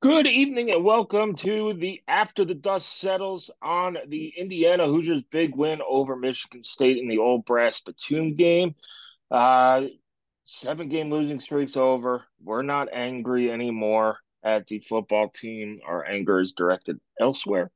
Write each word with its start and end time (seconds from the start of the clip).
Good 0.00 0.28
evening 0.28 0.70
and 0.70 0.84
welcome 0.84 1.34
to 1.38 1.74
the 1.74 2.00
After 2.06 2.44
the 2.44 2.54
Dust 2.54 3.00
Settles 3.00 3.50
on 3.60 3.98
the 4.06 4.32
Indiana 4.38 4.86
Hoosiers' 4.86 5.22
big 5.22 5.56
win 5.56 5.80
over 5.84 6.14
Michigan 6.14 6.62
State 6.62 6.98
in 6.98 7.08
the 7.08 7.18
Old 7.18 7.44
Brass 7.44 7.78
Spittoon 7.78 8.36
game. 8.36 8.76
Uh, 9.28 9.86
seven 10.44 10.88
game 10.88 11.10
losing 11.10 11.40
streak's 11.40 11.76
over. 11.76 12.24
We're 12.40 12.62
not 12.62 12.92
angry 12.92 13.50
anymore 13.50 14.18
at 14.44 14.68
the 14.68 14.78
football 14.78 15.30
team. 15.30 15.80
Our 15.84 16.06
anger 16.06 16.38
is 16.38 16.52
directed 16.52 17.00
elsewhere, 17.18 17.72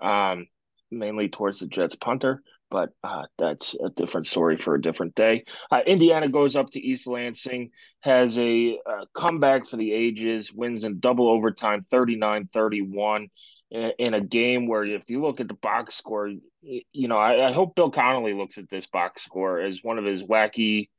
um, 0.00 0.46
mainly 0.92 1.28
towards 1.28 1.58
the 1.58 1.66
Jets 1.66 1.96
punter 1.96 2.44
but 2.70 2.90
uh, 3.02 3.24
that's 3.38 3.74
a 3.74 3.90
different 3.90 4.26
story 4.26 4.56
for 4.56 4.74
a 4.74 4.80
different 4.80 5.14
day. 5.14 5.44
Uh, 5.70 5.80
Indiana 5.86 6.28
goes 6.28 6.56
up 6.56 6.70
to 6.70 6.80
East 6.80 7.06
Lansing, 7.06 7.70
has 8.00 8.38
a 8.38 8.78
uh, 8.86 9.04
comeback 9.14 9.66
for 9.66 9.76
the 9.76 9.92
ages, 9.92 10.52
wins 10.52 10.84
in 10.84 10.98
double 11.00 11.28
overtime 11.28 11.82
39 11.82 12.48
31 12.52 13.28
in 13.70 14.14
a 14.14 14.20
game 14.20 14.68
where, 14.68 14.84
if 14.84 15.10
you 15.10 15.20
look 15.20 15.40
at 15.40 15.48
the 15.48 15.54
box 15.54 15.96
score, 15.96 16.30
you 16.62 17.08
know, 17.08 17.18
I, 17.18 17.48
I 17.48 17.52
hope 17.52 17.74
Bill 17.74 17.90
Connelly 17.90 18.32
looks 18.32 18.56
at 18.56 18.70
this 18.70 18.86
box 18.86 19.24
score 19.24 19.60
as 19.60 19.82
one 19.82 19.98
of 19.98 20.04
his 20.04 20.22
wacky 20.22 20.90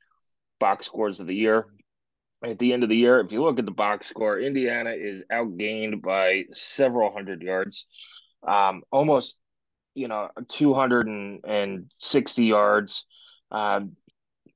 box 0.59 0.85
scores 0.85 1.19
of 1.19 1.27
the 1.27 1.35
year. 1.35 1.67
At 2.43 2.59
the 2.59 2.73
end 2.73 2.83
of 2.83 2.89
the 2.89 2.97
year, 2.97 3.21
if 3.21 3.31
you 3.31 3.41
look 3.41 3.59
at 3.59 3.65
the 3.65 3.71
box 3.71 4.07
score, 4.07 4.39
Indiana 4.39 4.91
is 4.91 5.23
outgained 5.31 6.01
by 6.01 6.43
several 6.51 7.13
hundred 7.13 7.41
yards. 7.41 7.87
Um, 8.45 8.83
almost 8.91 9.39
you 9.95 10.07
know, 10.07 10.29
260 10.49 12.45
yards. 12.45 13.07
Um, 13.49 13.95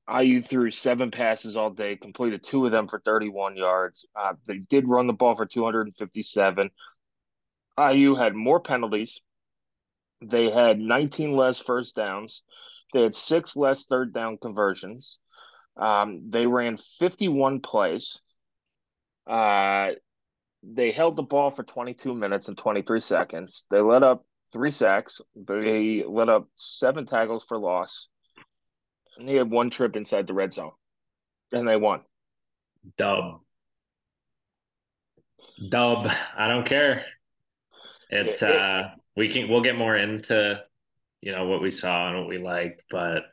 IU 0.08 0.42
threw 0.42 0.70
seven 0.70 1.10
passes 1.10 1.56
all 1.56 1.70
day, 1.70 1.96
completed 1.96 2.42
two 2.42 2.66
of 2.66 2.72
them 2.72 2.88
for 2.88 3.00
31 3.00 3.56
yards. 3.56 4.06
Uh, 4.14 4.34
they 4.46 4.58
did 4.58 4.88
run 4.88 5.06
the 5.06 5.12
ball 5.12 5.36
for 5.36 5.46
257. 5.46 6.70
IU 7.78 8.14
had 8.14 8.34
more 8.34 8.60
penalties. 8.60 9.20
They 10.22 10.50
had 10.50 10.78
19 10.78 11.34
less 11.34 11.58
first 11.58 11.96
downs. 11.96 12.42
They 12.92 13.02
had 13.02 13.14
six 13.14 13.56
less 13.56 13.84
third 13.84 14.12
down 14.12 14.36
conversions. 14.36 15.18
Um, 15.76 16.28
they 16.28 16.46
ran 16.46 16.76
51 16.76 17.60
plays. 17.60 18.20
Uh, 19.26 19.90
they 20.62 20.90
held 20.90 21.16
the 21.16 21.22
ball 21.22 21.50
for 21.50 21.62
22 21.62 22.14
minutes 22.14 22.48
and 22.48 22.58
23 22.58 23.00
seconds. 23.00 23.64
They 23.70 23.80
let 23.80 24.02
up 24.02 24.26
three 24.52 24.70
sacks. 24.70 25.20
They 25.34 26.04
let 26.06 26.28
up 26.28 26.48
seven 26.56 27.06
tackles 27.06 27.44
for 27.44 27.58
loss. 27.58 28.08
And 29.16 29.28
they 29.28 29.34
had 29.34 29.50
one 29.50 29.70
trip 29.70 29.96
inside 29.96 30.26
the 30.26 30.34
red 30.34 30.52
zone. 30.52 30.72
And 31.52 31.66
they 31.66 31.76
won. 31.76 32.00
Dub. 32.96 33.40
Dub. 35.68 36.10
I 36.36 36.48
don't 36.48 36.66
care. 36.66 37.04
It, 38.08 38.42
uh 38.42 38.90
we 39.16 39.28
can 39.28 39.48
we'll 39.48 39.60
get 39.60 39.76
more 39.76 39.96
into 39.96 40.60
you 41.20 41.32
know 41.32 41.46
what 41.46 41.62
we 41.62 41.70
saw 41.70 42.08
and 42.08 42.18
what 42.18 42.28
we 42.28 42.38
liked, 42.38 42.84
but 42.90 43.24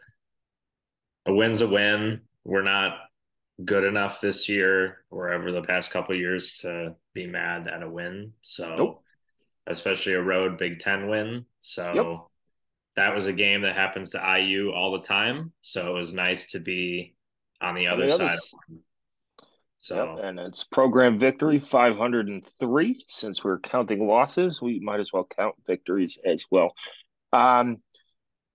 a 1.25 1.33
win's 1.33 1.61
a 1.61 1.67
win. 1.67 2.21
We're 2.43 2.63
not 2.63 2.97
good 3.63 3.83
enough 3.83 4.21
this 4.21 4.47
year 4.47 5.03
or 5.09 5.31
over 5.31 5.51
the 5.51 5.63
past 5.63 5.91
couple 5.91 6.15
years 6.15 6.59
to 6.61 6.95
be 7.13 7.25
mad 7.25 7.67
at 7.67 7.81
a 7.81 7.89
win. 7.89 8.33
So 8.41 8.75
nope 8.75 9.03
especially 9.67 10.13
a 10.13 10.21
road 10.21 10.57
Big 10.57 10.79
Ten 10.79 11.07
win. 11.07 11.45
So 11.59 11.93
yep. 11.93 12.17
that 12.95 13.15
was 13.15 13.27
a 13.27 13.33
game 13.33 13.61
that 13.61 13.75
happens 13.75 14.11
to 14.11 14.39
IU 14.39 14.71
all 14.71 14.93
the 14.93 15.05
time. 15.05 15.51
So 15.61 15.89
it 15.89 15.99
was 15.99 16.13
nice 16.13 16.51
to 16.51 16.59
be 16.59 17.15
on 17.61 17.75
the 17.75 17.87
other, 17.87 18.07
the 18.07 18.13
other 18.13 18.29
side. 18.29 18.37
So 19.77 20.15
yep. 20.15 20.25
and 20.25 20.39
it's 20.39 20.63
program 20.63 21.19
victory 21.19 21.59
503. 21.59 23.05
Since 23.07 23.43
we're 23.43 23.59
counting 23.59 24.07
losses, 24.07 24.61
we 24.61 24.79
might 24.79 24.99
as 24.99 25.13
well 25.13 25.25
count 25.25 25.55
victories 25.65 26.19
as 26.25 26.45
well. 26.49 26.73
Um, 27.31 27.77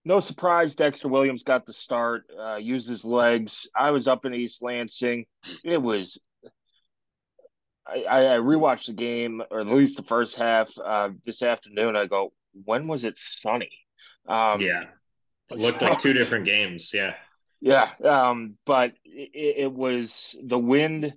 no 0.05 0.19
surprise, 0.19 0.75
Dexter 0.75 1.09
Williams 1.09 1.45
got 1.45 1.65
the 1.65 1.73
start, 1.73 2.25
uh, 2.37 2.57
used 2.57 2.89
his 2.89 3.05
legs. 3.05 3.69
I 3.77 3.93
was 3.93 4.09
up 4.09 4.25
in 4.25 4.35
East 4.35 4.61
Lansing. 4.61 5.27
It 5.65 5.81
was 5.81 6.19
I, 8.09 8.35
I 8.35 8.39
rewatched 8.39 8.87
the 8.87 8.93
game, 8.93 9.43
or 9.51 9.61
at 9.61 9.67
least 9.67 9.97
the 9.97 10.03
first 10.03 10.37
half, 10.37 10.71
uh, 10.79 11.11
this 11.25 11.43
afternoon. 11.43 11.97
I 11.97 12.07
go, 12.07 12.33
when 12.65 12.87
was 12.87 13.05
it 13.05 13.19
sunny? 13.19 13.71
Um, 14.27 14.61
yeah, 14.61 14.85
it 15.51 15.59
looked 15.59 15.83
like 15.83 16.01
two 16.01 16.13
different 16.13 16.45
games. 16.45 16.93
Yeah, 16.95 17.15
yeah. 17.61 17.91
Um, 18.05 18.57
but 18.65 18.93
it, 19.05 19.57
it, 19.65 19.73
was 19.73 20.37
the 20.43 20.59
wind. 20.59 21.13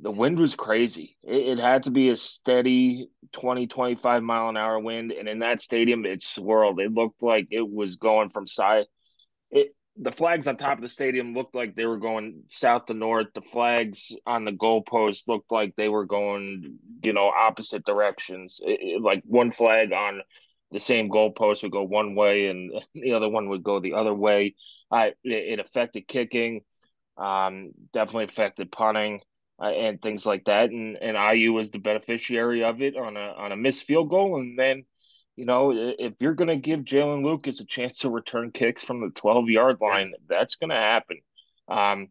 The 0.00 0.10
wind 0.10 0.38
was 0.38 0.54
crazy. 0.54 1.16
It, 1.22 1.58
it, 1.58 1.58
had 1.58 1.84
to 1.84 1.90
be 1.90 2.08
a 2.10 2.16
steady 2.16 3.08
20, 3.32 3.66
25 3.66 4.22
mile 4.22 4.48
an 4.48 4.56
hour 4.56 4.78
wind, 4.78 5.12
and 5.12 5.28
in 5.28 5.40
that 5.40 5.60
stadium, 5.60 6.04
it 6.06 6.22
swirled. 6.22 6.80
It 6.80 6.92
looked 6.92 7.22
like 7.22 7.48
it 7.50 7.68
was 7.68 7.96
going 7.96 8.30
from 8.30 8.46
side. 8.46 8.86
The 9.96 10.12
flags 10.12 10.48
on 10.48 10.56
top 10.56 10.78
of 10.78 10.82
the 10.82 10.88
stadium 10.88 11.34
looked 11.34 11.54
like 11.54 11.74
they 11.74 11.86
were 11.86 11.98
going 11.98 12.42
south 12.48 12.86
to 12.86 12.94
north. 12.94 13.28
The 13.34 13.42
flags 13.42 14.16
on 14.26 14.44
the 14.44 14.52
goalpost 14.52 15.28
looked 15.28 15.52
like 15.52 15.74
they 15.76 15.88
were 15.88 16.04
going, 16.04 16.78
you 17.02 17.12
know, 17.12 17.28
opposite 17.28 17.84
directions. 17.84 18.60
It, 18.62 18.80
it, 18.80 19.02
like 19.02 19.22
one 19.24 19.52
flag 19.52 19.92
on 19.92 20.22
the 20.72 20.80
same 20.80 21.08
goalpost 21.08 21.62
would 21.62 21.70
go 21.72 21.84
one 21.84 22.16
way, 22.16 22.48
and 22.48 22.72
the 22.94 23.12
other 23.12 23.28
one 23.28 23.48
would 23.50 23.62
go 23.62 23.78
the 23.78 23.94
other 23.94 24.14
way. 24.14 24.56
I 24.90 25.08
it, 25.08 25.14
it 25.24 25.58
affected 25.60 26.08
kicking, 26.08 26.62
um, 27.16 27.70
definitely 27.92 28.24
affected 28.24 28.72
punting. 28.72 29.20
Uh, 29.62 29.66
and 29.66 30.02
things 30.02 30.26
like 30.26 30.46
that, 30.46 30.70
and 30.70 30.96
and 30.96 31.16
IU 31.16 31.52
was 31.52 31.70
the 31.70 31.78
beneficiary 31.78 32.64
of 32.64 32.82
it 32.82 32.96
on 32.96 33.16
a 33.16 33.20
on 33.20 33.52
a 33.52 33.56
missed 33.56 33.84
field 33.84 34.10
goal, 34.10 34.40
and 34.40 34.58
then 34.58 34.84
you 35.36 35.46
know, 35.46 35.72
if 35.74 36.14
you're 36.20 36.34
going 36.34 36.48
to 36.48 36.56
give 36.56 36.80
Jaylin 36.80 37.24
Lucas 37.24 37.60
a 37.60 37.66
chance 37.66 37.98
to 37.98 38.10
return 38.10 38.52
kicks 38.52 38.82
from 38.82 39.00
the 39.00 39.10
12 39.10 39.48
yard 39.48 39.78
line, 39.80 40.12
that's 40.28 40.56
going 40.56 40.70
to 40.70 40.76
happen. 40.76 41.18
Um, 41.68 42.08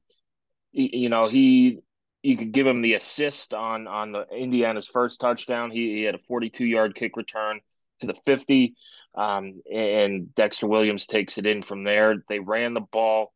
you 0.72 1.10
know, 1.10 1.28
he 1.28 1.80
you 2.22 2.38
could 2.38 2.52
give 2.52 2.66
him 2.66 2.82
the 2.82 2.94
assist 2.94 3.54
on 3.54 3.88
on 3.88 4.12
the 4.12 4.26
Indiana's 4.32 4.88
first 4.88 5.22
touchdown. 5.22 5.72
He, 5.72 5.96
he 5.96 6.02
had 6.04 6.16
a 6.16 6.20
42 6.28 6.66
yard 6.66 6.96
kick 6.96 7.16
return 7.16 7.60
to 8.02 8.08
the 8.08 8.16
50, 8.26 8.76
um, 9.16 9.62
and 9.72 10.34
Dexter 10.34 10.68
Williams 10.68 11.06
takes 11.06 11.38
it 11.38 11.46
in 11.46 11.62
from 11.62 11.84
there. 11.84 12.24
They 12.28 12.40
ran 12.40 12.74
the 12.74 12.82
ball 12.82 13.34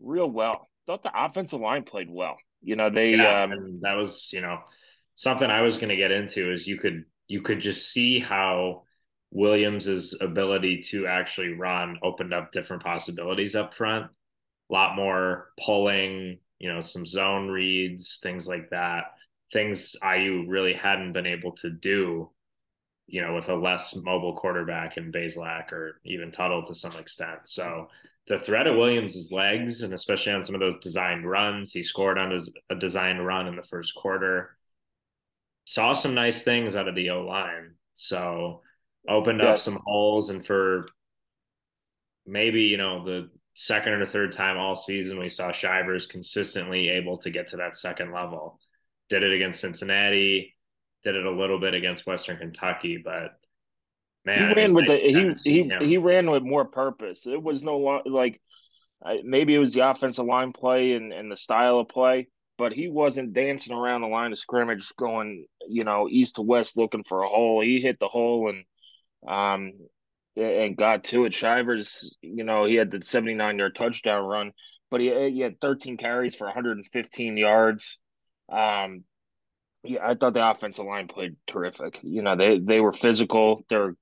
real 0.00 0.30
well. 0.30 0.68
Thought 0.86 1.02
the 1.02 1.12
offensive 1.14 1.60
line 1.60 1.82
played 1.82 2.08
well. 2.10 2.36
You 2.62 2.76
know, 2.76 2.90
they 2.90 3.14
yeah, 3.14 3.44
um, 3.44 3.80
that 3.82 3.94
was 3.94 4.32
you 4.32 4.40
know 4.40 4.58
something 5.14 5.50
I 5.50 5.62
was 5.62 5.76
going 5.76 5.90
to 5.90 5.96
get 5.96 6.10
into 6.10 6.52
is 6.52 6.66
you 6.66 6.78
could 6.78 7.04
you 7.28 7.42
could 7.42 7.60
just 7.60 7.92
see 7.92 8.20
how 8.20 8.84
Williams's 9.32 10.16
ability 10.20 10.78
to 10.78 11.06
actually 11.06 11.54
run 11.54 11.98
opened 12.02 12.34
up 12.34 12.50
different 12.50 12.82
possibilities 12.82 13.54
up 13.54 13.72
front. 13.72 14.06
A 14.06 14.72
lot 14.72 14.96
more 14.96 15.50
pulling, 15.60 16.38
you 16.58 16.72
know, 16.72 16.80
some 16.80 17.06
zone 17.06 17.48
reads, 17.48 18.18
things 18.22 18.46
like 18.46 18.70
that. 18.70 19.04
Things 19.52 19.96
IU 20.02 20.46
really 20.48 20.72
hadn't 20.72 21.12
been 21.12 21.26
able 21.26 21.52
to 21.52 21.70
do, 21.70 22.30
you 23.06 23.20
know, 23.20 23.34
with 23.34 23.48
a 23.48 23.54
less 23.54 23.96
mobile 23.96 24.36
quarterback 24.36 24.96
in 24.96 25.12
Bazelak 25.12 25.72
or 25.72 26.00
even 26.04 26.30
Tuttle 26.30 26.64
to 26.64 26.74
some 26.74 26.96
extent. 26.96 27.46
So 27.46 27.88
the 28.26 28.38
threat 28.38 28.66
of 28.66 28.76
Williams' 28.76 29.32
legs, 29.32 29.82
and 29.82 29.92
especially 29.92 30.32
on 30.32 30.42
some 30.42 30.54
of 30.54 30.60
those 30.60 30.80
designed 30.80 31.28
runs, 31.28 31.72
he 31.72 31.82
scored 31.82 32.18
on 32.18 32.38
a 32.70 32.74
designed 32.74 33.24
run 33.24 33.48
in 33.48 33.56
the 33.56 33.62
first 33.62 33.94
quarter. 33.94 34.56
Saw 35.66 35.92
some 35.92 36.14
nice 36.14 36.42
things 36.42 36.76
out 36.76 36.88
of 36.88 36.94
the 36.94 37.10
O 37.10 37.22
line. 37.22 37.74
So 37.92 38.62
opened 39.08 39.42
up 39.42 39.58
some 39.58 39.80
holes 39.86 40.30
and 40.30 40.44
for 40.44 40.86
maybe 42.26 42.62
you 42.62 42.76
know 42.76 43.02
the 43.02 43.30
second 43.54 43.92
or 43.94 44.06
third 44.06 44.32
time 44.32 44.56
all 44.56 44.74
season 44.74 45.18
we 45.18 45.28
saw 45.28 45.52
Shivers 45.52 46.06
consistently 46.06 46.88
able 46.88 47.18
to 47.18 47.30
get 47.30 47.48
to 47.48 47.58
that 47.58 47.76
second 47.76 48.12
level. 48.12 48.58
Did 49.08 49.22
it 49.22 49.32
against 49.32 49.60
Cincinnati, 49.60 50.56
did 51.02 51.16
it 51.16 51.26
a 51.26 51.30
little 51.30 51.58
bit 51.58 51.74
against 51.74 52.06
Western 52.06 52.38
Kentucky, 52.38 53.00
but 53.02 53.32
man, 54.24 54.48
he 54.48 54.54
ran 54.54 54.74
with 54.74 54.88
nice 54.88 55.42
the 55.42 55.44
he 55.44 55.62
he, 55.62 55.86
he 55.86 55.96
ran 55.98 56.30
with 56.30 56.42
more 56.42 56.64
purpose. 56.64 57.26
It 57.26 57.42
was 57.42 57.62
no 57.62 58.02
like 58.06 58.40
maybe 59.24 59.54
it 59.54 59.58
was 59.58 59.72
the 59.72 59.88
offensive 59.88 60.26
line 60.26 60.52
play 60.52 60.92
and, 60.92 61.12
and 61.12 61.30
the 61.30 61.36
style 61.36 61.80
of 61.80 61.88
play, 61.88 62.28
but 62.58 62.72
he 62.72 62.88
wasn't 62.88 63.32
dancing 63.32 63.74
around 63.74 64.02
the 64.02 64.08
line 64.08 64.32
of 64.32 64.38
scrimmage 64.38 64.92
going, 64.96 65.46
you 65.68 65.84
know, 65.84 66.08
east 66.08 66.36
to 66.36 66.42
west 66.42 66.76
looking 66.76 67.04
for 67.04 67.22
a 67.22 67.28
hole. 67.28 67.62
He 67.62 67.80
hit 67.80 67.98
the 67.98 68.08
hole 68.08 68.48
and 68.48 68.64
um 69.28 69.72
and 70.36 70.76
got 70.76 71.04
to 71.04 71.24
it. 71.24 71.34
Shivers, 71.34 72.16
you 72.22 72.44
know, 72.44 72.64
he 72.64 72.76
had 72.76 72.90
the 72.90 73.02
79 73.02 73.58
yard 73.58 73.74
touchdown 73.74 74.24
run, 74.24 74.52
but 74.90 75.00
he, 75.00 75.08
he 75.30 75.40
had 75.40 75.60
13 75.60 75.96
carries 75.96 76.34
for 76.34 76.46
115 76.46 77.36
yards. 77.36 77.98
Um, 78.50 79.04
yeah, 79.82 80.06
I 80.06 80.14
thought 80.14 80.34
the 80.34 80.48
offensive 80.48 80.84
line 80.84 81.08
played 81.08 81.36
terrific. 81.46 82.00
You 82.02 82.22
know, 82.22 82.36
they 82.36 82.58
they 82.58 82.80
were 82.80 82.92
physical. 82.92 83.64
They're 83.68 83.94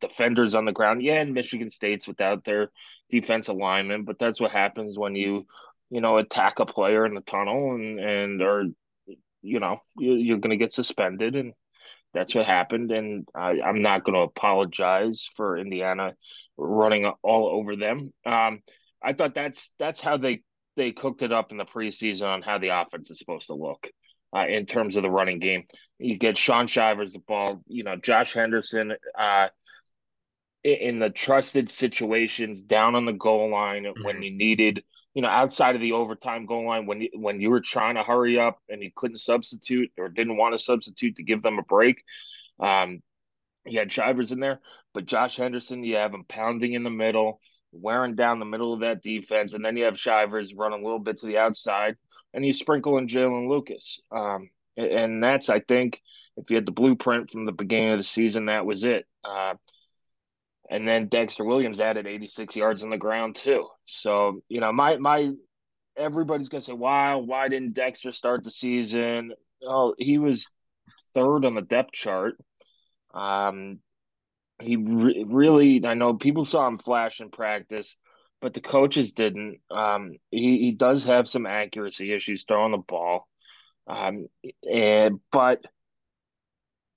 defenders 0.00 0.54
on 0.54 0.64
the 0.64 0.72
ground. 0.72 1.02
Yeah, 1.02 1.20
and 1.20 1.34
Michigan 1.34 1.70
State's 1.70 2.08
without 2.08 2.44
their 2.44 2.70
defensive 3.10 3.56
lineman, 3.56 4.04
but 4.04 4.18
that's 4.18 4.40
what 4.40 4.50
happens 4.50 4.96
when 4.96 5.14
you, 5.14 5.46
you 5.90 6.00
know, 6.00 6.18
attack 6.18 6.58
a 6.58 6.66
player 6.66 7.04
in 7.04 7.14
the 7.14 7.20
tunnel 7.20 7.74
and 7.74 8.00
and 8.00 8.42
or, 8.42 8.64
you 9.42 9.60
know, 9.60 9.78
you, 9.98 10.34
are 10.34 10.38
going 10.38 10.50
to 10.50 10.56
get 10.56 10.72
suspended, 10.72 11.36
and 11.36 11.52
that's 12.14 12.34
what 12.34 12.46
happened. 12.46 12.90
And 12.90 13.26
I, 13.34 13.60
I'm 13.60 13.82
not 13.82 14.04
going 14.04 14.14
to 14.14 14.20
apologize 14.20 15.28
for 15.36 15.56
Indiana 15.56 16.14
running 16.56 17.10
all 17.22 17.48
over 17.48 17.76
them. 17.76 18.12
Um, 18.26 18.60
I 19.02 19.12
thought 19.12 19.34
that's 19.34 19.72
that's 19.78 20.00
how 20.00 20.16
they 20.16 20.42
they 20.76 20.92
cooked 20.92 21.22
it 21.22 21.32
up 21.32 21.50
in 21.50 21.56
the 21.56 21.64
preseason 21.64 22.28
on 22.28 22.42
how 22.42 22.58
the 22.58 22.68
offense 22.68 23.10
is 23.10 23.18
supposed 23.18 23.48
to 23.48 23.54
look 23.54 23.88
uh, 24.34 24.46
in 24.48 24.66
terms 24.66 24.96
of 24.96 25.02
the 25.02 25.10
running 25.10 25.38
game. 25.38 25.64
You 25.98 26.16
get 26.16 26.38
Shaun 26.38 26.66
Shivers 26.66 27.12
the 27.12 27.20
ball, 27.20 27.62
you 27.66 27.84
know, 27.84 27.96
Josh 27.96 28.34
Henderson 28.34 28.94
uh, 29.18 29.48
in 30.62 30.98
the 30.98 31.10
trusted 31.10 31.70
situations 31.70 32.62
down 32.62 32.94
on 32.94 33.04
the 33.04 33.12
goal 33.12 33.50
line 33.50 33.84
mm-hmm. 33.84 34.04
when 34.04 34.22
you 34.22 34.30
needed, 34.30 34.84
you 35.14 35.22
know, 35.22 35.28
outside 35.28 35.74
of 35.74 35.80
the 35.80 35.92
overtime 35.92 36.46
goal 36.46 36.66
line 36.66 36.86
when 36.86 37.00
you, 37.00 37.10
when 37.14 37.40
you 37.40 37.50
were 37.50 37.60
trying 37.60 37.96
to 37.96 38.02
hurry 38.02 38.38
up 38.38 38.58
and 38.68 38.82
you 38.82 38.90
couldn't 38.94 39.18
substitute 39.18 39.90
or 39.98 40.08
didn't 40.08 40.36
want 40.36 40.54
to 40.54 40.58
substitute 40.58 41.16
to 41.16 41.24
give 41.24 41.42
them 41.42 41.58
a 41.58 41.62
break. 41.62 42.02
Um, 42.60 43.02
you 43.66 43.78
had 43.78 43.92
Shivers 43.92 44.32
in 44.32 44.40
there, 44.40 44.60
but 44.94 45.06
Josh 45.06 45.36
Henderson, 45.36 45.84
you 45.84 45.96
have 45.96 46.14
him 46.14 46.24
pounding 46.28 46.74
in 46.74 46.84
the 46.84 46.90
middle, 46.90 47.40
wearing 47.72 48.14
down 48.14 48.38
the 48.38 48.44
middle 48.44 48.72
of 48.72 48.80
that 48.80 49.02
defense, 49.02 49.52
and 49.52 49.64
then 49.64 49.76
you 49.76 49.84
have 49.84 49.98
Shivers 49.98 50.54
running 50.54 50.80
a 50.80 50.84
little 50.84 50.98
bit 50.98 51.18
to 51.18 51.26
the 51.26 51.38
outside 51.38 51.96
and 52.32 52.44
you 52.44 52.52
sprinkle 52.52 52.98
in 52.98 53.08
Jaylin 53.08 53.48
Lucas. 53.48 54.00
Um, 54.10 54.50
and 54.76 55.22
that's, 55.22 55.48
I 55.48 55.60
think, 55.60 56.00
if 56.36 56.50
you 56.50 56.56
had 56.56 56.66
the 56.66 56.72
blueprint 56.72 57.30
from 57.30 57.44
the 57.44 57.52
beginning 57.52 57.90
of 57.90 57.98
the 57.98 58.04
season, 58.04 58.46
that 58.46 58.64
was 58.64 58.84
it. 58.84 59.06
Uh, 59.24 59.54
and 60.70 60.88
then 60.88 61.08
Dexter 61.08 61.44
Williams 61.44 61.80
added 61.80 62.06
86 62.06 62.56
yards 62.56 62.82
on 62.82 62.90
the 62.90 62.96
ground 62.96 63.36
too. 63.36 63.68
So 63.84 64.42
you 64.48 64.60
know, 64.60 64.72
my 64.72 64.96
my 64.96 65.32
everybody's 65.96 66.48
gonna 66.48 66.62
say, 66.62 66.72
"Why? 66.72 67.16
Why 67.16 67.48
didn't 67.48 67.74
Dexter 67.74 68.12
start 68.12 68.44
the 68.44 68.50
season?" 68.50 69.32
Oh, 69.62 69.94
he 69.98 70.16
was 70.16 70.48
third 71.12 71.44
on 71.44 71.54
the 71.54 71.60
depth 71.60 71.92
chart. 71.92 72.36
Um, 73.12 73.80
he 74.62 74.76
re- 74.76 75.24
really, 75.28 75.84
I 75.84 75.94
know 75.94 76.14
people 76.14 76.44
saw 76.44 76.66
him 76.66 76.78
flash 76.78 77.20
in 77.20 77.30
practice 77.30 77.96
but 78.40 78.54
the 78.54 78.60
coaches 78.60 79.12
didn't. 79.12 79.58
Um, 79.70 80.16
he, 80.30 80.58
he 80.58 80.72
does 80.72 81.04
have 81.04 81.28
some 81.28 81.46
accuracy 81.46 82.12
issues 82.12 82.44
throwing 82.44 82.72
the 82.72 82.78
ball. 82.78 83.28
Um, 83.86 84.26
and 84.62 85.20
but 85.30 85.64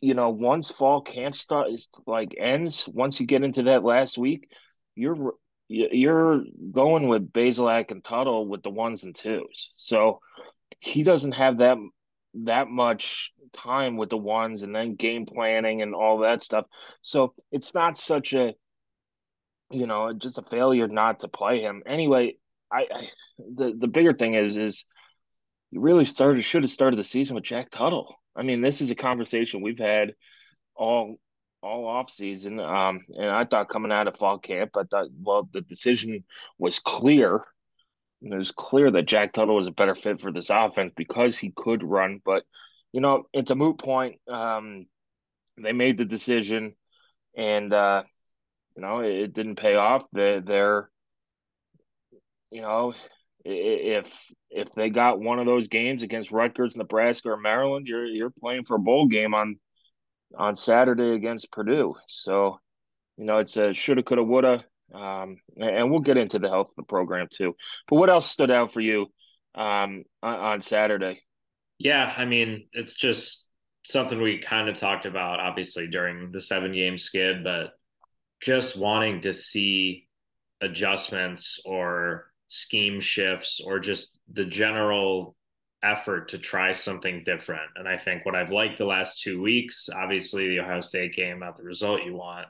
you 0.04 0.16
know, 0.16 0.32
once 0.32 0.70
fall 0.70 1.00
camp 1.00 1.34
start 1.34 1.72
is 1.72 1.88
like 2.06 2.36
ends, 2.38 2.90
once 2.94 3.22
you 3.22 3.26
get 3.26 3.42
into 3.42 3.64
that 3.64 3.86
last 3.86 4.18
week, 4.18 4.50
you're 4.96 5.32
you're 5.70 6.44
going 6.72 7.08
with 7.08 7.32
Bazelak 7.32 7.90
and 7.92 8.04
Tuttle 8.04 8.46
with 8.46 8.64
the 8.64 8.70
ones 8.70 9.06
and 9.06 9.16
twos. 9.16 9.72
So 9.78 10.20
he 10.82 11.04
doesn't 11.04 11.32
have 11.32 11.60
that 11.60 11.78
that 12.44 12.68
much 12.68 13.32
time 13.54 13.96
with 13.96 14.10
the 14.10 14.18
ones 14.18 14.64
and 14.64 14.76
then 14.76 14.96
game 14.96 15.26
planning 15.26 15.82
and 15.82 15.96
all 15.96 16.18
that 16.18 16.42
stuff. 16.42 16.66
So 17.02 17.34
it's 17.54 17.74
not 17.74 17.98
such 17.98 18.34
a 18.34 18.56
you 19.72 19.88
know, 19.88 20.12
just 20.12 20.38
a 20.38 20.44
failure 20.44 20.90
not 20.90 21.22
to 21.22 21.30
play 21.30 21.62
him. 21.62 21.82
Anyway, 21.86 22.36
I, 22.70 22.88
I 22.94 23.08
the 23.38 23.74
the 23.80 23.88
bigger 23.88 24.14
thing 24.14 24.34
is 24.34 24.58
is 24.58 24.84
you 25.72 25.80
really 25.80 26.04
started 26.04 26.44
should 26.44 26.64
have 26.64 26.72
started 26.72 27.00
the 27.00 27.06
season 27.06 27.36
with 27.36 27.46
Jack 27.46 27.70
Tuttle. 27.72 28.18
I 28.36 28.44
mean, 28.44 28.62
this 28.62 28.82
is 28.82 28.92
a 28.92 28.96
conversation 28.96 29.62
we've 29.62 29.80
had 29.80 30.14
all 30.76 31.20
all 31.62 31.88
off 31.88 32.12
season. 32.12 32.60
Um, 32.60 33.02
and 33.16 33.30
I 33.30 33.46
thought 33.46 33.70
coming 33.70 33.92
out 33.92 34.08
of 34.08 34.18
fall 34.18 34.38
camp, 34.38 34.72
I 34.76 34.84
thought 34.84 35.08
well 35.22 35.50
the 35.52 35.62
decision 35.62 36.24
was 36.58 36.80
clear. 36.80 37.42
It 38.22 38.34
was 38.34 38.52
clear 38.52 38.92
that 38.92 39.06
Jack 39.06 39.34
Tuttle 39.34 39.56
was 39.56 39.68
a 39.68 39.72
better 39.72 39.96
fit 39.96 40.22
for 40.22 40.32
this 40.32 40.50
offense 40.50 40.94
because 40.96 41.38
he 41.38 41.52
could 41.56 41.84
run. 41.84 42.22
But 42.24 42.44
you 42.92 43.02
know, 43.02 43.24
it's 43.34 43.52
a 43.52 43.56
moot 43.56 43.80
point. 43.80 44.20
Um, 44.28 44.86
they 45.58 45.74
made 45.74 45.98
the 45.98 46.06
decision, 46.06 46.76
and 47.36 47.74
uh, 47.74 48.04
you 48.76 48.82
know, 48.82 49.00
it, 49.00 49.34
didn't 49.34 49.56
pay 49.56 49.76
off. 49.76 50.06
They, 50.14 50.40
they're, 50.44 50.90
you 52.52 52.62
know, 52.62 52.94
if 53.46 54.32
if 54.50 54.74
they 54.74 54.90
got 54.90 55.20
one 55.20 55.40
of 55.40 55.46
those 55.46 55.68
games 55.68 56.04
against 56.04 56.32
Rutgers, 56.32 56.76
Nebraska, 56.76 57.30
or 57.30 57.38
Maryland, 57.38 57.88
you're 57.88 58.06
you're 58.06 58.30
playing 58.30 58.66
for 58.66 58.76
a 58.76 58.80
bowl 58.80 59.08
game 59.08 59.34
on 59.34 59.58
on 60.38 60.56
Saturday 60.56 61.14
against 61.14 61.52
Purdue. 61.52 61.96
So, 62.08 62.60
you 63.18 63.26
know, 63.26 63.38
it's 63.38 63.58
a 63.58 63.74
shoulda, 63.74 64.04
coulda, 64.04 64.24
woulda, 64.24 64.64
um, 64.94 65.38
and 65.58 65.92
we'll 65.92 66.00
get 66.00 66.18
into 66.18 66.40
the 66.40 66.50
health 66.50 66.70
of 66.70 66.76
the 66.76 66.84
program 66.84 67.28
too. 67.32 67.56
But 67.88 67.98
what 67.98 68.10
else 68.10 68.30
stood 68.30 68.52
out 68.52 68.72
for 68.72 68.82
you 68.82 69.08
um, 69.56 70.04
on, 70.22 70.36
on 70.36 70.60
Saturday? 70.60 71.22
Yeah, 71.78 72.14
I 72.16 72.26
mean, 72.26 72.68
it's 72.74 72.96
just 72.96 73.50
something 73.84 74.22
we 74.22 74.40
kind 74.40 74.70
of 74.70 74.76
talked 74.76 75.06
about, 75.06 75.40
obviously 75.40 75.88
during 75.88 76.32
the 76.32 76.42
seven 76.42 76.72
game 76.72 76.98
skid, 76.98 77.44
but 77.44 77.74
just 78.42 78.78
wanting 78.78 79.22
to 79.22 79.34
see 79.34 80.08
adjustments 80.62 81.60
or 81.66 82.33
scheme 82.54 83.00
shifts 83.00 83.60
or 83.60 83.80
just 83.80 84.20
the 84.32 84.46
general 84.46 85.36
effort 85.82 86.30
to 86.30 86.38
try 86.38 86.72
something 86.72 87.24
different. 87.24 87.70
And 87.76 87.88
I 87.88 87.98
think 87.98 88.26
what 88.26 88.36
I've 88.36 88.52
liked 88.52 88.78
the 88.78 88.86
last 88.86 89.22
two 89.22 89.42
weeks, 89.42 89.90
obviously 89.90 90.48
the 90.48 90.60
Ohio 90.60 90.80
State 90.80 91.14
game, 91.14 91.40
not 91.40 91.58
the 91.58 91.64
result 91.64 92.04
you 92.04 92.14
want, 92.14 92.48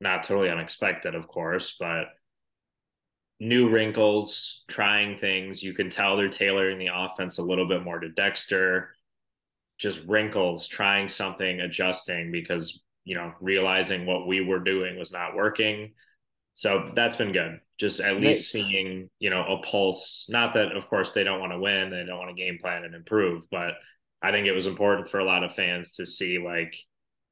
not 0.00 0.22
totally 0.22 0.50
unexpected, 0.50 1.14
of 1.14 1.26
course, 1.26 1.76
but 1.80 2.08
new 3.40 3.70
wrinkles, 3.70 4.64
trying 4.68 5.16
things. 5.16 5.62
You 5.62 5.72
can 5.72 5.88
tell 5.88 6.16
they're 6.16 6.28
tailoring 6.28 6.78
the 6.78 6.90
offense 6.94 7.38
a 7.38 7.42
little 7.42 7.66
bit 7.66 7.82
more 7.82 7.98
to 7.98 8.10
Dexter, 8.10 8.90
just 9.78 10.04
wrinkles, 10.06 10.66
trying 10.66 11.08
something, 11.08 11.60
adjusting 11.60 12.30
because 12.30 12.82
you 13.04 13.14
know, 13.14 13.32
realizing 13.40 14.06
what 14.06 14.26
we 14.26 14.40
were 14.40 14.60
doing 14.60 14.98
was 14.98 15.10
not 15.10 15.34
working. 15.34 15.92
So 16.54 16.90
that's 16.94 17.16
been 17.16 17.32
good. 17.32 17.60
Just 17.78 18.00
at 18.00 18.20
least 18.20 18.50
seeing, 18.50 19.08
you 19.18 19.30
know, 19.30 19.44
a 19.44 19.62
pulse. 19.62 20.26
Not 20.28 20.52
that, 20.54 20.76
of 20.76 20.88
course, 20.88 21.12
they 21.12 21.24
don't 21.24 21.40
want 21.40 21.52
to 21.52 21.58
win, 21.58 21.90
they 21.90 22.04
don't 22.04 22.18
want 22.18 22.36
to 22.36 22.42
game 22.42 22.58
plan 22.58 22.84
and 22.84 22.94
improve, 22.94 23.48
but 23.50 23.74
I 24.22 24.30
think 24.30 24.46
it 24.46 24.52
was 24.52 24.66
important 24.66 25.08
for 25.08 25.18
a 25.18 25.24
lot 25.24 25.44
of 25.44 25.54
fans 25.54 25.92
to 25.92 26.04
see, 26.04 26.38
like, 26.38 26.76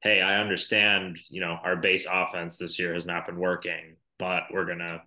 hey, 0.01 0.21
I 0.21 0.39
understand, 0.39 1.19
you 1.29 1.41
know, 1.41 1.57
our 1.63 1.75
base 1.75 2.07
offense 2.11 2.57
this 2.57 2.79
year 2.79 2.93
has 2.93 3.05
not 3.05 3.27
been 3.27 3.37
working, 3.37 3.97
but 4.17 4.43
we're 4.51 4.65
going 4.65 4.79
to 4.79 5.03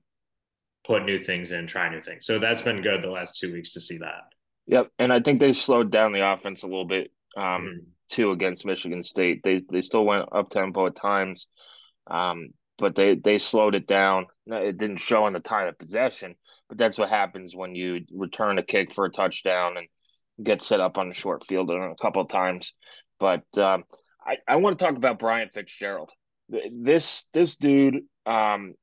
put 0.86 1.04
new 1.04 1.18
things 1.18 1.50
in, 1.50 1.66
try 1.66 1.88
new 1.88 2.02
things. 2.02 2.24
So 2.24 2.38
that's 2.38 2.62
been 2.62 2.82
good 2.82 3.02
the 3.02 3.10
last 3.10 3.38
two 3.38 3.52
weeks 3.52 3.72
to 3.72 3.80
see 3.80 3.98
that. 3.98 4.22
Yep. 4.66 4.90
And 4.98 5.12
I 5.12 5.20
think 5.20 5.40
they 5.40 5.52
slowed 5.52 5.90
down 5.90 6.12
the 6.12 6.24
offense 6.24 6.62
a 6.62 6.68
little 6.68 6.86
bit. 6.86 7.10
Um, 7.36 7.42
mm-hmm 7.44 7.78
two 8.12 8.30
against 8.30 8.66
Michigan 8.66 9.02
State. 9.02 9.42
They 9.42 9.62
they 9.70 9.80
still 9.80 10.04
went 10.04 10.28
up 10.32 10.50
tempo 10.50 10.86
at 10.86 10.94
times, 10.94 11.48
um, 12.06 12.50
but 12.82 12.96
they 12.96 13.14
they 13.14 13.38
slowed 13.38 13.76
it 13.76 13.86
down. 13.86 14.26
It 14.48 14.76
didn't 14.76 14.96
show 14.96 15.28
in 15.28 15.34
the 15.34 15.40
time 15.40 15.68
of 15.68 15.78
possession, 15.78 16.34
but 16.68 16.78
that's 16.78 16.98
what 16.98 17.08
happens 17.08 17.54
when 17.54 17.76
you 17.76 18.00
return 18.12 18.58
a 18.58 18.62
kick 18.64 18.92
for 18.92 19.04
a 19.04 19.10
touchdown 19.10 19.76
and 19.76 19.86
get 20.44 20.60
set 20.60 20.80
up 20.80 20.98
on 20.98 21.08
the 21.08 21.14
short 21.14 21.46
field 21.46 21.70
a 21.70 21.94
couple 22.02 22.20
of 22.20 22.28
times. 22.28 22.74
But 23.20 23.44
um, 23.56 23.84
I 24.26 24.38
I 24.48 24.56
want 24.56 24.76
to 24.76 24.84
talk 24.84 24.96
about 24.96 25.20
Bryant 25.20 25.52
Fitzgerald. 25.52 26.10
This 26.48 27.28
this 27.32 27.56
dude, 27.56 28.00
um, 28.26 28.74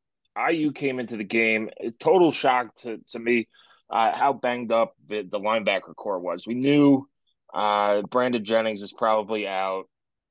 IU 0.50 0.72
came 0.72 1.02
into 1.02 1.18
the 1.18 1.26
game. 1.26 1.70
It's 1.76 1.98
total 1.98 2.32
shock 2.32 2.74
to 2.84 3.00
to 3.10 3.20
me. 3.20 3.50
Uh, 3.90 4.16
how 4.16 4.32
banged 4.32 4.72
up 4.72 4.94
the, 5.08 5.24
the 5.30 5.40
linebacker 5.40 5.94
core 5.96 6.20
was. 6.20 6.48
We 6.48 6.54
knew 6.54 7.10
uh, 7.54 8.04
Brandon 8.04 8.46
Jennings 8.46 8.82
is 8.82 8.94
probably 8.94 9.46
out. 9.46 9.90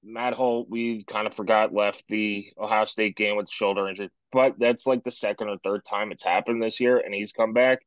Matt 0.09 0.33
Holt, 0.33 0.69
we 0.71 1.05
kind 1.05 1.27
of 1.27 1.35
forgot, 1.35 1.75
left 1.75 2.05
the 2.09 2.47
Ohio 2.59 2.87
State 2.87 3.17
game 3.17 3.37
with 3.37 3.51
shoulder 3.51 3.89
injury, 3.89 4.11
but 4.33 4.55
that's 4.59 4.87
like 4.87 5.05
the 5.05 5.13
second 5.13 5.49
or 5.49 5.59
third 5.63 5.85
time 5.85 6.13
it's 6.13 6.25
happened 6.25 6.63
this 6.63 6.81
year, 6.81 6.99
and 6.99 7.15
he's 7.15 7.33
come 7.33 7.53
back. 7.53 7.81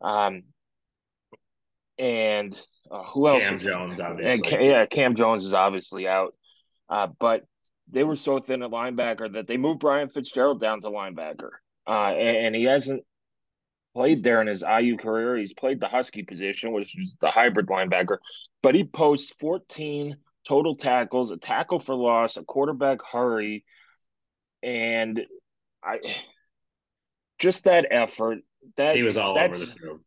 Um, 0.00 0.44
and 1.98 2.56
uh, 2.90 3.02
who 3.02 3.28
else? 3.28 3.42
Cam 3.42 3.58
Jones, 3.58 3.98
obviously. 3.98 4.56
And, 4.56 4.64
yeah, 4.64 4.86
Cam 4.86 5.16
Jones 5.16 5.44
is 5.44 5.52
obviously 5.52 6.06
out. 6.06 6.34
Uh, 6.88 7.08
but 7.18 7.42
they 7.90 8.04
were 8.04 8.16
so 8.16 8.38
thin 8.38 8.62
at 8.62 8.70
linebacker 8.70 9.32
that 9.32 9.46
they 9.46 9.56
moved 9.56 9.80
Bryant 9.80 10.12
Fitzgerald 10.14 10.60
down 10.60 10.80
to 10.82 10.88
linebacker, 10.88 11.50
uh, 11.86 12.12
and, 12.12 12.36
and 12.46 12.54
he 12.54 12.64
hasn't 12.64 13.02
played 13.94 14.22
there 14.22 14.40
in 14.40 14.46
his 14.46 14.62
IU 14.62 14.96
career. 14.96 15.36
He's 15.36 15.54
played 15.54 15.80
the 15.80 15.88
Husky 15.88 16.22
position, 16.22 16.72
which 16.72 16.96
is 16.96 17.16
the 17.20 17.30
hybrid 17.30 17.66
linebacker, 17.66 18.18
but 18.62 18.76
he 18.76 18.84
posts 18.84 19.34
14 19.40 20.16
total 20.48 20.74
tackles, 20.74 21.30
a 21.30 21.36
tackle 21.36 21.78
for 21.78 21.94
loss, 21.94 22.36
a 22.36 22.42
quarterback 22.42 23.00
hurry, 23.02 23.64
and 24.62 25.20
I 25.84 25.98
just 27.38 27.64
that 27.64 27.86
effort. 27.90 28.38
That 28.76 28.96
he 28.96 29.02
was 29.02 29.16
all 29.16 29.38
over 29.38 29.56
the 29.56 29.66
field. 29.66 30.00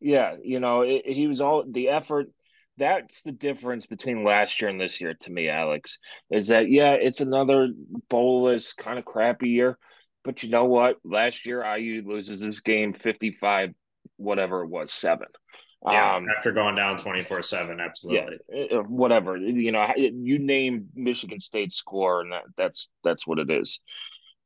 Yeah, 0.00 0.36
you 0.42 0.60
know, 0.60 0.82
it, 0.82 1.06
he 1.06 1.26
was 1.26 1.40
all 1.40 1.64
the 1.68 1.88
effort. 1.88 2.28
That's 2.76 3.22
the 3.22 3.32
difference 3.32 3.86
between 3.86 4.22
last 4.22 4.60
year 4.60 4.70
and 4.70 4.80
this 4.80 5.00
year 5.00 5.14
to 5.22 5.32
me, 5.32 5.48
Alex. 5.48 5.98
Is 6.30 6.48
that 6.48 6.70
yeah, 6.70 6.92
it's 6.92 7.20
another 7.20 7.68
bolus 8.08 8.72
kind 8.74 8.98
of 8.98 9.04
crappy 9.04 9.48
year, 9.48 9.78
but 10.22 10.42
you 10.42 10.50
know 10.50 10.66
what? 10.66 10.96
Last 11.02 11.46
year 11.46 11.64
IU 11.64 12.02
loses 12.06 12.40
this 12.40 12.60
game 12.60 12.92
fifty-five, 12.92 13.70
whatever 14.16 14.62
it 14.62 14.68
was, 14.68 14.92
seven. 14.92 15.26
Yeah, 15.86 16.16
um, 16.16 16.26
after 16.36 16.50
going 16.50 16.74
down 16.74 16.98
24 16.98 17.42
7, 17.42 17.80
absolutely. 17.80 18.38
Yeah, 18.52 18.78
whatever. 18.78 19.36
You 19.36 19.70
know, 19.70 19.86
you 19.96 20.38
name 20.38 20.88
Michigan 20.94 21.40
State 21.40 21.72
score, 21.72 22.20
and 22.20 22.32
that, 22.32 22.42
that's 22.56 22.88
that's 23.04 23.26
what 23.26 23.38
it 23.38 23.50
is. 23.50 23.80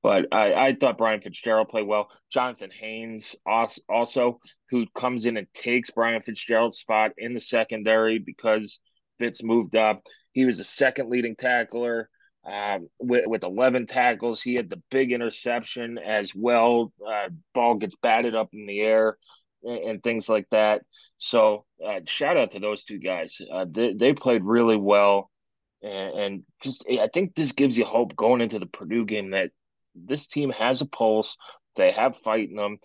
But 0.03 0.27
I, 0.33 0.53
I 0.53 0.75
thought 0.75 0.99
Bryant 0.99 1.23
Fitzgerald 1.23 1.69
played 1.69 1.87
well. 1.87 2.09
Jonathan 2.31 2.71
Haynes 2.71 3.37
also, 3.47 4.41
who 4.69 4.87
comes 4.95 5.27
in 5.27 5.37
and 5.37 5.47
takes 5.55 5.91
Bryant 5.91 6.25
Fitzgerald's 6.25 6.79
spot 6.79 7.13
in 7.17 7.35
the 7.35 7.41
secondary 7.41 8.19
because 8.19 8.81
Fitz 9.19 9.45
moved 9.45 9.77
up. 9.77 10.03
He 10.33 10.45
was 10.45 10.59
the 10.59 10.65
second 10.65 11.09
leading 11.09 11.37
tackler 11.37 12.11
um, 12.45 12.89
with, 12.99 13.27
with 13.29 13.45
11 13.45 13.87
tackles. 13.87 14.43
He 14.43 14.55
had 14.55 14.69
the 14.69 14.83
big 14.91 15.13
interception 15.13 15.99
as 15.99 16.35
well. 16.35 16.93
Uh, 17.07 17.29
ball 17.55 17.77
gets 17.77 17.95
batted 18.03 18.35
up 18.35 18.49
in 18.53 18.67
the 18.67 18.81
air 18.81 19.17
and, 19.63 19.79
and 19.91 20.03
things 20.03 20.29
like 20.29 20.47
that. 20.51 20.83
So 21.19 21.65
uh, 21.85 22.01
shout 22.07 22.37
out 22.37 22.53
to 22.53 22.61
those 22.61 22.85
two 22.85 22.99
guys. 22.99 23.41
Uh, 23.53 23.67
they, 23.71 23.95
they 23.95 24.13
played 24.13 24.45
really 24.45 24.77
well. 24.77 25.31
And, 25.85 26.45
just, 26.63 26.87
I 26.89 27.09
think 27.13 27.35
this 27.35 27.53
gives 27.53 27.77
you 27.77 27.85
hope 27.85 28.15
going 28.15 28.41
into 28.41 28.61
the 28.61 28.67
Purdue 28.67 29.05
game 29.05 29.31
that 29.31 29.51
this 29.95 30.29
team 30.29 30.51
has 30.51 30.81
a 30.81 30.87
pulse. 30.87 31.37
They 31.75 31.91
have 31.91 32.19
fight 32.19 32.51
in 32.51 32.57
them. 32.57 32.79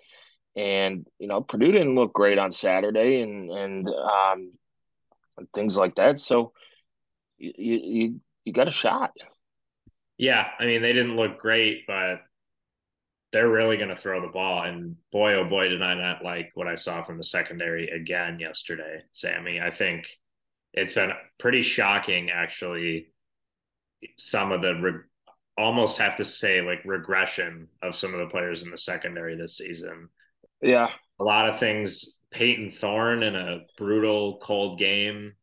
And, 0.55 1.05
you 1.19 1.27
know, 1.27 1.41
Purdue 1.41 1.71
didn't 1.71 1.93
look 1.93 2.13
great 2.13 2.39
on 2.39 2.51
Saturday 2.51 3.21
and, 3.21 3.51
and, 3.51 3.87
um, 3.87 4.51
things 5.53 5.77
like 5.77 5.95
that. 5.97 6.19
So 6.19 6.53
you, 7.37 7.53
you, 7.57 8.21
you 8.45 8.53
got 8.53 8.67
a 8.67 8.71
shot. 8.71 9.11
Yeah. 10.17 10.47
I 10.59 10.65
mean, 10.65 10.81
they 10.81 10.93
didn't 10.93 11.17
look 11.17 11.37
great, 11.37 11.85
but 11.85 12.21
they're 13.37 13.47
really 13.47 13.77
going 13.77 13.89
to 13.89 13.95
throw 13.95 14.19
the 14.19 14.33
ball. 14.33 14.63
And 14.63 14.95
boy, 15.11 15.35
oh 15.35 15.45
boy, 15.47 15.67
did 15.67 15.83
I 15.83 15.93
not 15.93 16.23
like 16.23 16.49
what 16.55 16.67
I 16.67 16.73
saw 16.73 17.03
from 17.03 17.19
the 17.19 17.23
secondary 17.23 17.87
again 17.87 18.39
yesterday, 18.39 19.03
Sammy. 19.11 19.61
I 19.61 19.69
think 19.69 20.07
it's 20.73 20.93
been 20.93 21.11
pretty 21.37 21.61
shocking, 21.61 22.31
actually, 22.31 23.09
some 24.17 24.51
of 24.51 24.63
the 24.63 24.73
re- 24.73 25.03
almost 25.55 25.99
have 25.99 26.15
to 26.15 26.25
say 26.25 26.61
like 26.61 26.79
regression 26.83 27.67
of 27.83 27.95
some 27.95 28.11
of 28.15 28.21
the 28.21 28.31
players 28.31 28.63
in 28.63 28.71
the 28.71 28.77
secondary 28.77 29.37
this 29.37 29.57
season. 29.57 30.09
Yeah. 30.59 30.89
A 31.19 31.23
lot 31.23 31.47
of 31.47 31.59
things. 31.59 32.15
Payton 32.31 32.71
Thorne 32.71 33.21
in 33.21 33.35
a 33.35 33.59
brutal, 33.77 34.39
cold 34.41 34.79
game 34.79 35.33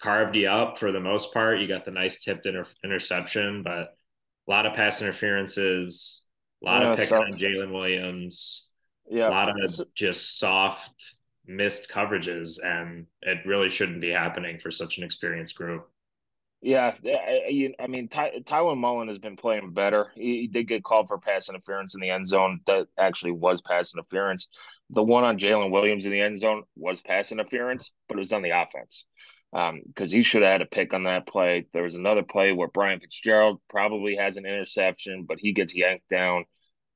carved 0.00 0.36
you 0.36 0.46
up 0.46 0.78
for 0.78 0.92
the 0.92 1.00
most 1.00 1.34
part. 1.34 1.58
You 1.58 1.66
got 1.66 1.84
the 1.84 1.90
nice 1.90 2.22
tipped 2.22 2.46
inter- 2.46 2.66
interception, 2.84 3.64
but 3.64 3.72
a 3.80 4.48
lot 4.48 4.66
of 4.66 4.74
pass 4.74 5.02
interferences, 5.02 6.29
a 6.62 6.64
lot 6.64 6.82
yeah, 6.82 6.90
of 6.90 6.96
picking 6.96 7.08
so, 7.08 7.22
on 7.22 7.38
Jaylin 7.38 7.72
Williams, 7.72 8.70
yeah, 9.08 9.28
a 9.28 9.30
lot 9.30 9.48
of 9.48 9.94
just 9.94 10.38
soft 10.38 11.14
missed 11.46 11.90
coverages, 11.90 12.64
and 12.64 13.06
it 13.22 13.38
really 13.46 13.70
shouldn't 13.70 14.00
be 14.00 14.10
happening 14.10 14.58
for 14.58 14.70
such 14.70 14.98
an 14.98 15.04
experienced 15.04 15.56
group. 15.56 15.88
Yeah, 16.62 16.94
I, 17.06 17.72
I 17.80 17.86
mean, 17.86 18.08
Ty, 18.08 18.32
Tiawan 18.44 18.76
Mullen 18.76 19.08
has 19.08 19.18
been 19.18 19.36
playing 19.36 19.72
better. 19.72 20.12
He, 20.14 20.42
he, 20.42 20.46
did 20.46 20.68
get 20.68 20.84
called 20.84 21.08
for 21.08 21.16
pass 21.16 21.48
interference 21.48 21.94
in 21.94 22.02
the 22.02 22.10
end 22.10 22.26
zone. 22.26 22.60
That 22.66 22.88
actually 22.98 23.32
was 23.32 23.62
pass 23.62 23.94
interference. 23.94 24.48
The 24.90 25.02
one 25.02 25.24
on 25.24 25.38
Jaylin 25.38 25.70
Williams 25.70 26.04
in 26.04 26.12
the 26.12 26.20
end 26.20 26.38
zone 26.38 26.64
was 26.76 27.00
pass 27.00 27.32
interference, 27.32 27.90
but 28.08 28.18
it 28.18 28.20
was 28.20 28.32
on 28.34 28.42
the 28.42 28.50
offense 28.50 29.06
because 29.52 30.12
um, 30.12 30.16
he 30.16 30.22
should 30.22 30.42
have 30.42 30.52
had 30.52 30.62
a 30.62 30.66
pick 30.66 30.94
on 30.94 31.04
that 31.04 31.26
play. 31.26 31.66
There 31.72 31.82
was 31.82 31.96
another 31.96 32.22
play 32.22 32.52
where 32.52 32.68
Bryant 32.68 33.02
Fitzgerald 33.02 33.60
probably 33.68 34.16
has 34.16 34.36
an 34.36 34.46
interception, 34.46 35.24
but 35.28 35.40
he 35.40 35.52
gets 35.52 35.74
yanked 35.74 36.08
down 36.08 36.44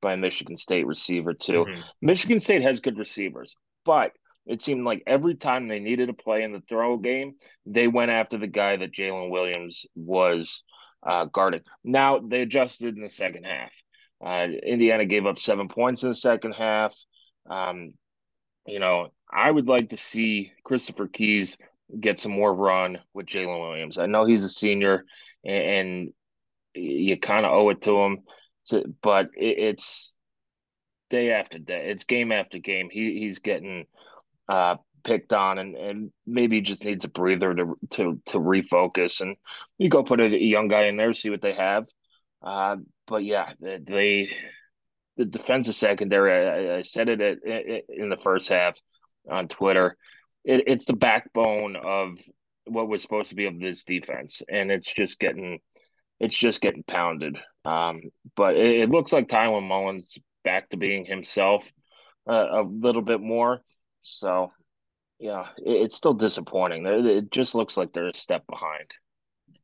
by 0.01 0.13
a 0.13 0.17
Michigan 0.17 0.55
State 0.55 0.87
receiver 0.87 1.33
too. 1.33 1.65
Mm-hmm. 1.65 1.81
Michigan 2.01 2.39
State 2.39 2.61
has 2.61 2.79
good 2.79 2.97
receivers, 2.97 3.55
but 3.83 4.11
it 4.45 4.61
seemed 4.61 4.85
like 4.85 5.03
every 5.07 5.35
time 5.35 5.67
they 5.67 5.79
needed 5.79 6.09
a 6.09 6.13
play 6.13 6.43
in 6.43 6.53
the 6.53 6.61
throw 6.69 6.97
game, 6.97 7.33
they 7.65 7.87
went 7.87 8.11
after 8.11 8.37
the 8.37 8.47
guy 8.47 8.77
that 8.77 8.93
Jaylin 8.93 9.31
Williams 9.31 9.85
was 9.95 10.63
uh, 11.05 11.25
guarding. 11.25 11.61
Now 11.83 12.19
they 12.19 12.41
adjusted 12.41 12.95
in 12.95 13.03
the 13.03 13.09
second 13.09 13.45
half. 13.45 13.71
Uh, 14.23 14.47
Indiana 14.63 15.05
gave 15.05 15.25
up 15.25 15.39
seven 15.39 15.67
points 15.67 16.03
in 16.03 16.09
the 16.09 16.15
second 16.15 16.53
half. 16.53 16.95
Um, 17.49 17.93
you 18.65 18.79
know, 18.79 19.09
I 19.31 19.51
would 19.51 19.67
like 19.67 19.89
to 19.89 19.97
see 19.97 20.51
Christopher 20.63 21.07
Keys 21.07 21.57
get 21.99 22.19
some 22.19 22.31
more 22.31 22.53
run 22.53 22.99
with 23.13 23.25
Jaylin 23.25 23.59
Williams. 23.59 23.97
I 23.97 24.05
know 24.05 24.25
he's 24.25 24.43
a 24.43 24.49
senior, 24.49 25.05
and, 25.43 26.13
you 26.73 27.17
kind 27.17 27.45
of 27.45 27.53
owe 27.53 27.69
it 27.69 27.81
to 27.83 27.97
him. 28.01 28.23
To, 28.65 28.83
but 29.01 29.29
it, 29.37 29.59
it's 29.59 30.11
day 31.09 31.31
after 31.31 31.57
day. 31.57 31.89
It's 31.89 32.03
game 32.03 32.31
after 32.31 32.59
game. 32.59 32.89
He 32.91 33.19
he's 33.19 33.39
getting 33.39 33.85
uh, 34.49 34.75
picked 35.03 35.31
on, 35.33 35.57
and, 35.57 35.75
and 35.75 36.11
maybe 36.25 36.61
just 36.61 36.83
needs 36.83 37.05
a 37.05 37.07
breather 37.07 37.53
to 37.53 37.77
to 37.91 38.21
to 38.25 38.39
refocus. 38.39 39.21
And 39.21 39.37
you 39.77 39.89
go 39.89 40.03
put 40.03 40.19
a, 40.19 40.25
a 40.25 40.37
young 40.37 40.67
guy 40.67 40.85
in 40.85 40.97
there, 40.97 41.13
see 41.13 41.29
what 41.29 41.41
they 41.41 41.53
have. 41.53 41.85
Uh, 42.41 42.77
but 43.07 43.23
yeah, 43.23 43.53
they 43.59 44.29
the 45.17 45.25
defensive 45.25 45.75
secondary. 45.75 46.73
I, 46.73 46.77
I 46.77 46.81
said 46.81 47.09
it 47.09 47.21
at, 47.21 47.83
in 47.87 48.09
the 48.09 48.17
first 48.17 48.49
half 48.49 48.79
on 49.29 49.47
Twitter. 49.47 49.97
It, 50.45 50.63
it's 50.67 50.85
the 50.85 50.93
backbone 50.93 51.75
of 51.75 52.19
what 52.65 52.87
was 52.87 53.01
supposed 53.01 53.29
to 53.29 53.35
be 53.35 53.45
of 53.45 53.59
this 53.59 53.83
defense, 53.83 54.41
and 54.49 54.71
it's 54.71 54.91
just 54.93 55.19
getting 55.19 55.59
it's 56.19 56.37
just 56.37 56.61
getting 56.61 56.83
pounded. 56.83 57.37
Um, 57.65 58.01
but 58.35 58.55
it, 58.55 58.81
it, 58.81 58.89
looks 58.89 59.11
like 59.11 59.27
Tiawan 59.27 59.67
Mullen's 59.67 60.17
back 60.43 60.69
to 60.69 60.77
being 60.77 61.03
himself 61.03 61.69
uh, 62.29 62.47
a 62.51 62.61
little 62.61 63.01
bit 63.01 63.19
more. 63.19 63.61
So, 64.01 64.51
yeah, 65.19 65.47
it, 65.57 65.83
it's 65.83 65.95
still 65.95 66.13
disappointing. 66.13 66.85
It 66.85 67.31
just 67.31 67.55
looks 67.55 67.75
like 67.75 67.91
they're 67.91 68.07
a 68.07 68.13
step 68.13 68.43
behind. 68.49 68.85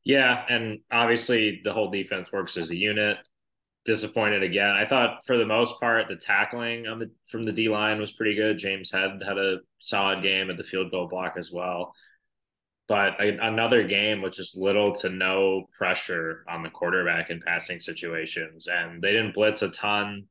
Yeah, 0.04 0.44
and 0.50 0.80
obviously 0.92 1.62
the 1.64 1.74
whole 1.74 1.92
defense 1.92 2.32
works 2.32 2.58
as 2.58 2.72
a 2.72 2.76
unit. 2.76 3.18
Disappointed 3.84 4.44
again. 4.44 4.70
I 4.70 4.86
thought 4.86 5.26
for 5.26 5.38
the 5.38 5.46
most 5.46 5.80
part 5.80 6.08
the 6.08 6.16
tackling 6.16 6.86
on 6.86 7.00
the 7.00 7.10
from 7.26 7.46
the 7.46 7.52
D 7.52 7.68
line 7.68 8.00
was 8.00 8.12
pretty 8.12 8.36
good. 8.36 8.60
James 8.60 8.92
Head 8.92 9.22
had 9.26 9.40
a 9.40 9.58
solid 9.80 10.22
game 10.22 10.52
at 10.52 10.58
the 10.58 10.64
field 10.64 10.92
goal 10.92 11.08
block 11.08 11.34
as 11.36 11.52
well. 11.52 11.94
But 12.88 13.20
a, 13.20 13.38
another 13.40 13.88
game 13.88 14.22
with 14.22 14.34
just 14.34 14.56
little 14.56 14.94
to 14.98 15.10
no 15.10 15.66
pressure 15.76 16.44
on 16.48 16.62
the 16.62 16.70
quarterback 16.70 17.30
in 17.30 17.40
passing 17.40 17.80
situations, 17.80 18.68
and 18.68 19.02
they 19.02 19.14
didn't 19.14 19.34
blitz 19.34 19.62
a 19.62 19.70
ton. 19.70 20.26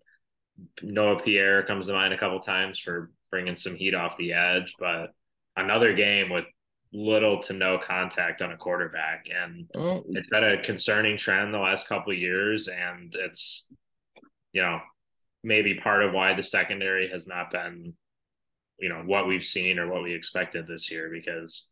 Noah 0.82 1.20
Pierre 1.20 1.62
comes 1.64 1.86
to 1.86 1.92
mind 1.92 2.12
a 2.12 2.18
couple 2.18 2.38
times 2.38 2.78
for 2.78 3.10
bringing 3.30 3.56
some 3.56 3.74
heat 3.74 3.94
off 3.94 4.16
the 4.16 4.34
edge, 4.34 4.74
but 4.78 5.08
another 5.56 5.94
game 5.94 6.30
with 6.30 6.44
little 6.92 7.38
to 7.38 7.52
no 7.52 7.78
contact 7.78 8.42
on 8.42 8.52
a 8.52 8.56
quarterback. 8.56 9.26
And 9.34 9.66
oh. 9.76 10.02
it's 10.08 10.28
been 10.28 10.44
a 10.44 10.62
concerning 10.62 11.16
trend 11.16 11.54
the 11.54 11.58
last 11.58 11.88
couple 11.88 12.12
of 12.12 12.18
years. 12.18 12.68
And 12.68 13.14
it's 13.14 13.72
you 14.52 14.62
know 14.62 14.80
maybe 15.42 15.74
part 15.74 16.02
of 16.02 16.12
why 16.12 16.34
the 16.34 16.42
secondary 16.42 17.08
has 17.08 17.26
not 17.26 17.50
been 17.50 17.94
you 18.78 18.88
know 18.88 19.02
what 19.04 19.26
we've 19.26 19.44
seen 19.44 19.78
or 19.78 19.90
what 19.90 20.02
we 20.02 20.12
expected 20.12 20.66
this 20.66 20.90
year 20.90 21.10
because 21.12 21.70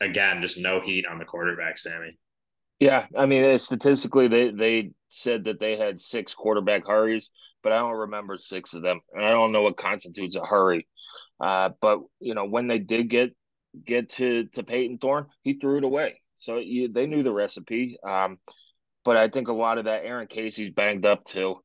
again 0.00 0.40
just 0.40 0.58
no 0.58 0.80
heat 0.80 1.04
on 1.06 1.18
the 1.18 1.24
quarterback 1.24 1.78
sammy. 1.78 2.18
Yeah 2.78 3.06
i 3.16 3.26
mean 3.26 3.58
statistically 3.58 4.28
they 4.28 4.50
they 4.50 4.90
said 5.08 5.44
that 5.44 5.58
they 5.58 5.76
had 5.76 6.00
six 6.00 6.34
quarterback 6.34 6.86
hurries 6.86 7.30
but 7.62 7.72
i 7.72 7.78
don't 7.78 7.92
remember 7.92 8.38
six 8.38 8.74
of 8.74 8.82
them. 8.82 9.00
And 9.12 9.24
i 9.24 9.30
don't 9.30 9.52
know 9.52 9.62
what 9.62 9.76
constitutes 9.76 10.36
a 10.36 10.44
hurry. 10.44 10.86
Uh, 11.40 11.70
but 11.80 12.00
you 12.20 12.34
know 12.34 12.46
when 12.46 12.66
they 12.66 12.78
did 12.78 13.08
get 13.08 13.34
get 13.84 14.10
to 14.10 14.44
to 14.54 14.62
Payton 14.62 14.98
Thorne, 14.98 15.26
he 15.42 15.54
threw 15.54 15.78
it 15.78 15.84
away. 15.84 16.20
So 16.34 16.58
you, 16.58 16.88
they 16.88 17.06
knew 17.06 17.22
the 17.22 17.32
recipe. 17.32 17.98
Um, 18.06 18.38
but 19.04 19.16
I 19.16 19.28
think 19.28 19.48
a 19.48 19.52
lot 19.52 19.78
of 19.78 19.86
that 19.86 20.04
Aaron 20.04 20.26
Casey's 20.26 20.70
banged 20.70 21.06
up 21.06 21.24
too, 21.24 21.56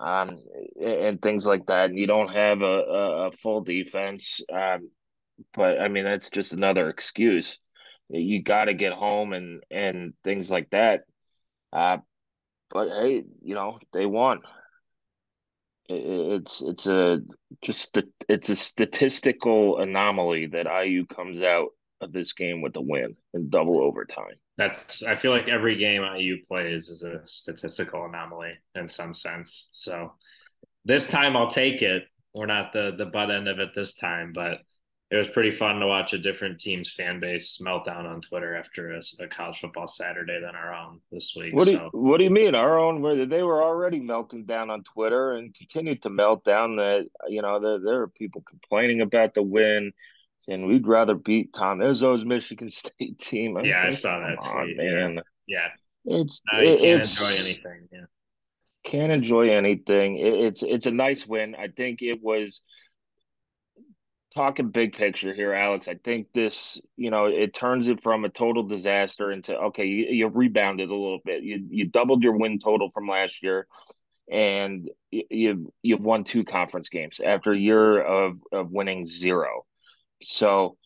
um, 0.00 0.38
and 0.80 1.20
things 1.20 1.46
like 1.46 1.66
that. 1.66 1.90
And 1.90 1.98
you 1.98 2.06
don't 2.06 2.30
have 2.30 2.62
a, 2.62 2.64
a, 2.64 3.26
a 3.28 3.32
full 3.32 3.62
defense. 3.62 4.40
Um, 4.52 4.90
but 5.54 5.80
I 5.80 5.88
mean 5.88 6.04
that's 6.04 6.30
just 6.30 6.52
another 6.52 6.88
excuse. 6.88 7.58
You 8.08 8.42
got 8.42 8.66
to 8.66 8.74
get 8.74 8.92
home 8.92 9.32
and 9.32 9.62
and 9.70 10.14
things 10.24 10.50
like 10.50 10.70
that. 10.70 11.02
Uh, 11.72 11.98
but 12.70 12.88
hey, 12.88 13.24
you 13.42 13.54
know 13.54 13.78
they 13.92 14.06
won. 14.06 14.40
It's 15.92 16.60
it's 16.62 16.86
a 16.86 17.20
just 17.62 17.98
it's 18.28 18.48
a 18.48 18.56
statistical 18.56 19.78
anomaly 19.78 20.46
that 20.46 20.66
IU 20.66 21.06
comes 21.06 21.40
out 21.40 21.68
of 22.00 22.12
this 22.12 22.32
game 22.32 22.60
with 22.62 22.76
a 22.76 22.80
win 22.80 23.16
in 23.34 23.48
double 23.48 23.80
overtime. 23.80 24.34
That's 24.58 25.02
I 25.02 25.14
feel 25.14 25.30
like 25.30 25.48
every 25.48 25.76
game 25.76 26.02
IU 26.02 26.38
plays 26.46 26.88
is 26.88 27.02
a 27.02 27.20
statistical 27.26 28.04
anomaly 28.04 28.52
in 28.74 28.88
some 28.88 29.14
sense. 29.14 29.68
So 29.70 30.12
this 30.84 31.06
time 31.06 31.36
I'll 31.36 31.50
take 31.50 31.82
it. 31.82 32.04
We're 32.34 32.46
not 32.46 32.72
the 32.72 32.94
the 32.96 33.06
butt 33.06 33.30
end 33.30 33.48
of 33.48 33.58
it 33.58 33.70
this 33.74 33.94
time, 33.94 34.32
but 34.34 34.58
it 35.12 35.18
was 35.18 35.28
pretty 35.28 35.50
fun 35.50 35.78
to 35.78 35.86
watch 35.86 36.14
a 36.14 36.18
different 36.18 36.58
team's 36.58 36.90
fan 36.90 37.20
base 37.20 37.60
meltdown 37.62 38.06
on 38.06 38.22
Twitter 38.22 38.56
after 38.56 38.94
a, 38.94 39.02
a 39.20 39.28
college 39.28 39.60
football 39.60 39.86
Saturday 39.86 40.40
than 40.40 40.56
our 40.56 40.72
own 40.72 41.00
this 41.10 41.34
week. 41.36 41.54
What 41.54 41.66
do 41.66 41.72
you, 41.72 41.90
what 41.92 42.16
do 42.16 42.24
you 42.24 42.30
mean 42.30 42.54
our 42.54 42.78
own? 42.78 43.02
Where 43.02 43.26
they 43.26 43.42
were 43.42 43.62
already 43.62 44.00
melting 44.00 44.46
down 44.46 44.70
on 44.70 44.82
Twitter 44.84 45.32
and 45.32 45.54
continued 45.54 46.00
to 46.02 46.10
melt 46.10 46.44
down. 46.44 46.76
That 46.76 47.08
you 47.28 47.42
know 47.42 47.60
there 47.60 47.78
there 47.78 48.00
are 48.00 48.08
people 48.08 48.42
complaining 48.48 49.02
about 49.02 49.34
the 49.34 49.42
win, 49.42 49.92
saying 50.38 50.66
we'd 50.66 50.86
rather 50.86 51.14
beat 51.14 51.52
Tom 51.52 51.80
Izzo's 51.80 52.24
Michigan 52.24 52.70
State 52.70 53.18
team. 53.18 53.58
I 53.58 53.64
yeah, 53.64 53.72
saying, 53.72 53.86
I 53.86 53.90
saw 53.90 54.18
that 54.18 54.38
on, 54.50 54.76
man. 54.78 55.20
Yeah, 55.46 55.68
it's 56.06 56.40
no, 56.50 56.58
you 56.58 56.78
can't 56.78 57.00
it's, 57.00 57.20
enjoy 57.20 57.34
anything. 57.34 57.88
Yeah, 57.92 58.04
can't 58.82 59.12
enjoy 59.12 59.50
anything. 59.50 60.16
It, 60.16 60.32
it's 60.32 60.62
it's 60.62 60.86
a 60.86 60.90
nice 60.90 61.26
win. 61.26 61.54
I 61.54 61.68
think 61.68 62.00
it 62.00 62.22
was 62.22 62.62
talking 64.34 64.70
big 64.70 64.94
picture 64.94 65.34
here, 65.34 65.52
Alex, 65.52 65.88
I 65.88 65.94
think 65.94 66.32
this, 66.32 66.80
you 66.96 67.10
know, 67.10 67.26
it 67.26 67.54
turns 67.54 67.88
it 67.88 68.00
from 68.00 68.24
a 68.24 68.28
total 68.28 68.62
disaster 68.62 69.30
into 69.30 69.56
okay, 69.56 69.86
you, 69.86 70.06
you 70.06 70.28
rebounded 70.28 70.88
a 70.90 70.94
little 70.94 71.20
bit. 71.24 71.42
You 71.42 71.66
you 71.70 71.86
doubled 71.86 72.22
your 72.22 72.36
win 72.36 72.58
total 72.58 72.90
from 72.90 73.08
last 73.08 73.42
year, 73.42 73.66
and 74.30 74.90
you've 75.10 75.66
you've 75.82 76.04
won 76.04 76.24
two 76.24 76.44
conference 76.44 76.88
games 76.88 77.20
after 77.20 77.52
a 77.52 77.58
year 77.58 78.00
of 78.00 78.38
of 78.52 78.70
winning 78.70 79.04
zero. 79.04 79.64
So, 80.22 80.76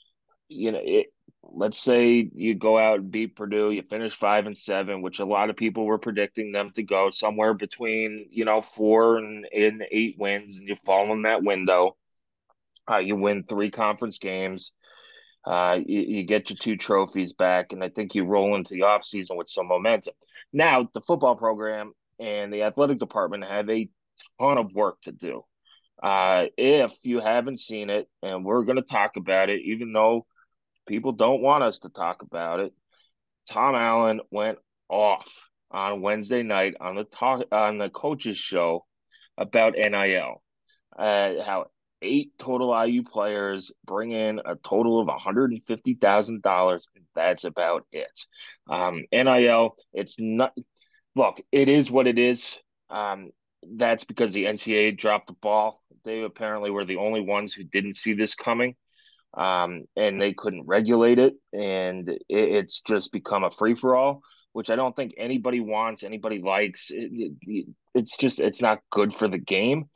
you 0.48 0.72
know, 0.72 0.80
it, 0.82 1.06
let's 1.42 1.78
say 1.78 2.30
you 2.34 2.54
go 2.54 2.78
out 2.78 3.00
and 3.00 3.10
beat 3.10 3.36
Purdue, 3.36 3.70
you 3.70 3.82
finish 3.82 4.14
five 4.14 4.46
and 4.46 4.56
seven, 4.56 5.02
which 5.02 5.20
a 5.20 5.24
lot 5.24 5.50
of 5.50 5.56
people 5.56 5.84
were 5.84 5.98
predicting 5.98 6.52
them 6.52 6.70
to 6.74 6.82
go 6.82 7.10
somewhere 7.10 7.54
between 7.54 8.26
you 8.30 8.44
know 8.44 8.62
four 8.62 9.18
and, 9.18 9.46
and 9.54 9.84
eight 9.90 10.16
wins, 10.18 10.56
and 10.56 10.68
you 10.68 10.76
fall 10.84 11.12
in 11.12 11.22
that 11.22 11.42
window 11.42 11.96
uh, 12.90 12.98
you 12.98 13.16
win 13.16 13.44
three 13.44 13.70
conference 13.70 14.18
games. 14.18 14.72
Uh, 15.44 15.78
you, 15.86 16.00
you, 16.00 16.24
get 16.24 16.50
your 16.50 16.56
two 16.60 16.76
trophies 16.76 17.32
back, 17.32 17.72
and 17.72 17.82
I 17.82 17.88
think 17.88 18.14
you 18.14 18.24
roll 18.24 18.56
into 18.56 18.74
the 18.74 18.80
offseason 18.80 19.36
with 19.36 19.48
some 19.48 19.68
momentum. 19.68 20.14
Now, 20.52 20.88
the 20.92 21.00
football 21.00 21.36
program 21.36 21.92
and 22.18 22.52
the 22.52 22.62
athletic 22.62 22.98
department 22.98 23.44
have 23.44 23.70
a 23.70 23.88
ton 24.40 24.58
of 24.58 24.72
work 24.72 25.00
to 25.02 25.12
do. 25.12 25.44
Uh, 26.02 26.46
if 26.56 26.92
you 27.04 27.20
haven't 27.20 27.60
seen 27.60 27.90
it, 27.90 28.08
and 28.22 28.44
we're 28.44 28.64
going 28.64 28.76
to 28.76 28.82
talk 28.82 29.16
about 29.16 29.48
it, 29.48 29.62
even 29.62 29.92
though 29.92 30.26
people 30.88 31.12
don't 31.12 31.42
want 31.42 31.62
us 31.62 31.78
to 31.80 31.88
talk 31.90 32.22
about 32.22 32.60
it, 32.60 32.72
Tom 33.48 33.76
Allen 33.76 34.20
went 34.30 34.58
off 34.88 35.48
on 35.70 36.00
Wednesday 36.00 36.42
night 36.42 36.74
on 36.80 36.96
the 36.96 37.04
talk 37.04 37.44
on 37.52 37.78
the 37.78 37.88
coaches 37.88 38.36
show 38.36 38.84
about 39.38 39.74
NIL. 39.74 40.42
Uh, 40.98 41.42
how 41.44 41.66
eight 42.02 42.32
total 42.38 42.74
IU 42.84 43.02
players 43.02 43.72
bring 43.86 44.10
in 44.10 44.40
a 44.44 44.56
total 44.56 45.00
of 45.00 45.08
$150,000. 45.08 46.86
and 46.94 47.04
That's 47.14 47.44
about 47.44 47.86
it. 47.92 48.20
Um, 48.68 49.04
NIL, 49.12 49.76
it's 49.92 50.20
not, 50.20 50.52
look, 51.14 51.40
it 51.52 51.68
is 51.68 51.90
what 51.90 52.06
it 52.06 52.18
is. 52.18 52.58
Um, 52.90 53.30
that's 53.62 54.04
because 54.04 54.32
the 54.32 54.44
NCAA 54.44 54.96
dropped 54.96 55.26
the 55.28 55.32
ball. 55.34 55.82
They 56.04 56.22
apparently 56.22 56.70
were 56.70 56.84
the 56.84 56.96
only 56.96 57.20
ones 57.20 57.52
who 57.52 57.64
didn't 57.64 57.94
see 57.94 58.12
this 58.12 58.34
coming. 58.34 58.76
Um, 59.36 59.84
and 59.96 60.20
they 60.20 60.32
couldn't 60.32 60.66
regulate 60.66 61.18
it. 61.18 61.34
And 61.52 62.08
it, 62.08 62.22
it's 62.28 62.80
just 62.80 63.12
become 63.12 63.44
a 63.44 63.50
free 63.50 63.74
for 63.74 63.96
all, 63.96 64.22
which 64.52 64.70
I 64.70 64.76
don't 64.76 64.94
think 64.94 65.14
anybody 65.18 65.60
wants, 65.60 66.04
anybody 66.04 66.40
likes. 66.40 66.90
It, 66.90 67.34
it, 67.42 67.66
it's 67.94 68.16
just, 68.16 68.40
it's 68.40 68.62
not 68.62 68.80
good 68.90 69.14
for 69.14 69.28
the 69.28 69.38
game. 69.38 69.90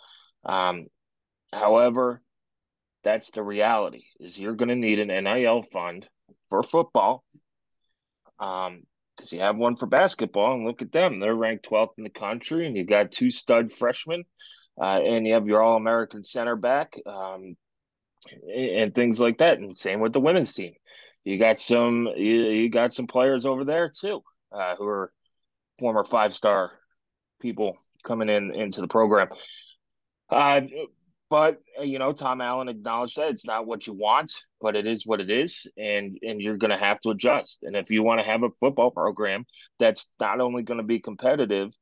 Um, 0.45 0.87
However, 1.52 2.22
that's 3.02 3.30
the 3.30 3.42
reality 3.42 4.04
is 4.18 4.38
you're 4.38 4.54
going 4.54 4.68
to 4.68 4.76
need 4.76 4.98
an 4.98 5.24
NIL 5.24 5.62
fund 5.62 6.06
for 6.48 6.62
football. 6.62 7.24
Um, 8.38 8.82
because 9.20 9.32
you 9.34 9.40
have 9.40 9.56
one 9.56 9.76
for 9.76 9.84
basketball, 9.84 10.54
and 10.54 10.66
look 10.66 10.80
at 10.80 10.92
them. 10.92 11.20
They're 11.20 11.34
ranked 11.34 11.68
12th 11.68 11.98
in 11.98 12.04
the 12.04 12.10
country, 12.10 12.66
and 12.66 12.74
you 12.74 12.84
got 12.84 13.12
two 13.12 13.30
stud 13.30 13.70
freshmen, 13.70 14.24
uh, 14.80 15.00
and 15.02 15.26
you 15.26 15.34
have 15.34 15.46
your 15.46 15.62
All 15.62 15.76
American 15.76 16.22
center 16.22 16.56
back, 16.56 16.96
um, 17.04 17.54
and 18.50 18.94
things 18.94 19.20
like 19.20 19.38
that. 19.38 19.58
And 19.58 19.76
same 19.76 20.00
with 20.00 20.14
the 20.14 20.20
women's 20.20 20.54
team. 20.54 20.72
You 21.22 21.38
got 21.38 21.58
some, 21.58 22.08
you, 22.16 22.46
you 22.46 22.70
got 22.70 22.94
some 22.94 23.06
players 23.06 23.44
over 23.44 23.64
there 23.64 23.90
too, 23.90 24.22
uh, 24.52 24.76
who 24.76 24.86
are 24.86 25.12
former 25.78 26.04
five 26.04 26.34
star 26.34 26.72
people 27.42 27.76
coming 28.02 28.30
in 28.30 28.54
into 28.54 28.80
the 28.80 28.88
program. 28.88 29.28
Uh, 30.30 30.62
but 31.31 31.59
uh, 31.79 31.83
you 31.83 31.99
know, 31.99 32.12
Tom 32.12 32.40
Allen 32.40 32.69
acknowledged 32.69 33.16
that 33.16 33.31
it's 33.31 33.47
not 33.47 33.66
what 33.66 33.87
you 33.87 33.95
want, 33.95 34.33
but 34.61 34.77
it 34.77 34.87
is 34.87 35.07
what 35.07 35.21
it 35.21 35.31
is, 35.31 35.66
and 35.79 36.19
and 36.23 36.40
you're 36.43 36.59
going 36.59 36.73
to 36.73 36.77
have 36.77 37.01
to 37.03 37.11
adjust. 37.11 37.62
And 37.62 37.77
if 37.77 37.90
you 37.90 38.03
want 38.03 38.21
to 38.21 38.27
have 38.27 38.43
a 38.43 38.51
football 38.61 38.90
program 38.90 39.47
that's 39.79 40.09
not 40.19 40.40
only 40.40 40.62
going 40.62 40.79
to 40.79 40.85
be 40.85 40.99
competitive, 40.99 41.73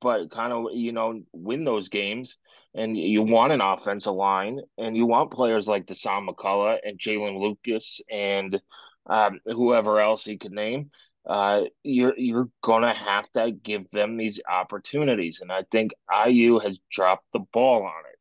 but 0.00 0.30
kind 0.30 0.52
of 0.52 0.66
you 0.74 0.92
know 0.92 1.22
win 1.32 1.64
those 1.64 1.88
games, 1.88 2.36
and 2.74 2.98
you 2.98 3.22
want 3.22 3.52
an 3.52 3.60
offensive 3.60 4.12
line, 4.12 4.60
and 4.76 4.96
you 4.96 5.06
want 5.06 5.30
players 5.32 5.68
like 5.68 5.86
Dasan 5.86 6.28
McCullough 6.28 6.78
and 6.82 6.98
Jaylin 6.98 7.40
Lucas 7.40 8.00
and 8.10 8.60
um, 9.08 9.40
whoever 9.46 10.00
else 10.00 10.26
you 10.26 10.36
could 10.38 10.52
name. 10.52 10.90
Uh, 11.24 11.62
you're 11.82 12.14
you're 12.16 12.48
gonna 12.62 12.94
have 12.94 13.30
to 13.32 13.50
give 13.50 13.90
them 13.90 14.16
these 14.16 14.40
opportunities, 14.48 15.40
and 15.40 15.50
I 15.52 15.64
think 15.70 15.92
IU 16.26 16.58
has 16.60 16.78
dropped 16.90 17.26
the 17.32 17.40
ball 17.52 17.82
on 17.84 18.02
it. 18.12 18.15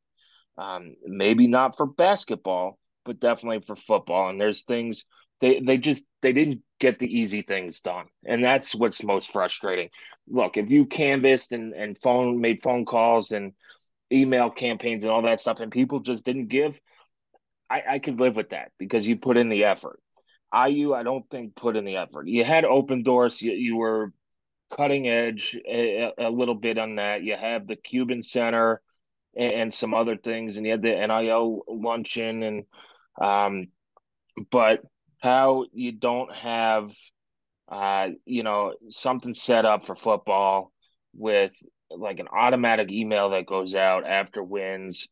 Um, 0.58 0.96
maybe 1.06 1.48
not 1.48 1.76
for 1.76 1.86
basketball, 1.86 2.80
but 3.04 3.20
definitely 3.20 3.62
for 3.66 3.76
football. 3.76 4.30
And 4.30 4.40
there's 4.40 4.64
things 4.64 5.06
they 5.42 5.60
they 5.60 5.78
just 5.78 6.08
they 6.22 6.34
didn't 6.34 6.62
get 6.80 7.00
the 7.00 7.14
easy 7.14 7.42
things 7.42 7.82
done, 7.82 8.06
and 8.26 8.44
that's 8.44 8.74
what's 8.74 9.04
most 9.04 9.32
frustrating. 9.32 9.90
Look, 10.28 10.58
if 10.58 10.72
you 10.72 10.86
canvassed 10.86 11.52
and 11.52 11.74
and 11.74 11.98
phone 11.98 12.40
made 12.40 12.64
phone 12.64 12.86
calls 12.86 13.32
and 13.32 13.54
email 14.12 14.50
campaigns 14.50 15.04
and 15.04 15.12
all 15.12 15.24
that 15.24 15.40
stuff, 15.40 15.60
and 15.60 15.72
people 15.72 16.00
just 16.00 16.24
didn't 16.24 16.48
give, 16.48 16.80
I, 17.70 17.84
I 17.92 18.00
could 18.00 18.20
live 18.20 18.36
with 18.36 18.50
that 18.50 18.72
because 18.78 19.08
you 19.08 19.18
put 19.18 19.38
in 19.38 19.50
the 19.50 19.66
effort. 19.66 20.00
IU, 20.54 20.94
I 20.94 21.04
don't 21.04 21.30
think 21.30 21.56
put 21.56 21.76
in 21.76 21.86
the 21.86 21.98
effort. 21.98 22.28
You 22.28 22.44
had 22.46 22.64
open 22.64 23.04
doors. 23.04 23.42
You, 23.42 23.52
you 23.52 23.76
were 23.76 24.14
cutting 24.76 25.08
edge 25.08 25.58
a, 25.68 26.12
a, 26.18 26.30
little 26.30 26.56
bit 26.56 26.78
on 26.78 26.96
that. 26.96 27.24
You 27.24 27.36
have 27.36 27.68
the 27.68 27.76
Cuban 27.76 28.24
Center 28.24 28.82
and, 29.36 29.52
and 29.54 29.74
some 29.74 29.94
other 29.94 30.18
things, 30.18 30.58
and 30.58 30.66
you 30.66 30.72
had 30.72 30.82
the 30.82 31.08
NIL 31.08 31.64
luncheon, 31.68 32.44
and 32.44 32.64
um, 33.22 33.68
but 34.52 34.82
how 35.20 35.66
you 35.74 35.92
don't 35.92 36.34
have, 36.36 36.92
uh, 37.72 38.10
you 38.26 38.44
know, 38.44 38.74
something 38.90 39.34
set 39.34 39.66
up 39.66 39.86
for 39.86 39.96
football 39.96 40.72
with 41.14 41.52
like 41.90 42.20
an 42.20 42.28
automatic 42.28 42.92
email 42.92 43.32
that 43.32 43.46
goes 43.46 43.76
out 43.76 44.06
after 44.06 44.44
wins 44.44 45.08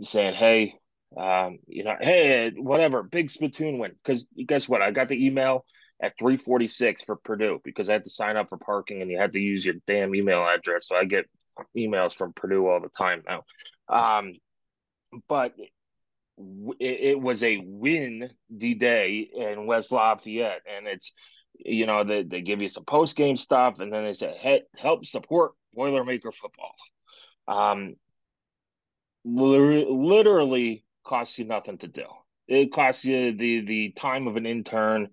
saying, 0.00 0.34
hey, 0.34 0.74
um, 1.16 1.58
you 1.66 1.84
know, 1.84 1.96
hey, 2.00 2.52
whatever, 2.56 3.02
big 3.02 3.30
spittoon 3.30 3.78
win. 3.78 3.92
Because 4.02 4.26
guess 4.46 4.68
what? 4.68 4.82
I 4.82 4.90
got 4.90 5.08
the 5.08 5.26
email 5.26 5.64
at 6.02 6.18
346 6.18 7.02
for 7.02 7.16
Purdue 7.16 7.60
because 7.64 7.88
I 7.88 7.94
had 7.94 8.04
to 8.04 8.10
sign 8.10 8.36
up 8.36 8.48
for 8.48 8.58
parking 8.58 9.02
and 9.02 9.10
you 9.10 9.18
had 9.18 9.32
to 9.32 9.38
use 9.38 9.64
your 9.64 9.76
damn 9.86 10.14
email 10.14 10.46
address. 10.46 10.88
So 10.88 10.96
I 10.96 11.04
get 11.04 11.26
emails 11.76 12.14
from 12.14 12.32
Purdue 12.32 12.66
all 12.66 12.80
the 12.80 12.88
time 12.88 13.22
now. 13.26 13.44
Um, 13.88 14.34
but 15.28 15.54
it, 16.80 17.00
it, 17.00 17.20
was 17.20 17.44
a 17.44 17.58
win 17.62 18.30
D 18.54 18.74
day 18.74 19.28
in 19.34 19.66
West 19.66 19.92
Lafayette, 19.92 20.62
and 20.66 20.86
it's 20.86 21.12
you 21.54 21.86
know 21.86 22.04
they, 22.04 22.22
they 22.22 22.40
give 22.40 22.62
you 22.62 22.68
some 22.68 22.84
post 22.84 23.16
game 23.16 23.36
stuff, 23.36 23.80
and 23.80 23.92
then 23.92 24.04
they 24.04 24.12
say 24.12 24.34
hey, 24.38 24.62
help 24.76 25.04
support 25.04 25.52
Boilermaker 25.76 26.32
football. 26.32 26.74
Um, 27.46 27.96
literally 29.24 30.84
costs 31.04 31.38
you 31.38 31.44
nothing 31.44 31.78
to 31.78 31.88
do. 31.88 32.06
It 32.48 32.72
costs 32.72 33.04
you 33.04 33.36
the 33.36 33.60
the 33.64 33.92
time 33.92 34.26
of 34.26 34.36
an 34.36 34.46
intern, 34.46 35.08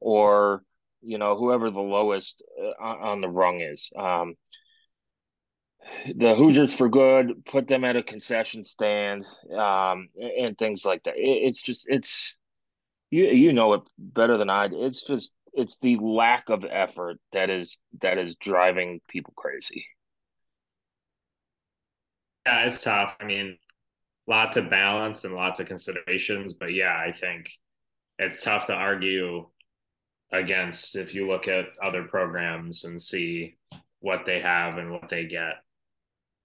or 0.00 0.62
you 1.02 1.18
know 1.18 1.36
whoever 1.36 1.70
the 1.70 1.80
lowest 1.80 2.42
uh, 2.60 2.82
on 2.82 3.20
the 3.20 3.28
rung 3.28 3.60
is. 3.60 3.90
Um, 3.96 4.34
the 6.16 6.34
Hoosiers 6.34 6.74
for 6.74 6.88
good, 6.88 7.44
put 7.44 7.66
them 7.66 7.84
at 7.84 7.96
a 7.96 8.02
concession 8.02 8.64
stand, 8.64 9.24
um, 9.56 10.08
and 10.38 10.56
things 10.56 10.84
like 10.84 11.04
that. 11.04 11.14
it's 11.16 11.60
just 11.60 11.86
it's 11.88 12.36
you 13.10 13.26
you 13.26 13.52
know 13.52 13.74
it 13.74 13.82
better 13.98 14.36
than 14.36 14.50
I. 14.50 14.68
It's 14.72 15.02
just 15.02 15.34
it's 15.52 15.78
the 15.78 15.96
lack 15.96 16.48
of 16.48 16.64
effort 16.64 17.18
that 17.32 17.50
is 17.50 17.78
that 18.00 18.18
is 18.18 18.34
driving 18.36 19.00
people 19.08 19.34
crazy. 19.36 19.86
Yeah, 22.46 22.64
it's 22.64 22.82
tough. 22.82 23.16
I 23.20 23.24
mean, 23.24 23.58
lots 24.26 24.56
of 24.56 24.70
balance 24.70 25.24
and 25.24 25.34
lots 25.34 25.60
of 25.60 25.66
considerations, 25.66 26.54
but 26.54 26.72
yeah, 26.72 26.96
I 26.96 27.12
think 27.12 27.50
it's 28.18 28.42
tough 28.42 28.66
to 28.66 28.74
argue 28.74 29.46
against 30.32 30.96
if 30.96 31.14
you 31.14 31.28
look 31.28 31.46
at 31.46 31.66
other 31.82 32.04
programs 32.04 32.84
and 32.84 33.00
see 33.00 33.56
what 34.00 34.24
they 34.24 34.40
have 34.40 34.78
and 34.78 34.90
what 34.90 35.08
they 35.08 35.26
get. 35.26 35.56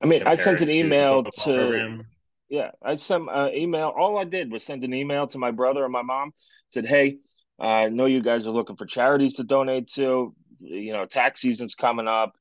I 0.01 0.05
mean, 0.05 0.23
I 0.25 0.35
sent 0.35 0.61
an 0.61 0.69
email 0.69 1.23
to, 1.23 1.31
to 1.43 2.03
yeah, 2.49 2.71
I 2.83 2.95
sent 2.95 3.27
an 3.31 3.53
email. 3.53 3.93
All 3.97 4.17
I 4.17 4.23
did 4.23 4.51
was 4.51 4.63
send 4.63 4.83
an 4.83 4.93
email 4.93 5.27
to 5.27 5.37
my 5.37 5.51
brother 5.51 5.83
and 5.83 5.91
my 5.91 6.01
mom. 6.01 6.33
Said, 6.67 6.85
"Hey, 6.85 7.17
I 7.59 7.89
know 7.89 8.05
you 8.05 8.21
guys 8.21 8.45
are 8.47 8.51
looking 8.51 8.75
for 8.75 8.85
charities 8.85 9.35
to 9.35 9.43
donate 9.43 9.89
to. 9.93 10.35
You 10.59 10.93
know, 10.93 11.05
tax 11.05 11.41
season's 11.41 11.75
coming 11.75 12.07
up. 12.07 12.35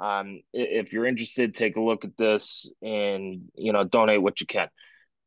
Um, 0.00 0.40
if 0.52 0.92
you're 0.92 1.06
interested, 1.06 1.54
take 1.54 1.76
a 1.76 1.80
look 1.80 2.04
at 2.04 2.16
this 2.16 2.70
and 2.82 3.42
you 3.54 3.72
know 3.72 3.84
donate 3.84 4.22
what 4.22 4.40
you 4.40 4.46
can. 4.46 4.68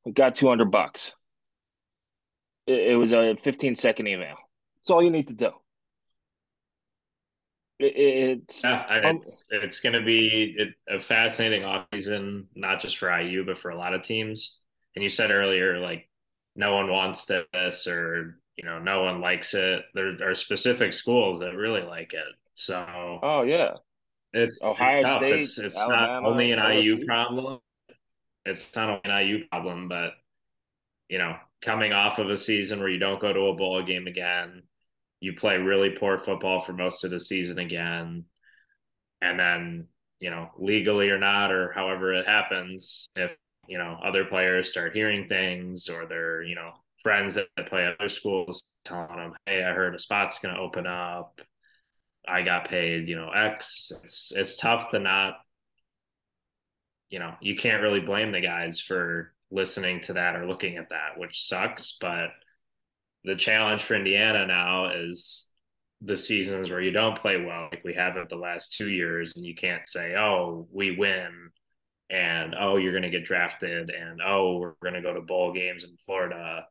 We 0.05 0.11
got 0.11 0.35
200 0.35 0.69
bucks. 0.69 1.13
It, 2.67 2.91
it 2.91 2.95
was 2.95 3.13
a 3.13 3.35
15 3.35 3.75
second 3.75 4.07
email. 4.07 4.35
It's 4.81 4.89
all 4.89 5.01
you 5.01 5.11
need 5.11 5.27
to 5.27 5.33
do. 5.33 5.51
It, 7.79 7.93
it's 7.95 8.63
yeah, 8.63 8.85
it's 8.89 9.47
um, 9.51 9.59
it's 9.61 9.79
going 9.79 9.93
to 9.93 10.03
be 10.03 10.73
a 10.87 10.99
fascinating 10.99 11.63
offseason, 11.63 12.45
not 12.55 12.79
just 12.79 12.97
for 12.97 13.15
IU 13.17 13.45
but 13.45 13.57
for 13.57 13.71
a 13.71 13.77
lot 13.77 13.93
of 13.93 14.01
teams. 14.01 14.61
And 14.95 15.03
you 15.03 15.09
said 15.09 15.31
earlier, 15.31 15.79
like 15.79 16.09
no 16.55 16.73
one 16.73 16.89
wants 16.89 17.25
this 17.25 17.87
or 17.87 18.39
you 18.55 18.63
know 18.63 18.79
no 18.79 19.03
one 19.03 19.19
likes 19.21 19.53
it. 19.53 19.83
There 19.93 20.29
are 20.29 20.35
specific 20.35 20.93
schools 20.93 21.39
that 21.39 21.55
really 21.55 21.83
like 21.83 22.13
it. 22.13 22.33
So 22.53 23.19
oh 23.21 23.41
yeah, 23.41 23.73
it's 24.31 24.63
Ohio 24.63 24.93
it's 24.93 25.01
tough. 25.01 25.17
State, 25.17 25.33
it's 25.33 25.59
it's 25.59 25.77
Alabama, 25.77 26.21
not 26.21 26.25
only 26.25 26.51
an 26.51 26.59
LSU. 26.59 26.83
IU 26.83 27.05
problem. 27.05 27.59
It's 28.45 28.75
not 28.75 28.89
only 28.89 29.01
an 29.03 29.27
IU 29.27 29.47
problem, 29.47 29.89
but 29.89 30.13
you 31.09 31.17
know, 31.17 31.35
coming 31.61 31.93
off 31.93 32.19
of 32.19 32.29
a 32.29 32.37
season 32.37 32.79
where 32.79 32.89
you 32.89 32.99
don't 32.99 33.19
go 33.19 33.33
to 33.33 33.47
a 33.47 33.55
bowl 33.55 33.81
game 33.83 34.07
again, 34.07 34.63
you 35.25 35.33
play 35.33 35.57
really 35.57 35.89
poor 35.89 36.19
football 36.19 36.61
for 36.61 36.73
most 36.73 37.03
of 37.03 37.09
the 37.09 37.19
season 37.19 37.57
again, 37.57 38.25
and 39.21 39.39
then 39.39 39.87
you 40.19 40.29
know, 40.29 40.49
legally 40.57 41.09
or 41.09 41.17
not, 41.17 41.51
or 41.51 41.71
however 41.73 42.13
it 42.13 42.27
happens, 42.27 43.09
if 43.15 43.35
you 43.67 43.79
know 43.79 43.97
other 44.03 44.25
players 44.25 44.69
start 44.69 44.95
hearing 44.95 45.27
things 45.27 45.89
or 45.89 46.05
they're 46.05 46.43
you 46.43 46.53
know 46.55 46.71
friends 47.01 47.35
that 47.35 47.47
play 47.67 47.85
at 47.85 47.99
other 47.99 48.07
schools 48.07 48.63
telling 48.83 49.17
them, 49.17 49.33
"Hey, 49.45 49.63
I 49.63 49.73
heard 49.73 49.95
a 49.95 49.99
spot's 49.99 50.39
going 50.39 50.53
to 50.55 50.61
open 50.61 50.85
up. 50.85 51.41
I 52.27 52.43
got 52.43 52.69
paid, 52.69 53.09
you 53.09 53.15
know, 53.15 53.29
X." 53.29 53.91
It's 54.03 54.31
it's 54.35 54.57
tough 54.57 54.89
to 54.89 54.99
not, 54.99 55.35
you 57.09 57.19
know, 57.19 57.33
you 57.41 57.55
can't 57.55 57.81
really 57.81 58.01
blame 58.01 58.31
the 58.31 58.41
guys 58.41 58.79
for 58.79 59.33
listening 59.51 60.01
to 60.01 60.13
that 60.13 60.35
or 60.35 60.47
looking 60.47 60.77
at 60.77 60.89
that, 60.89 61.17
which 61.17 61.41
sucks. 61.41 61.97
But 61.99 62.29
the 63.25 63.35
challenge 63.35 63.83
for 63.83 63.95
Indiana 63.95 64.45
now 64.45 64.85
is 64.85 65.51
the 66.01 66.17
seasons 66.17 66.69
where 66.69 66.81
you 66.81 66.91
don't 66.91 67.19
play 67.19 67.43
well, 67.43 67.69
like 67.71 67.83
we 67.83 67.93
have 67.93 68.17
it 68.17 68.29
the 68.29 68.35
last 68.35 68.73
two 68.73 68.89
years, 68.89 69.35
and 69.35 69.45
you 69.45 69.55
can't 69.55 69.87
say, 69.87 70.15
"Oh, 70.15 70.67
we 70.71 70.95
win." 70.95 71.49
And 72.09 72.53
oh, 72.59 72.77
you're 72.77 72.91
going 72.91 73.03
to 73.03 73.09
get 73.09 73.25
drafted, 73.25 73.89
and 73.89 74.21
oh, 74.23 74.57
we're 74.57 74.75
going 74.83 74.93
to 74.93 75.01
go 75.01 75.13
to 75.13 75.21
bowl 75.21 75.53
games 75.53 75.83
in 75.83 75.95
Florida 75.95 76.65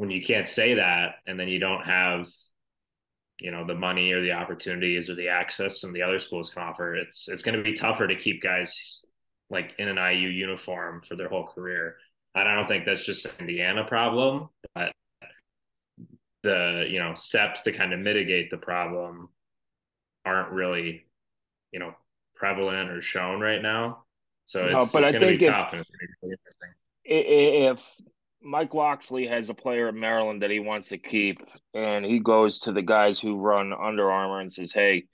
when 0.00 0.10
you 0.10 0.22
can't 0.22 0.48
say 0.48 0.76
that 0.76 1.16
and 1.26 1.38
then 1.38 1.46
you 1.46 1.58
don't 1.58 1.84
have 1.84 2.26
you 3.38 3.50
know 3.50 3.66
the 3.66 3.74
money 3.74 4.12
or 4.12 4.22
the 4.22 4.32
opportunities 4.32 5.10
or 5.10 5.14
the 5.14 5.28
access 5.28 5.84
and 5.84 5.94
the 5.94 6.00
other 6.00 6.18
schools 6.18 6.48
can 6.48 6.62
offer 6.62 6.94
it's 6.94 7.28
it's 7.28 7.42
going 7.42 7.54
to 7.54 7.62
be 7.62 7.74
tougher 7.74 8.08
to 8.08 8.16
keep 8.16 8.42
guys 8.42 9.04
like 9.50 9.74
in 9.76 9.88
an 9.88 9.98
IU 9.98 10.30
uniform 10.30 11.02
for 11.06 11.16
their 11.16 11.28
whole 11.28 11.46
career 11.46 11.96
I 12.34 12.44
don't 12.44 12.66
think 12.66 12.86
that's 12.86 13.04
just 13.04 13.26
an 13.26 13.32
Indiana 13.40 13.84
problem 13.84 14.48
but 14.74 14.90
the 16.42 16.86
you 16.88 16.98
know 16.98 17.14
steps 17.14 17.62
to 17.62 17.72
kind 17.72 17.92
of 17.92 18.00
mitigate 18.00 18.50
the 18.50 18.56
problem 18.56 19.28
aren't 20.24 20.50
really 20.50 21.04
you 21.72 21.78
know 21.78 21.94
prevalent 22.34 22.90
or 22.90 23.02
shown 23.02 23.40
right 23.40 23.62
now 23.62 24.04
so 24.44 24.64
it's, 24.64 24.72
no, 24.72 25.00
it's 25.00 25.10
going 25.10 25.20
to 25.20 25.26
be 25.26 25.38
tough 25.38 25.72
and 25.72 25.80
it's 25.80 25.90
going 25.90 26.00
to 26.00 26.06
be 26.06 26.14
really 26.22 26.32
interesting 26.32 26.70
if 27.04 27.84
Mike 28.42 28.72
Locksley 28.72 29.26
has 29.26 29.50
a 29.50 29.54
player 29.54 29.88
at 29.88 29.94
Maryland 29.94 30.42
that 30.42 30.50
he 30.50 30.60
wants 30.60 30.88
to 30.88 30.98
keep, 30.98 31.40
and 31.74 32.04
he 32.04 32.20
goes 32.20 32.60
to 32.60 32.72
the 32.72 32.82
guys 32.82 33.20
who 33.20 33.38
run 33.38 33.72
Under 33.72 34.10
Armour 34.10 34.40
and 34.40 34.52
says, 34.52 34.72
"Hey, 34.72 35.04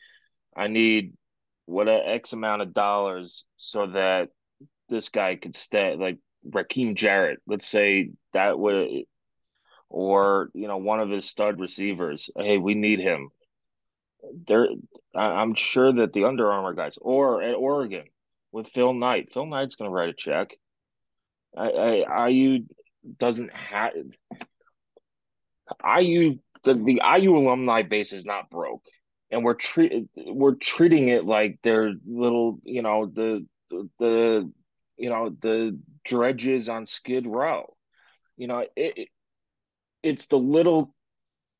I 0.56 0.68
need 0.68 1.14
what 1.66 1.88
a 1.88 2.06
X 2.06 2.32
amount 2.32 2.62
of 2.62 2.72
dollars 2.72 3.44
so 3.56 3.88
that 3.88 4.28
this 4.88 5.08
guy 5.08 5.36
could 5.36 5.56
stay." 5.56 5.96
Like 5.96 6.18
Rakim 6.48 6.94
Jarrett, 6.94 7.40
let's 7.46 7.66
say 7.66 8.10
that 8.32 8.58
would, 8.58 9.04
or 9.88 10.50
you 10.54 10.68
know, 10.68 10.78
one 10.78 11.00
of 11.00 11.10
his 11.10 11.28
stud 11.28 11.60
receivers. 11.60 12.30
Hey, 12.36 12.58
we 12.58 12.74
need 12.74 13.00
him. 13.00 13.30
There, 14.46 14.68
I'm 15.14 15.54
sure 15.54 15.92
that 15.92 16.12
the 16.12 16.24
Under 16.24 16.50
Armour 16.50 16.74
guys, 16.74 16.98
or 17.00 17.42
at 17.42 17.54
Oregon 17.54 18.04
with 18.52 18.68
Phil 18.68 18.92
Knight, 18.92 19.32
Phil 19.32 19.46
Knight's 19.46 19.76
going 19.76 19.90
to 19.90 19.94
write 19.94 20.08
a 20.08 20.14
check. 20.14 20.56
I, 21.56 21.68
I, 21.68 22.28
IU 22.28 22.64
doesn't 23.18 23.54
have 23.54 23.92
IU 25.84 26.38
the, 26.64 26.74
the 26.74 27.00
IU 27.18 27.36
alumni 27.36 27.82
base 27.82 28.12
is 28.12 28.26
not 28.26 28.50
broke. 28.50 28.84
And 29.30 29.44
we're 29.44 29.54
treat 29.54 30.08
we're 30.16 30.54
treating 30.54 31.08
it 31.08 31.24
like 31.24 31.58
they're 31.62 31.92
little, 32.06 32.60
you 32.64 32.82
know, 32.82 33.06
the 33.06 33.46
the 33.98 34.50
you 34.96 35.10
know, 35.10 35.30
the 35.40 35.78
dredges 36.04 36.68
on 36.68 36.86
Skid 36.86 37.26
Row. 37.26 37.74
You 38.36 38.46
know, 38.46 38.58
it, 38.60 38.70
it 38.76 39.08
it's 40.06 40.26
the 40.26 40.38
little 40.38 40.94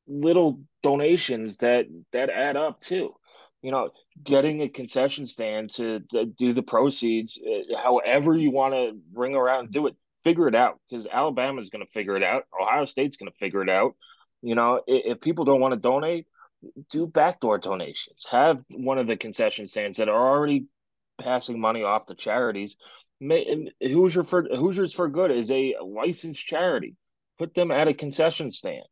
little 0.07 0.61
donations 0.83 1.57
that 1.57 1.85
that 2.13 2.29
add 2.29 2.55
up 2.55 2.81
too. 2.81 3.13
You 3.61 3.71
know, 3.71 3.89
getting 4.23 4.61
a 4.61 4.69
concession 4.69 5.25
stand 5.25 5.71
to, 5.71 5.99
do 6.37 6.53
the 6.53 6.61
proceeds, 6.61 7.41
uh, 7.41 7.77
however 7.77 8.37
you 8.37 8.51
want 8.51 8.75
to 8.75 8.97
ring 9.13 9.35
around 9.35 9.65
and 9.65 9.73
do 9.73 9.87
it 9.87 9.95
figure 10.23 10.47
it 10.47 10.55
out 10.55 10.79
because 10.89 11.07
Alabama's 11.07 11.69
going 11.69 11.85
to 11.85 11.91
figure 11.91 12.15
it 12.15 12.23
out. 12.23 12.43
Ohio 12.61 12.85
State's 12.85 13.17
going 13.17 13.31
to 13.31 13.37
figure 13.37 13.61
it 13.61 13.69
out. 13.69 13.95
You 14.41 14.55
know, 14.55 14.81
if, 14.85 15.17
if 15.17 15.21
people 15.21 15.45
don't 15.45 15.61
want 15.61 15.73
to 15.73 15.79
donate, 15.79 16.27
do 16.91 17.07
backdoor 17.07 17.57
donations. 17.57 18.25
Have 18.29 18.63
one 18.69 18.97
of 18.97 19.07
the 19.07 19.17
concession 19.17 19.67
stands 19.67 19.97
that 19.97 20.09
are 20.09 20.29
already 20.29 20.65
passing 21.19 21.59
money 21.59 21.83
off 21.83 22.05
to 22.07 22.15
charities. 22.15 22.75
Hoosier 23.21 24.23
for 24.23 24.43
Hoosiers 24.43 24.93
for 24.93 25.09
Good 25.09 25.31
is 25.31 25.49
a 25.49 25.75
licensed 25.83 26.45
charity. 26.45 26.95
Put 27.37 27.53
them 27.53 27.71
at 27.71 27.87
a 27.87 27.93
concession 27.93 28.51
stand. 28.51 28.85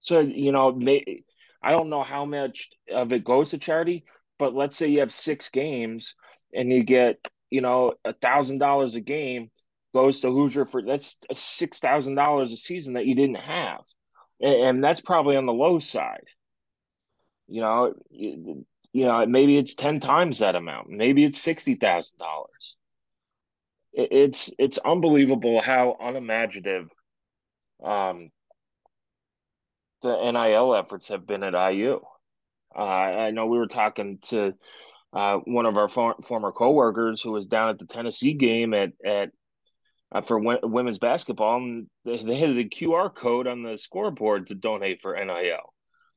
So 0.00 0.20
you 0.20 0.52
know, 0.52 0.72
may, 0.72 1.22
I 1.62 1.70
don't 1.70 1.90
know 1.90 2.02
how 2.02 2.24
much 2.24 2.70
of 2.92 3.12
it 3.12 3.24
goes 3.24 3.50
to 3.50 3.58
charity, 3.58 4.04
but 4.38 4.54
let's 4.54 4.76
say 4.76 4.88
you 4.88 5.00
have 5.00 5.12
six 5.12 5.48
games 5.48 6.14
and 6.52 6.72
you 6.72 6.84
get 6.84 7.18
you 7.50 7.60
know 7.60 7.94
a 8.04 8.12
thousand 8.12 8.58
dollars 8.58 8.94
a 8.94 9.00
game 9.00 9.50
goes 9.94 10.20
to 10.20 10.30
Hoosier 10.30 10.66
for 10.66 10.82
that's 10.82 11.18
six 11.34 11.78
thousand 11.78 12.16
dollars 12.16 12.52
a 12.52 12.56
season 12.56 12.94
that 12.94 13.06
you 13.06 13.14
didn't 13.14 13.40
have, 13.40 13.80
and, 14.40 14.54
and, 14.54 14.84
that's 14.84 15.00
probably 15.00 15.36
on 15.36 15.46
the 15.46 15.52
low 15.52 15.78
side. 15.78 16.26
You 17.48 17.62
know, 17.62 17.94
you, 18.10 18.66
you 18.92 19.04
know 19.06 19.24
maybe 19.26 19.56
it's 19.56 19.74
ten 19.74 20.00
times 20.00 20.40
that 20.40 20.54
amount. 20.54 20.90
Maybe 20.90 21.24
it's 21.24 21.40
sixty 21.40 21.76
thousand 21.76 22.18
dollars. 22.18 22.76
It's 23.92 24.52
it's 24.58 24.78
unbelievable 24.78 25.62
how 25.62 25.96
unimaginative 25.98 26.90
um, 27.82 28.30
the 30.02 30.30
NIL 30.32 30.74
efforts 30.74 31.08
have 31.08 31.26
been 31.26 31.42
at 31.42 31.72
IU. 31.72 32.00
Uh, 32.76 32.82
I 32.82 33.30
know 33.30 33.46
we 33.46 33.58
were 33.58 33.66
talking 33.66 34.18
to 34.28 34.54
uh, 35.12 35.38
one 35.38 35.66
of 35.66 35.76
our 35.76 35.88
for- 35.88 36.16
former 36.22 36.52
coworkers 36.52 37.22
who 37.22 37.32
was 37.32 37.46
down 37.46 37.70
at 37.70 37.78
the 37.78 37.86
Tennessee 37.86 38.34
game 38.34 38.74
at 38.74 38.92
at 39.04 39.30
uh, 40.12 40.20
for 40.20 40.38
w- 40.38 40.60
women's 40.62 40.98
basketball, 40.98 41.56
and 41.56 41.86
they, 42.04 42.38
had 42.38 42.54
the 42.54 42.68
QR 42.68 43.12
code 43.12 43.46
on 43.46 43.62
the 43.62 43.76
scoreboard 43.76 44.46
to 44.46 44.54
donate 44.54 45.00
for 45.00 45.16
NIL. 45.16 45.72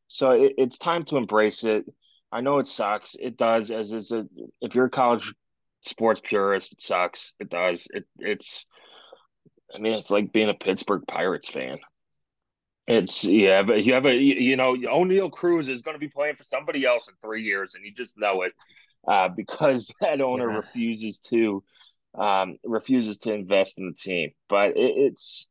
So 0.07 0.31
it, 0.31 0.53
it's 0.57 0.77
time 0.77 1.05
to 1.05 1.17
embrace 1.17 1.63
it. 1.63 1.85
I 2.31 2.41
know 2.41 2.59
it 2.59 2.67
sucks. 2.67 3.15
It 3.15 3.37
does. 3.37 3.71
As 3.71 3.91
it's 3.91 4.11
a, 4.11 4.25
if 4.61 4.75
you're 4.75 4.85
a 4.85 4.91
college 4.91 5.33
sports 5.81 6.21
purist, 6.23 6.73
it 6.73 6.81
sucks. 6.81 7.33
It 7.39 7.49
does. 7.49 7.87
It 7.91 8.05
it's. 8.19 8.65
I 9.73 9.79
mean, 9.79 9.93
it's 9.93 10.11
like 10.11 10.31
being 10.31 10.49
a 10.49 10.53
Pittsburgh 10.53 11.03
Pirates 11.07 11.49
fan. 11.49 11.79
It's 12.87 13.23
yeah, 13.23 13.61
but 13.61 13.83
you 13.83 13.93
have 13.93 14.07
a 14.07 14.15
you 14.15 14.57
know 14.57 14.73
Oneil 14.73 15.31
Cruz 15.31 15.69
is 15.69 15.83
going 15.83 15.93
to 15.93 15.99
be 15.99 16.07
playing 16.07 16.35
for 16.35 16.43
somebody 16.43 16.85
else 16.85 17.07
in 17.07 17.13
three 17.21 17.43
years, 17.43 17.75
and 17.75 17.85
you 17.85 17.93
just 17.93 18.17
know 18.17 18.41
it 18.41 18.53
uh, 19.07 19.29
because 19.29 19.93
that 20.01 20.21
owner 20.21 20.49
yeah. 20.49 20.57
refuses 20.57 21.19
to 21.19 21.63
um, 22.17 22.57
refuses 22.63 23.19
to 23.19 23.33
invest 23.33 23.77
in 23.77 23.87
the 23.87 23.93
team. 23.93 24.31
But 24.49 24.69
it, 24.71 24.93
it's 24.97 25.45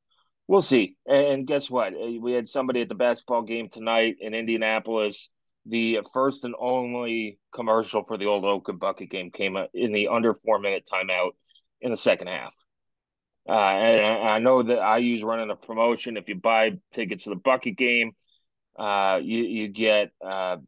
we'll 0.49 0.63
see. 0.63 0.97
And 1.07 1.47
guess 1.47 1.71
what? 1.71 1.95
Uh, 1.95 2.21
we 2.21 2.33
had 2.33 2.49
somebody 2.49 2.81
at 2.81 2.89
the 2.89 2.97
basketball 2.97 3.43
game 3.43 3.69
tonight 3.69 4.17
in 4.21 4.35
Indianapolis. 4.35 5.31
The 5.67 6.01
first 6.13 6.45
and 6.45 6.55
only 6.59 7.39
commercial 7.53 8.03
for 8.03 8.17
the 8.17 8.27
old 8.27 8.45
Oaken 8.45 8.79
Bucket 8.79 9.11
game 9.11 9.31
came 9.31 9.57
in 9.75 9.93
the 9.93 10.09
under 10.09 10.35
four 10.35 10.59
minute 10.59 10.89
timeout. 10.93 11.33
in 11.81 11.93
the 11.93 11.97
second 11.97 12.29
half. 12.29 12.53
Uh, 13.49 13.53
and 13.53 14.29
I 14.29 14.39
know 14.41 14.63
that 14.63 14.99
IU's 14.99 15.23
running 15.23 15.51
a 15.51 15.57
promotion. 15.57 16.17
If 16.17 16.29
you 16.29 16.35
buy 16.35 16.73
tickets 16.93 17.25
to 17.25 17.31
the 17.31 17.37
bucket 17.37 17.77
game, 17.77 18.13
uh, 18.79 19.21
you 19.23 19.39
you 19.39 19.69
get 19.69 20.11
uh, 20.25 20.59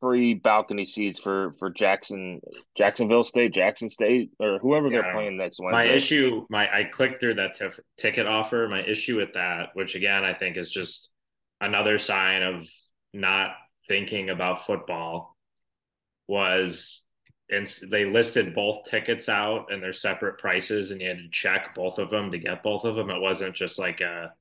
free 0.00 0.34
balcony 0.34 0.84
seats 0.84 1.18
for 1.18 1.54
for 1.58 1.70
Jackson 1.70 2.40
Jacksonville 2.76 3.24
State, 3.24 3.54
Jackson 3.54 3.88
State, 3.88 4.30
or 4.40 4.58
whoever 4.58 4.88
yeah, 4.88 5.02
they're 5.02 5.12
playing 5.12 5.36
next 5.36 5.60
Wednesday. 5.60 5.88
My 5.88 5.94
issue, 5.94 6.46
my 6.50 6.68
I 6.72 6.84
clicked 6.84 7.20
through 7.20 7.34
that 7.34 7.58
ticket 7.96 8.26
offer. 8.26 8.68
My 8.68 8.82
issue 8.82 9.16
with 9.16 9.34
that, 9.34 9.70
which 9.74 9.94
again 9.94 10.24
I 10.24 10.34
think 10.34 10.56
is 10.56 10.70
just 10.70 11.12
another 11.60 11.98
sign 11.98 12.42
of 12.42 12.68
not 13.14 13.52
thinking 13.86 14.30
about 14.30 14.66
football, 14.66 15.36
was 16.26 17.06
and 17.50 17.66
they 17.90 18.04
listed 18.04 18.54
both 18.54 18.84
tickets 18.84 19.28
out 19.28 19.72
and 19.72 19.82
their 19.82 19.92
separate 19.92 20.38
prices, 20.38 20.90
and 20.90 21.00
you 21.00 21.08
had 21.08 21.18
to 21.18 21.30
check 21.30 21.74
both 21.74 21.98
of 21.98 22.10
them 22.10 22.30
to 22.30 22.38
get 22.38 22.62
both 22.62 22.84
of 22.84 22.96
them. 22.96 23.10
It 23.10 23.20
wasn't 23.20 23.54
just 23.54 23.78
like 23.78 24.00
a 24.00 24.32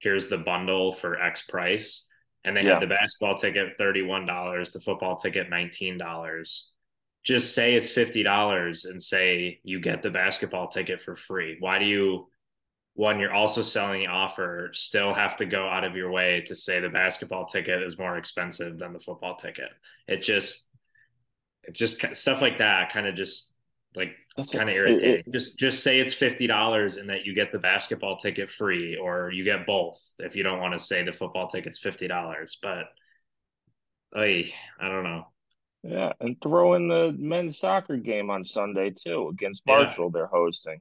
here's 0.00 0.28
the 0.28 0.38
bundle 0.38 0.92
for 0.92 1.20
X 1.20 1.42
price 1.42 2.08
and 2.44 2.56
they 2.56 2.62
yeah. 2.62 2.74
had 2.74 2.82
the 2.82 2.86
basketball 2.86 3.36
ticket 3.36 3.78
$31 3.78 4.72
the 4.72 4.80
football 4.80 5.16
ticket 5.16 5.50
$19 5.50 6.64
just 7.24 7.54
say 7.54 7.74
it's 7.74 7.90
$50 7.90 8.90
and 8.90 9.02
say 9.02 9.60
you 9.64 9.80
get 9.80 10.02
the 10.02 10.10
basketball 10.10 10.68
ticket 10.68 11.00
for 11.00 11.16
free 11.16 11.56
why 11.58 11.78
do 11.78 11.86
you 11.86 12.28
when 12.96 13.18
you're 13.18 13.32
also 13.32 13.60
selling 13.62 14.02
the 14.02 14.06
offer 14.06 14.70
still 14.72 15.12
have 15.12 15.34
to 15.36 15.46
go 15.46 15.66
out 15.66 15.84
of 15.84 15.96
your 15.96 16.12
way 16.12 16.42
to 16.46 16.54
say 16.54 16.80
the 16.80 16.88
basketball 16.88 17.46
ticket 17.46 17.82
is 17.82 17.98
more 17.98 18.18
expensive 18.18 18.78
than 18.78 18.92
the 18.92 19.00
football 19.00 19.34
ticket 19.36 19.70
it 20.06 20.22
just 20.22 20.70
just 21.72 22.04
stuff 22.16 22.40
like 22.40 22.58
that 22.58 22.92
kind 22.92 23.06
of 23.06 23.14
just 23.14 23.54
like 23.96 24.12
it's 24.36 24.50
kind 24.50 24.68
of 24.68 24.74
irritating. 24.74 25.10
It, 25.10 25.24
it, 25.26 25.32
just 25.32 25.58
just 25.58 25.82
say 25.82 26.00
it's 26.00 26.14
fifty 26.14 26.46
dollars 26.46 26.96
and 26.96 27.08
that 27.10 27.24
you 27.24 27.34
get 27.34 27.52
the 27.52 27.58
basketball 27.58 28.16
ticket 28.16 28.50
free, 28.50 28.96
or 28.96 29.30
you 29.30 29.44
get 29.44 29.66
both 29.66 30.00
if 30.18 30.34
you 30.34 30.42
don't 30.42 30.60
want 30.60 30.72
to 30.72 30.78
say 30.78 31.04
the 31.04 31.12
football 31.12 31.48
ticket's 31.48 31.78
fifty 31.78 32.08
dollars. 32.08 32.58
But, 32.60 32.86
I 34.14 34.52
I 34.80 34.88
don't 34.88 35.04
know. 35.04 35.26
Yeah, 35.82 36.12
and 36.20 36.36
throw 36.42 36.74
in 36.74 36.88
the 36.88 37.14
men's 37.16 37.58
soccer 37.58 37.96
game 37.96 38.30
on 38.30 38.42
Sunday 38.42 38.90
too 38.90 39.28
against 39.30 39.62
Marshall. 39.66 40.06
Yeah. 40.06 40.10
They're 40.14 40.26
hosting. 40.26 40.80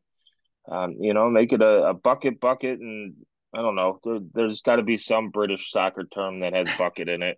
Um, 0.70 0.96
you 1.00 1.14
know, 1.14 1.30
make 1.30 1.52
it 1.52 1.62
a, 1.62 1.90
a 1.90 1.94
bucket 1.94 2.40
bucket, 2.40 2.80
and 2.80 3.16
I 3.54 3.62
don't 3.62 3.76
know. 3.76 4.00
There, 4.04 4.20
there's 4.34 4.62
got 4.62 4.78
to 4.78 4.84
be 4.84 4.98
some 4.98 5.30
British 5.30 5.72
soccer 5.72 6.06
term 6.06 6.40
that 6.40 6.54
has 6.54 6.70
bucket 6.78 7.10
in 7.10 7.22
it 7.22 7.38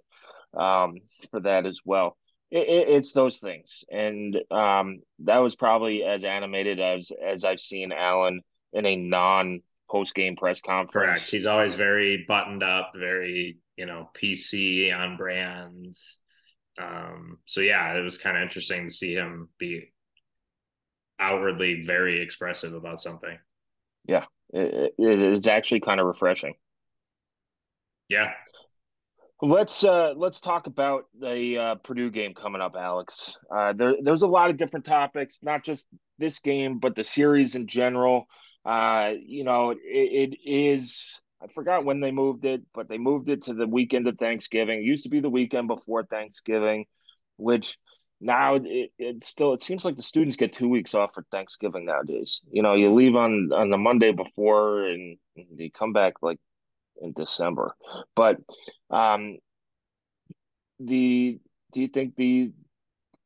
um, 0.55 0.99
for 1.31 1.41
that 1.41 1.65
as 1.65 1.81
well 1.83 2.15
it, 2.55 2.89
it's 2.89 3.11
those 3.11 3.39
things, 3.39 3.83
and 3.91 4.37
um, 4.51 5.01
that 5.19 5.37
was 5.37 5.55
probably 5.55 6.03
as 6.03 6.23
animated 6.23 6.79
as 6.79 7.11
as 7.11 7.43
I've 7.43 7.59
seen 7.59 7.91
Allen 7.91 8.41
in 8.73 8.85
a 8.85 8.95
non 8.95 9.61
post 9.89 10.15
game 10.15 10.35
press 10.35 10.61
conference. 10.61 10.91
Correct. 10.93 11.29
He's 11.29 11.45
always 11.45 11.75
very 11.75 12.25
buttoned 12.27 12.63
up, 12.63 12.93
very 12.95 13.57
you 13.77 13.85
know 13.85 14.09
PC 14.15 14.95
on 14.95 15.17
brands. 15.17 16.21
Um, 16.81 17.39
so 17.45 17.61
yeah, 17.61 17.93
it 17.93 18.01
was 18.01 18.17
kind 18.17 18.37
of 18.37 18.43
interesting 18.43 18.87
to 18.87 18.93
see 18.93 19.13
him 19.13 19.49
be 19.57 19.91
outwardly 21.19 21.81
very 21.81 22.21
expressive 22.21 22.73
about 22.73 23.01
something. 23.01 23.37
Yeah, 24.05 24.25
it, 24.53 24.93
it 24.97 25.19
is 25.19 25.47
actually 25.47 25.81
kind 25.81 25.99
of 25.99 26.07
refreshing. 26.07 26.55
Yeah, 28.07 28.31
Let's 29.41 29.83
uh, 29.83 30.13
let's 30.15 30.39
talk 30.39 30.67
about 30.67 31.05
the 31.19 31.57
uh, 31.57 31.75
Purdue 31.75 32.09
game 32.09 32.33
coming 32.33 32.61
up, 32.61 32.75
Alex. 32.77 33.35
Uh, 33.53 33.73
there, 33.73 33.95
there's 34.01 34.21
a 34.21 34.27
lot 34.27 34.49
of 34.49 34.55
different 34.57 34.85
topics, 34.85 35.39
not 35.43 35.63
just 35.63 35.87
this 36.17 36.39
game, 36.39 36.79
but 36.79 36.95
the 36.95 37.03
series 37.03 37.55
in 37.55 37.67
general. 37.67 38.27
Uh, 38.63 39.11
you 39.19 39.43
know, 39.43 39.71
it, 39.71 39.79
it 39.83 40.37
is. 40.49 41.19
I 41.43 41.47
forgot 41.47 41.83
when 41.83 41.99
they 41.99 42.11
moved 42.11 42.45
it, 42.45 42.61
but 42.73 42.87
they 42.87 42.97
moved 42.97 43.29
it 43.29 43.43
to 43.43 43.53
the 43.53 43.67
weekend 43.67 44.07
of 44.07 44.17
Thanksgiving. 44.17 44.79
It 44.79 44.85
used 44.85 45.03
to 45.03 45.09
be 45.09 45.19
the 45.19 45.29
weekend 45.29 45.67
before 45.67 46.05
Thanksgiving, 46.05 46.85
which 47.35 47.77
now 48.21 48.55
it, 48.55 48.91
it 48.97 49.23
still 49.25 49.53
it 49.53 49.61
seems 49.61 49.83
like 49.83 49.97
the 49.97 50.01
students 50.01 50.37
get 50.37 50.53
two 50.53 50.69
weeks 50.69 50.95
off 50.95 51.13
for 51.13 51.25
Thanksgiving 51.29 51.85
nowadays. 51.85 52.39
You 52.49 52.63
know, 52.63 52.73
you 52.73 52.93
leave 52.93 53.17
on 53.17 53.51
on 53.51 53.69
the 53.69 53.77
Monday 53.77 54.13
before 54.13 54.85
and 54.85 55.17
you 55.35 55.69
come 55.71 55.91
back 55.91 56.21
like 56.21 56.39
in 57.01 57.13
December. 57.13 57.75
But 58.15 58.37
um, 58.89 59.37
the 60.79 61.39
do 61.71 61.81
you 61.81 61.87
think 61.87 62.15
the 62.15 62.51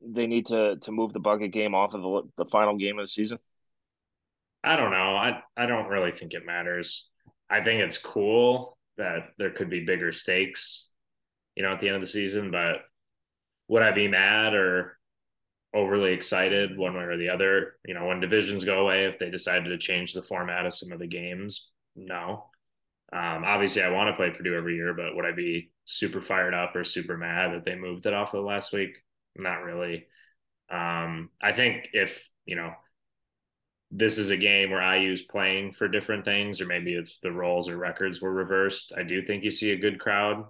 they 0.01 0.27
need 0.27 0.47
to 0.47 0.77
to 0.77 0.91
move 0.91 1.13
the 1.13 1.19
bucket 1.19 1.51
game 1.51 1.75
off 1.75 1.93
of 1.93 2.01
the 2.01 2.43
the 2.43 2.49
final 2.49 2.77
game 2.77 2.99
of 2.99 3.03
the 3.03 3.09
season? 3.09 3.37
I 4.63 4.75
don't 4.75 4.91
know. 4.91 5.15
I 5.15 5.41
I 5.55 5.65
don't 5.65 5.87
really 5.87 6.11
think 6.11 6.33
it 6.33 6.45
matters. 6.45 7.09
I 7.49 7.63
think 7.63 7.81
it's 7.81 7.97
cool 7.97 8.77
that 8.97 9.29
there 9.37 9.51
could 9.51 9.69
be 9.69 9.85
bigger 9.85 10.11
stakes, 10.11 10.93
you 11.55 11.63
know, 11.63 11.71
at 11.71 11.79
the 11.79 11.87
end 11.87 11.95
of 11.95 12.01
the 12.01 12.07
season, 12.07 12.51
but 12.51 12.81
would 13.67 13.81
I 13.81 13.91
be 13.91 14.07
mad 14.07 14.53
or 14.53 14.97
overly 15.73 16.13
excited 16.13 16.77
one 16.77 16.95
way 16.95 17.03
or 17.03 17.17
the 17.17 17.29
other? 17.29 17.75
You 17.85 17.93
know, 17.93 18.07
when 18.07 18.19
divisions 18.19 18.65
go 18.65 18.81
away, 18.81 19.05
if 19.05 19.17
they 19.17 19.29
decided 19.29 19.69
to 19.69 19.77
change 19.77 20.13
the 20.13 20.23
format 20.23 20.65
of 20.65 20.73
some 20.73 20.91
of 20.91 20.99
the 20.99 21.07
games, 21.07 21.71
no. 21.95 22.48
Um, 23.11 23.43
obviously, 23.43 23.81
I 23.81 23.89
want 23.89 24.09
to 24.09 24.15
play 24.15 24.29
Purdue 24.29 24.55
every 24.55 24.75
year, 24.75 24.93
but 24.93 25.15
would 25.15 25.25
I 25.25 25.31
be 25.31 25.71
super 25.85 26.21
fired 26.21 26.53
up 26.53 26.75
or 26.75 26.83
super 26.83 27.17
mad 27.17 27.53
that 27.53 27.63
they 27.63 27.75
moved 27.75 28.05
it 28.05 28.13
off 28.13 28.33
of 28.33 28.45
last 28.45 28.71
week? 28.71 28.91
Not 29.35 29.63
really. 29.63 30.07
Um, 30.69 31.29
I 31.41 31.51
think 31.51 31.89
if 31.93 32.27
you 32.45 32.55
know 32.55 32.73
this 33.91 34.19
is 34.19 34.29
a 34.29 34.37
game 34.37 34.69
where 34.69 34.97
IU's 34.97 35.23
playing 35.23 35.71
for 35.73 35.87
different 35.87 36.23
things, 36.23 36.61
or 36.61 36.67
maybe 36.67 36.93
if 36.93 37.19
the 37.21 37.31
roles 37.31 37.69
or 37.69 37.77
records 37.77 38.21
were 38.21 38.31
reversed, 38.31 38.93
I 38.95 39.03
do 39.03 39.23
think 39.23 39.43
you 39.43 39.51
see 39.51 39.71
a 39.71 39.77
good 39.77 39.99
crowd. 39.99 40.45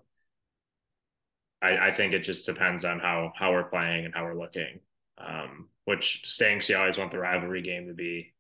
I, 1.61 1.77
I 1.87 1.91
think 1.91 2.13
it 2.13 2.19
just 2.19 2.45
depends 2.45 2.83
on 2.83 2.99
how 2.99 3.31
how 3.35 3.51
we're 3.51 3.63
playing 3.63 4.05
and 4.05 4.13
how 4.13 4.25
we're 4.25 4.39
looking. 4.39 4.79
Um, 5.17 5.69
which 5.85 6.21
stinks. 6.25 6.69
You 6.69 6.77
always 6.77 6.97
want 6.97 7.11
the 7.11 7.19
rivalry 7.19 7.61
game 7.61 7.87
to 7.87 7.93
be 7.93 8.33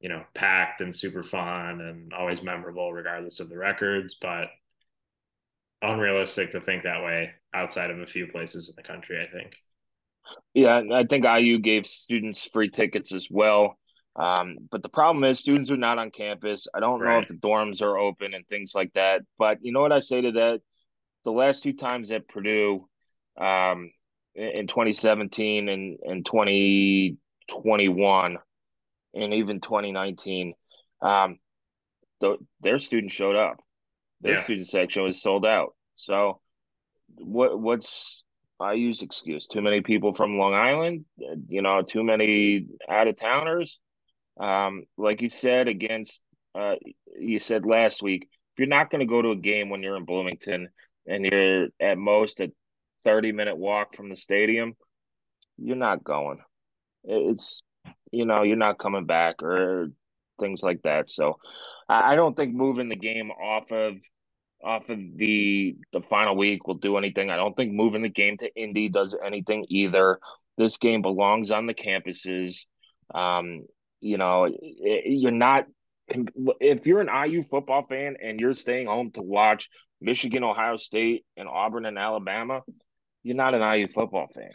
you 0.00 0.08
know, 0.08 0.24
packed 0.34 0.80
and 0.80 0.94
super 0.94 1.22
fun 1.22 1.80
and 1.80 2.12
always 2.12 2.42
memorable 2.42 2.92
regardless 2.92 3.40
of 3.40 3.48
the 3.48 3.56
records, 3.56 4.16
but 4.20 4.48
unrealistic 5.82 6.50
to 6.50 6.60
think 6.60 6.82
that 6.82 7.02
way 7.02 7.32
outside 7.54 7.90
of 7.90 7.98
a 7.98 8.06
few 8.06 8.26
places 8.26 8.68
in 8.68 8.74
the 8.76 8.82
country, 8.82 9.20
I 9.20 9.30
think. 9.30 9.56
Yeah, 10.54 10.82
I 10.92 11.04
think 11.04 11.24
IU 11.24 11.58
gave 11.58 11.86
students 11.86 12.44
free 12.44 12.70
tickets 12.70 13.12
as 13.12 13.28
well. 13.30 13.78
Um, 14.16 14.56
but 14.70 14.82
the 14.82 14.88
problem 14.88 15.24
is 15.24 15.38
students 15.38 15.70
are 15.70 15.76
not 15.76 15.98
on 15.98 16.10
campus. 16.10 16.66
I 16.74 16.80
don't 16.80 17.00
right. 17.00 17.12
know 17.12 17.18
if 17.20 17.28
the 17.28 17.34
dorms 17.34 17.82
are 17.82 17.98
open 17.98 18.34
and 18.34 18.48
things 18.48 18.72
like 18.74 18.92
that. 18.94 19.20
But 19.38 19.58
you 19.60 19.72
know 19.72 19.82
what 19.82 19.92
I 19.92 20.00
say 20.00 20.22
to 20.22 20.32
that? 20.32 20.60
The 21.24 21.32
last 21.32 21.62
two 21.62 21.74
times 21.74 22.10
at 22.10 22.28
Purdue, 22.28 22.88
um, 23.38 23.90
in 24.34 24.66
2017 24.66 25.68
and, 25.68 25.98
and 26.02 26.24
2021, 26.24 28.38
and 29.16 29.34
even 29.34 29.60
2019, 29.60 30.54
um, 31.02 31.38
the, 32.20 32.36
their 32.60 32.78
students 32.78 33.14
showed 33.14 33.36
up. 33.36 33.60
Their 34.20 34.36
yeah. 34.36 34.42
student 34.42 34.68
section 34.68 35.02
was 35.02 35.20
sold 35.20 35.44
out. 35.44 35.74
So, 35.96 36.40
what 37.16 37.58
what's 37.60 38.24
IU's 38.60 39.02
excuse? 39.02 39.46
Too 39.46 39.60
many 39.60 39.82
people 39.82 40.14
from 40.14 40.38
Long 40.38 40.54
Island, 40.54 41.04
you 41.48 41.62
know, 41.62 41.82
too 41.82 42.02
many 42.02 42.66
out 42.88 43.08
of 43.08 43.16
towners. 43.16 43.78
Um, 44.40 44.84
like 44.96 45.22
you 45.22 45.28
said 45.28 45.68
against, 45.68 46.22
uh, 46.54 46.74
you 47.18 47.38
said 47.38 47.66
last 47.66 48.02
week, 48.02 48.28
if 48.54 48.58
you're 48.58 48.68
not 48.68 48.90
going 48.90 49.00
to 49.00 49.06
go 49.06 49.20
to 49.20 49.30
a 49.30 49.36
game 49.36 49.68
when 49.68 49.82
you're 49.82 49.96
in 49.96 50.04
Bloomington 50.04 50.68
and 51.06 51.24
you're 51.24 51.68
at 51.80 51.98
most 51.98 52.40
a 52.40 52.50
30 53.04 53.32
minute 53.32 53.56
walk 53.56 53.94
from 53.94 54.08
the 54.08 54.16
stadium, 54.16 54.74
you're 55.58 55.76
not 55.76 56.02
going. 56.02 56.38
It's 57.04 57.62
you 58.12 58.24
know, 58.26 58.42
you're 58.42 58.56
not 58.56 58.78
coming 58.78 59.06
back 59.06 59.42
or 59.42 59.90
things 60.38 60.62
like 60.62 60.82
that. 60.82 61.10
So 61.10 61.38
I 61.88 62.14
don't 62.14 62.36
think 62.36 62.54
moving 62.54 62.88
the 62.88 62.96
game 62.96 63.30
off 63.30 63.70
of 63.70 63.96
off 64.64 64.88
of 64.90 64.98
the 65.16 65.76
the 65.92 66.00
final 66.00 66.36
week 66.36 66.66
will 66.66 66.74
do 66.74 66.96
anything. 66.96 67.30
I 67.30 67.36
don't 67.36 67.54
think 67.54 67.72
moving 67.72 68.02
the 68.02 68.08
game 68.08 68.36
to 68.38 68.54
Indy 68.54 68.88
does 68.88 69.14
anything 69.24 69.66
either. 69.68 70.18
This 70.58 70.76
game 70.78 71.02
belongs 71.02 71.50
on 71.50 71.66
the 71.66 71.74
campuses. 71.74 72.66
Um, 73.14 73.66
you 74.00 74.18
know, 74.18 74.48
you're 74.80 75.30
not 75.30 75.66
if 76.60 76.86
you're 76.86 77.00
an 77.00 77.30
IU 77.30 77.42
football 77.42 77.84
fan 77.86 78.16
and 78.22 78.40
you're 78.40 78.54
staying 78.54 78.86
home 78.86 79.10
to 79.12 79.22
watch 79.22 79.68
Michigan, 80.00 80.44
Ohio 80.44 80.76
State, 80.76 81.24
and 81.36 81.48
Auburn 81.48 81.86
and 81.86 81.98
Alabama, 81.98 82.62
you're 83.22 83.36
not 83.36 83.54
an 83.54 83.78
IU 83.78 83.88
football 83.88 84.28
fan. 84.34 84.50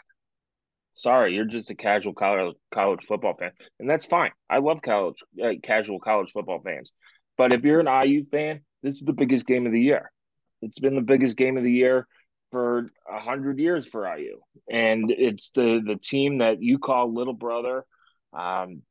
Sorry, 1.02 1.34
you're 1.34 1.46
just 1.46 1.72
a 1.72 1.76
casual 1.76 2.14
college 2.14 2.56
college 2.72 3.00
football 3.08 3.36
fan, 3.36 3.52
and 3.80 3.90
that's 3.90 4.06
fine. 4.06 4.32
I 4.50 4.60
love 4.60 4.82
college 4.82 5.24
uh, 5.44 5.54
casual 5.64 6.00
college 6.00 6.32
football 6.32 6.62
fans, 6.62 6.92
but 7.38 7.52
if 7.52 7.64
you're 7.64 7.80
an 7.80 7.88
IU 7.88 8.24
fan, 8.24 8.62
this 8.84 8.96
is 8.96 9.02
the 9.02 9.14
biggest 9.14 9.48
game 9.48 9.66
of 9.66 9.72
the 9.72 9.82
year. 9.82 10.12
It's 10.62 10.78
been 10.80 10.96
the 10.96 11.02
biggest 11.02 11.38
game 11.38 11.58
of 11.58 11.64
the 11.64 11.72
year 11.72 12.08
for 12.52 12.92
a 13.10 13.20
hundred 13.20 13.58
years 13.58 13.88
for 13.88 14.06
IU, 14.06 14.42
and 14.70 15.10
it's 15.10 15.50
the 15.52 15.82
the 15.84 15.96
team 15.96 16.38
that 16.38 16.62
you 16.62 16.78
call 16.78 17.12
little 17.14 17.34
brother. 17.34 17.84
Um, 18.34 18.84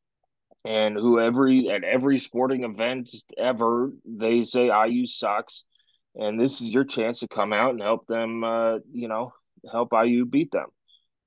And 0.65 0.97
who 0.97 1.21
every 1.21 1.71
at 1.71 1.85
every 1.85 2.19
sporting 2.19 2.65
event 2.65 3.11
ever 3.39 3.93
they 4.05 4.45
say 4.45 4.71
IU 4.71 5.07
sucks, 5.07 5.65
and 6.17 6.41
this 6.41 6.61
is 6.63 6.71
your 6.73 6.85
chance 6.85 7.21
to 7.21 7.29
come 7.29 7.53
out 7.55 7.73
and 7.73 7.83
help 7.83 8.07
them. 8.09 8.45
Uh, 8.45 8.79
you 8.93 9.09
know, 9.09 9.33
help 9.73 9.93
IU 9.95 10.27
beat 10.27 10.53
them. 10.53 10.69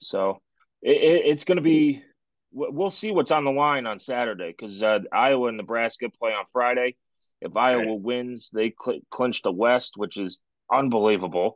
So 0.01 0.42
it, 0.83 0.91
it, 0.91 1.25
it's 1.25 1.45
going 1.45 1.55
to 1.57 1.63
be. 1.63 2.03
We'll 2.55 2.91
see 2.91 3.09
what's 3.09 3.31
on 3.31 3.45
the 3.45 3.51
line 3.51 3.87
on 3.87 3.97
Saturday 3.97 4.53
because 4.55 4.83
uh, 4.83 4.99
Iowa 5.11 5.47
and 5.47 5.57
Nebraska 5.57 6.09
play 6.09 6.33
on 6.33 6.45
Friday. 6.53 6.95
If 7.41 7.57
Iowa 7.57 7.93
right. 7.93 8.01
wins, 8.01 8.51
they 8.53 8.75
cl- 8.79 8.99
clinch 9.09 9.41
the 9.41 9.51
West, 9.51 9.93
which 9.95 10.17
is 10.17 10.39
unbelievable. 10.71 11.55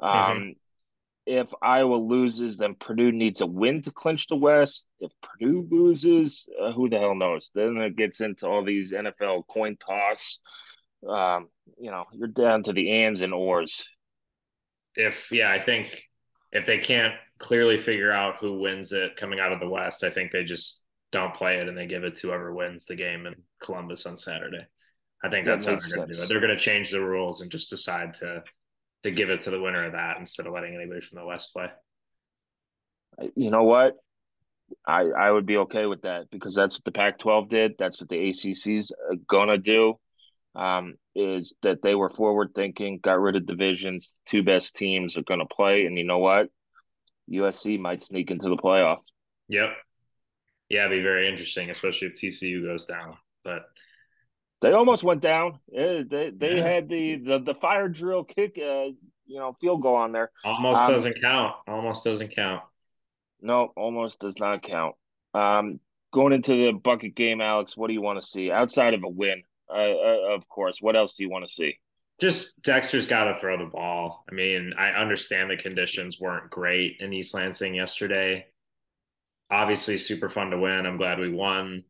Um, 0.00 0.10
mm-hmm. 0.10 0.50
If 1.26 1.46
Iowa 1.62 1.96
loses, 1.96 2.58
then 2.58 2.74
Purdue 2.78 3.10
needs 3.10 3.40
a 3.40 3.46
win 3.46 3.80
to 3.82 3.90
clinch 3.90 4.26
the 4.26 4.36
West. 4.36 4.86
If 5.00 5.10
Purdue 5.22 5.66
loses, 5.70 6.46
uh, 6.60 6.72
who 6.72 6.90
the 6.90 6.98
hell 6.98 7.14
knows? 7.14 7.50
Then 7.54 7.78
it 7.78 7.96
gets 7.96 8.20
into 8.20 8.46
all 8.46 8.62
these 8.62 8.92
NFL 8.92 9.46
coin 9.48 9.78
toss. 9.78 10.40
Um, 11.08 11.48
you 11.78 11.90
know, 11.90 12.04
you're 12.12 12.28
down 12.28 12.64
to 12.64 12.74
the 12.74 12.90
ands 12.90 13.22
and 13.22 13.32
ors. 13.32 13.88
If 14.94 15.32
yeah, 15.32 15.50
I 15.50 15.58
think 15.58 16.02
if 16.52 16.66
they 16.66 16.78
can't 16.78 17.14
clearly 17.38 17.76
figure 17.76 18.12
out 18.12 18.36
who 18.36 18.58
wins 18.60 18.92
it 18.92 19.16
coming 19.16 19.40
out 19.40 19.52
of 19.52 19.60
the 19.60 19.68
West, 19.68 20.04
I 20.04 20.10
think 20.10 20.30
they 20.30 20.44
just 20.44 20.84
don't 21.12 21.34
play 21.34 21.58
it 21.58 21.68
and 21.68 21.76
they 21.76 21.86
give 21.86 22.04
it 22.04 22.16
to 22.16 22.28
whoever 22.28 22.52
wins 22.52 22.86
the 22.86 22.96
game 22.96 23.26
in 23.26 23.34
Columbus 23.62 24.06
on 24.06 24.16
Saturday. 24.16 24.66
I 25.22 25.30
think 25.30 25.46
that's 25.46 25.64
that 25.64 25.74
how 25.74 25.80
they're 25.80 25.96
going 25.96 26.08
to 26.08 26.16
do 26.16 26.22
it. 26.22 26.28
They're 26.28 26.40
going 26.40 26.56
to 26.56 26.58
change 26.58 26.90
the 26.90 27.00
rules 27.00 27.40
and 27.40 27.50
just 27.50 27.70
decide 27.70 28.14
to 28.14 28.42
to 29.04 29.10
give 29.10 29.30
it 29.30 29.40
to 29.42 29.50
the 29.50 29.60
winner 29.60 29.84
of 29.84 29.92
that 29.92 30.18
instead 30.18 30.46
of 30.46 30.54
letting 30.54 30.74
anybody 30.74 31.00
from 31.00 31.18
the 31.18 31.26
West 31.26 31.52
play. 31.52 31.68
You 33.36 33.50
know 33.50 33.64
what? 33.64 33.94
I 34.86 35.02
I 35.02 35.30
would 35.30 35.46
be 35.46 35.58
okay 35.58 35.86
with 35.86 36.02
that 36.02 36.30
because 36.30 36.54
that's 36.54 36.76
what 36.76 36.84
the 36.84 36.92
Pac-12 36.92 37.48
did. 37.48 37.74
That's 37.78 38.00
what 38.00 38.08
the 38.08 38.30
ACC's 38.30 38.92
uh, 38.92 39.16
gonna 39.28 39.58
do. 39.58 39.94
Um, 40.54 40.94
is 41.14 41.54
that 41.62 41.82
they 41.82 41.94
were 41.94 42.10
forward 42.10 42.52
thinking, 42.54 42.98
got 43.02 43.20
rid 43.20 43.36
of 43.36 43.46
divisions. 43.46 44.14
Two 44.26 44.42
best 44.42 44.74
teams 44.74 45.16
are 45.16 45.22
gonna 45.22 45.46
play, 45.46 45.86
and 45.86 45.98
you 45.98 46.04
know 46.04 46.18
what? 46.18 46.48
USC 47.30 47.78
might 47.78 48.02
sneak 48.02 48.30
into 48.30 48.48
the 48.48 48.56
playoff. 48.56 48.98
Yep. 49.48 49.70
Yeah, 50.68 50.86
it'd 50.86 50.98
be 50.98 51.02
very 51.02 51.28
interesting, 51.28 51.70
especially 51.70 52.08
if 52.08 52.14
TCU 52.14 52.64
goes 52.64 52.86
down. 52.86 53.16
But 53.44 53.64
they 54.62 54.72
almost 54.72 55.04
went 55.04 55.20
down. 55.20 55.58
They 55.70 56.32
they 56.34 56.56
yeah. 56.56 56.66
had 56.66 56.88
the, 56.88 57.16
the 57.16 57.38
the 57.40 57.54
fire 57.54 57.88
drill 57.88 58.24
kick, 58.24 58.58
uh, 58.58 58.88
you 59.26 59.38
know, 59.38 59.56
field 59.60 59.82
goal 59.82 59.96
on 59.96 60.12
there. 60.12 60.30
Almost 60.44 60.82
um, 60.82 60.90
doesn't 60.90 61.20
count. 61.20 61.54
Almost 61.68 62.04
doesn't 62.04 62.34
count. 62.34 62.62
No, 63.42 63.72
almost 63.76 64.20
does 64.20 64.38
not 64.38 64.62
count. 64.62 64.94
Um, 65.34 65.80
going 66.12 66.32
into 66.32 66.64
the 66.64 66.72
bucket 66.72 67.14
game, 67.14 67.42
Alex, 67.42 67.76
what 67.76 67.88
do 67.88 67.92
you 67.92 68.00
want 68.00 68.20
to 68.20 68.26
see 68.26 68.50
outside 68.50 68.94
of 68.94 69.04
a 69.04 69.08
win? 69.08 69.42
Uh, 69.68 69.74
uh, 69.74 70.34
of 70.34 70.48
course. 70.48 70.78
What 70.80 70.96
else 70.96 71.14
do 71.14 71.24
you 71.24 71.30
want 71.30 71.46
to 71.46 71.52
see? 71.52 71.78
Just 72.20 72.60
Dexter's 72.62 73.06
got 73.06 73.24
to 73.24 73.34
throw 73.34 73.58
the 73.58 73.70
ball. 73.70 74.24
I 74.30 74.34
mean, 74.34 74.72
I 74.78 74.90
understand 74.90 75.50
the 75.50 75.56
conditions 75.56 76.20
weren't 76.20 76.50
great 76.50 76.98
in 77.00 77.12
East 77.12 77.34
Lansing 77.34 77.74
yesterday. 77.74 78.46
Obviously, 79.50 79.98
super 79.98 80.30
fun 80.30 80.50
to 80.50 80.58
win. 80.58 80.86
I'm 80.86 80.96
glad 80.96 81.18
we 81.18 81.30
won 81.30 81.84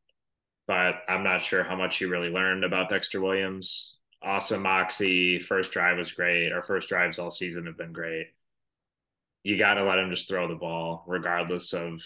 but 0.67 0.97
I'm 1.09 1.23
not 1.23 1.43
sure 1.43 1.63
how 1.63 1.77
much 1.77 2.01
you 2.01 2.09
really 2.09 2.31
learned 2.31 2.65
about 2.65 2.89
Dexter 2.89 3.21
Williams. 3.21 3.99
Awesome 4.23 4.63
moxie. 4.63 5.39
First 5.39 5.73
drive 5.73 5.99
was 5.99 6.13
great. 6.13 6.53
Our 6.53 6.63
first 6.63 6.89
drives 6.89 7.19
all 7.19 7.31
season 7.31 7.67
have 7.67 7.77
been 7.77 7.93
great. 7.93 8.29
You 9.43 9.59
got 9.59 9.75
to 9.75 9.85
let 9.85 9.99
him 9.99 10.11
just 10.11 10.27
throw 10.27 10.49
the 10.49 10.55
ball, 10.55 11.05
regardless 11.07 11.75
of 11.75 12.01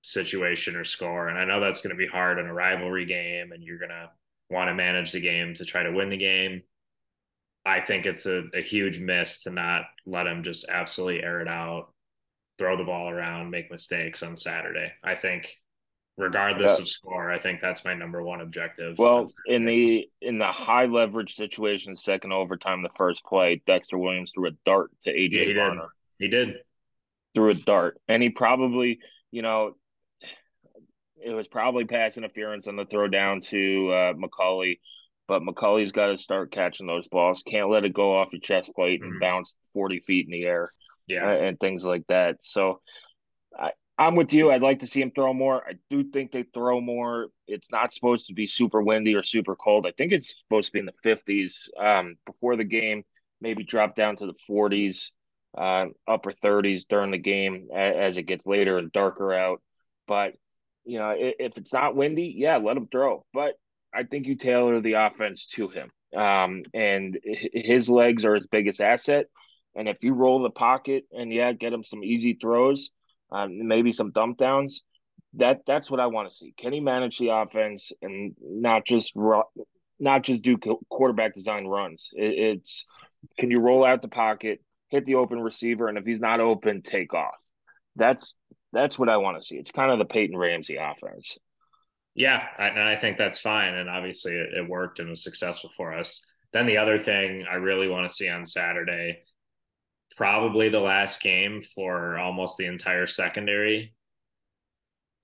situation 0.00 0.74
or 0.74 0.84
score. 0.84 1.28
And 1.28 1.38
I 1.38 1.44
know 1.44 1.60
that's 1.60 1.82
going 1.82 1.94
to 1.94 1.96
be 1.96 2.06
hard 2.06 2.38
in 2.38 2.46
a 2.46 2.54
rivalry 2.54 3.04
game, 3.04 3.52
and 3.52 3.62
you're 3.62 3.78
going 3.78 3.90
to 3.90 4.08
want 4.48 4.68
to 4.68 4.74
manage 4.74 5.12
the 5.12 5.20
game 5.20 5.54
to 5.56 5.66
try 5.66 5.82
to 5.82 5.92
win 5.92 6.08
the 6.08 6.16
game. 6.16 6.62
I 7.66 7.80
think 7.80 8.06
it's 8.06 8.26
a, 8.26 8.44
a 8.54 8.62
huge 8.62 9.00
miss 9.00 9.42
to 9.42 9.50
not 9.50 9.82
let 10.06 10.26
him 10.26 10.42
just 10.42 10.68
absolutely 10.68 11.22
air 11.22 11.40
it 11.40 11.48
out, 11.48 11.92
throw 12.58 12.76
the 12.76 12.84
ball 12.84 13.10
around, 13.10 13.50
make 13.50 13.70
mistakes 13.70 14.22
on 14.22 14.36
Saturday. 14.36 14.92
I 15.02 15.16
think 15.16 15.58
regardless 16.16 16.76
yeah. 16.76 16.82
of 16.82 16.88
score. 16.88 17.30
I 17.30 17.38
think 17.38 17.60
that's 17.60 17.84
my 17.84 17.94
number 17.94 18.22
one 18.22 18.40
objective. 18.40 18.98
Well, 18.98 19.26
in 19.46 19.64
the 19.64 20.08
in 20.20 20.38
the 20.38 20.46
high 20.46 20.86
leverage 20.86 21.34
situation, 21.34 21.96
second 21.96 22.32
overtime, 22.32 22.82
the 22.82 22.88
first 22.96 23.24
play, 23.24 23.62
Dexter 23.66 23.98
Williams 23.98 24.32
threw 24.34 24.48
a 24.48 24.52
dart 24.64 24.90
to 25.02 25.12
AJ 25.12 25.32
yeah, 25.32 25.44
he 25.44 25.52
Did. 25.52 25.78
He 26.18 26.28
did. 26.28 26.54
Threw 27.34 27.50
a 27.50 27.54
dart, 27.54 28.00
and 28.08 28.22
he 28.22 28.30
probably, 28.30 29.00
you 29.30 29.42
know, 29.42 29.76
it 31.22 31.32
was 31.32 31.48
probably 31.48 31.84
pass 31.84 32.16
interference 32.16 32.66
on 32.66 32.76
the 32.76 32.86
throw 32.86 33.08
down 33.08 33.40
to 33.42 33.90
uh, 33.90 34.12
McCulley. 34.14 34.78
But 35.28 35.42
McCulley's 35.42 35.92
got 35.92 36.08
to 36.08 36.18
start 36.18 36.52
catching 36.52 36.86
those 36.86 37.08
balls. 37.08 37.42
Can't 37.42 37.70
let 37.70 37.84
it 37.84 37.92
go 37.92 38.16
off 38.16 38.32
your 38.32 38.40
chest 38.40 38.72
plate 38.74 39.02
and 39.02 39.12
mm-hmm. 39.12 39.20
bounce 39.20 39.54
forty 39.72 40.00
feet 40.00 40.26
in 40.26 40.32
the 40.32 40.44
air. 40.44 40.72
Yeah, 41.06 41.26
uh, 41.26 41.34
and 41.34 41.58
things 41.58 41.84
like 41.84 42.04
that. 42.08 42.38
So, 42.42 42.80
I, 43.58 43.70
I'm 43.98 44.14
with 44.14 44.32
you. 44.32 44.50
I'd 44.50 44.62
like 44.62 44.80
to 44.80 44.86
see 44.86 45.00
him 45.00 45.10
throw 45.10 45.32
more. 45.32 45.62
I 45.66 45.74
do 45.88 46.04
think 46.04 46.30
they 46.30 46.42
throw 46.42 46.80
more. 46.80 47.28
It's 47.46 47.70
not 47.72 47.92
supposed 47.92 48.26
to 48.26 48.34
be 48.34 48.46
super 48.46 48.82
windy 48.82 49.14
or 49.14 49.22
super 49.22 49.56
cold. 49.56 49.86
I 49.86 49.92
think 49.96 50.12
it's 50.12 50.38
supposed 50.38 50.66
to 50.66 50.72
be 50.72 50.80
in 50.80 50.86
the 50.86 51.08
50s 51.08 51.68
um, 51.80 52.16
before 52.26 52.56
the 52.56 52.64
game, 52.64 53.04
maybe 53.40 53.64
drop 53.64 53.96
down 53.96 54.16
to 54.16 54.26
the 54.26 54.34
40s, 54.48 55.12
uh, 55.56 55.86
upper 56.06 56.32
30s 56.32 56.84
during 56.86 57.10
the 57.10 57.18
game 57.18 57.68
as 57.74 58.18
it 58.18 58.24
gets 58.24 58.46
later 58.46 58.76
and 58.76 58.92
darker 58.92 59.32
out. 59.32 59.62
But, 60.06 60.34
you 60.84 60.98
know, 60.98 61.14
if 61.16 61.56
it's 61.56 61.72
not 61.72 61.96
windy, 61.96 62.34
yeah, 62.36 62.58
let 62.58 62.76
him 62.76 62.88
throw. 62.88 63.24
But 63.32 63.54
I 63.96 64.04
think 64.04 64.26
you 64.26 64.36
tailor 64.36 64.80
the 64.80 64.94
offense 64.94 65.46
to 65.54 65.68
him. 65.68 65.90
Um, 66.16 66.62
and 66.74 67.18
his 67.22 67.88
legs 67.88 68.24
are 68.24 68.34
his 68.34 68.46
biggest 68.46 68.80
asset. 68.80 69.26
And 69.74 69.88
if 69.88 69.98
you 70.02 70.14
roll 70.14 70.42
the 70.42 70.50
pocket 70.50 71.04
and, 71.12 71.32
yeah, 71.32 71.52
get 71.52 71.72
him 71.72 71.84
some 71.84 72.04
easy 72.04 72.38
throws– 72.40 72.90
um, 73.30 73.66
maybe 73.66 73.92
some 73.92 74.10
dump 74.10 74.38
downs. 74.38 74.82
That 75.34 75.60
that's 75.66 75.90
what 75.90 76.00
I 76.00 76.06
want 76.06 76.30
to 76.30 76.34
see. 76.34 76.54
Can 76.56 76.72
he 76.72 76.80
manage 76.80 77.18
the 77.18 77.28
offense 77.28 77.92
and 78.00 78.34
not 78.40 78.86
just 78.86 79.12
not 79.98 80.22
just 80.22 80.42
do 80.42 80.56
quarterback 80.88 81.34
design 81.34 81.66
runs? 81.66 82.10
It, 82.14 82.38
it's 82.38 82.86
can 83.38 83.50
you 83.50 83.60
roll 83.60 83.84
out 83.84 84.02
the 84.02 84.08
pocket, 84.08 84.60
hit 84.88 85.04
the 85.04 85.16
open 85.16 85.40
receiver, 85.40 85.88
and 85.88 85.98
if 85.98 86.06
he's 86.06 86.20
not 86.20 86.40
open, 86.40 86.82
take 86.82 87.12
off. 87.12 87.34
That's 87.96 88.38
that's 88.72 88.98
what 88.98 89.08
I 89.08 89.18
want 89.18 89.38
to 89.38 89.46
see. 89.46 89.56
It's 89.56 89.72
kind 89.72 89.90
of 89.90 89.98
the 89.98 90.04
Peyton 90.04 90.36
Ramsey 90.36 90.76
offense. 90.76 91.36
Yeah, 92.16 92.42
and 92.58 92.80
I 92.80 92.96
think 92.96 93.16
that's 93.16 93.38
fine. 93.38 93.74
And 93.74 93.88
obviously, 93.88 94.32
it, 94.32 94.54
it 94.54 94.68
worked 94.68 94.98
and 94.98 95.10
was 95.10 95.22
successful 95.22 95.70
for 95.76 95.92
us. 95.92 96.24
Then 96.52 96.66
the 96.66 96.78
other 96.78 96.98
thing 96.98 97.44
I 97.48 97.56
really 97.56 97.88
want 97.88 98.08
to 98.08 98.14
see 98.14 98.28
on 98.28 98.44
Saturday 98.44 99.22
probably 100.16 100.68
the 100.68 100.80
last 100.80 101.20
game 101.20 101.60
for 101.60 102.18
almost 102.18 102.56
the 102.56 102.66
entire 102.66 103.06
secondary. 103.06 103.94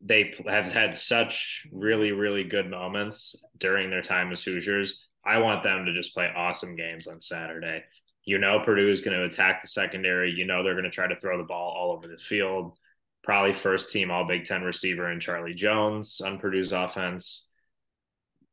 They 0.01 0.35
have 0.47 0.73
had 0.73 0.97
such 0.97 1.67
really, 1.71 2.11
really 2.13 2.45
good 2.45 2.69
moments 2.69 3.37
during 3.59 3.91
their 3.91 4.03
time 4.03 4.33
as 4.33 4.43
Hoosiers. 4.43 5.05
I 5.25 5.39
want 5.39 5.63
them 5.63 5.87
to 5.87 5.95
just 5.95 6.15
play 6.15 6.29
awesome 6.35 6.75
games 6.75 7.07
on 7.07 7.21
Saturday. 7.21 7.85
You 8.25 8.39
know, 8.39 8.61
Purdue 8.61 8.91
is 8.91 9.01
going 9.01 9.17
to 9.17 9.25
attack 9.25 9.63
the 9.63 9.69
secondary. 9.69 10.33
You 10.33 10.45
know, 10.47 10.63
they're 10.63 10.75
going 10.75 10.85
to 10.85 10.91
try 10.91 11.07
to 11.07 11.19
throw 11.21 11.39
the 11.39 11.45
ball 11.45 11.73
all 11.77 11.93
over 11.93 12.09
the 12.09 12.19
field. 12.19 12.77
Probably 13.23 13.53
first 13.53 13.91
team 13.91 14.11
All 14.11 14.27
Big 14.27 14.45
Ten 14.45 14.63
receiver 14.63 15.11
in 15.11 15.21
Charlie 15.21 15.55
Jones 15.55 16.21
on 16.21 16.39
Purdue's 16.39 16.73
offense 16.73 17.53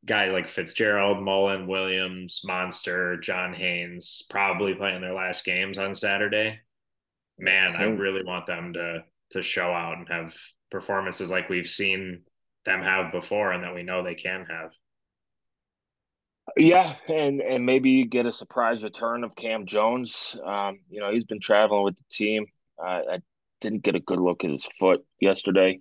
guy 0.04 0.30
like 0.30 0.46
Fitzgerald, 0.46 1.22
Mullen, 1.22 1.66
Williams, 1.66 2.40
Monster, 2.44 3.18
John 3.18 3.52
Haynes 3.52 4.22
probably 4.30 4.74
playing 4.74 5.00
their 5.00 5.14
last 5.14 5.44
games 5.44 5.78
on 5.78 5.94
Saturday. 5.94 6.60
Man, 7.38 7.74
I 7.76 7.84
really 7.84 8.24
want 8.24 8.46
them 8.46 8.72
to 8.74 9.04
to 9.30 9.42
show 9.42 9.70
out 9.70 9.98
and 9.98 10.08
have 10.08 10.36
performances 10.70 11.30
like 11.30 11.48
we've 11.48 11.68
seen 11.68 12.22
them 12.64 12.82
have 12.82 13.12
before 13.12 13.52
and 13.52 13.64
that 13.64 13.74
we 13.74 13.82
know 13.82 14.02
they 14.02 14.14
can 14.14 14.44
have. 14.50 14.72
Yeah, 16.56 16.96
and 17.08 17.40
and 17.40 17.64
maybe 17.64 18.04
get 18.04 18.26
a 18.26 18.32
surprise 18.32 18.82
return 18.82 19.24
of 19.24 19.36
Cam 19.36 19.66
Jones. 19.66 20.36
Um, 20.44 20.80
you 20.90 21.00
know, 21.00 21.12
he's 21.12 21.24
been 21.24 21.40
traveling 21.40 21.84
with 21.84 21.96
the 21.96 22.04
team. 22.10 22.46
Uh, 22.78 23.02
I 23.12 23.18
didn't 23.60 23.82
get 23.82 23.96
a 23.96 24.00
good 24.00 24.20
look 24.20 24.44
at 24.44 24.50
his 24.50 24.68
foot 24.78 25.04
yesterday, 25.20 25.80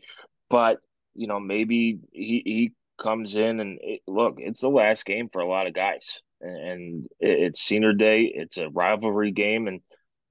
but 0.49 0.77
you 1.15 1.27
know, 1.27 1.39
maybe 1.39 1.99
he, 2.11 2.41
he 2.45 2.71
comes 2.97 3.35
in 3.35 3.59
and 3.59 3.79
it, 3.81 4.01
look, 4.07 4.35
it's 4.37 4.61
the 4.61 4.69
last 4.69 5.05
game 5.05 5.29
for 5.31 5.41
a 5.41 5.47
lot 5.47 5.67
of 5.67 5.73
guys, 5.73 6.19
and 6.41 7.05
it, 7.19 7.39
it's 7.39 7.61
senior 7.61 7.93
day. 7.93 8.31
It's 8.33 8.57
a 8.57 8.69
rivalry 8.69 9.31
game, 9.31 9.67
and 9.67 9.81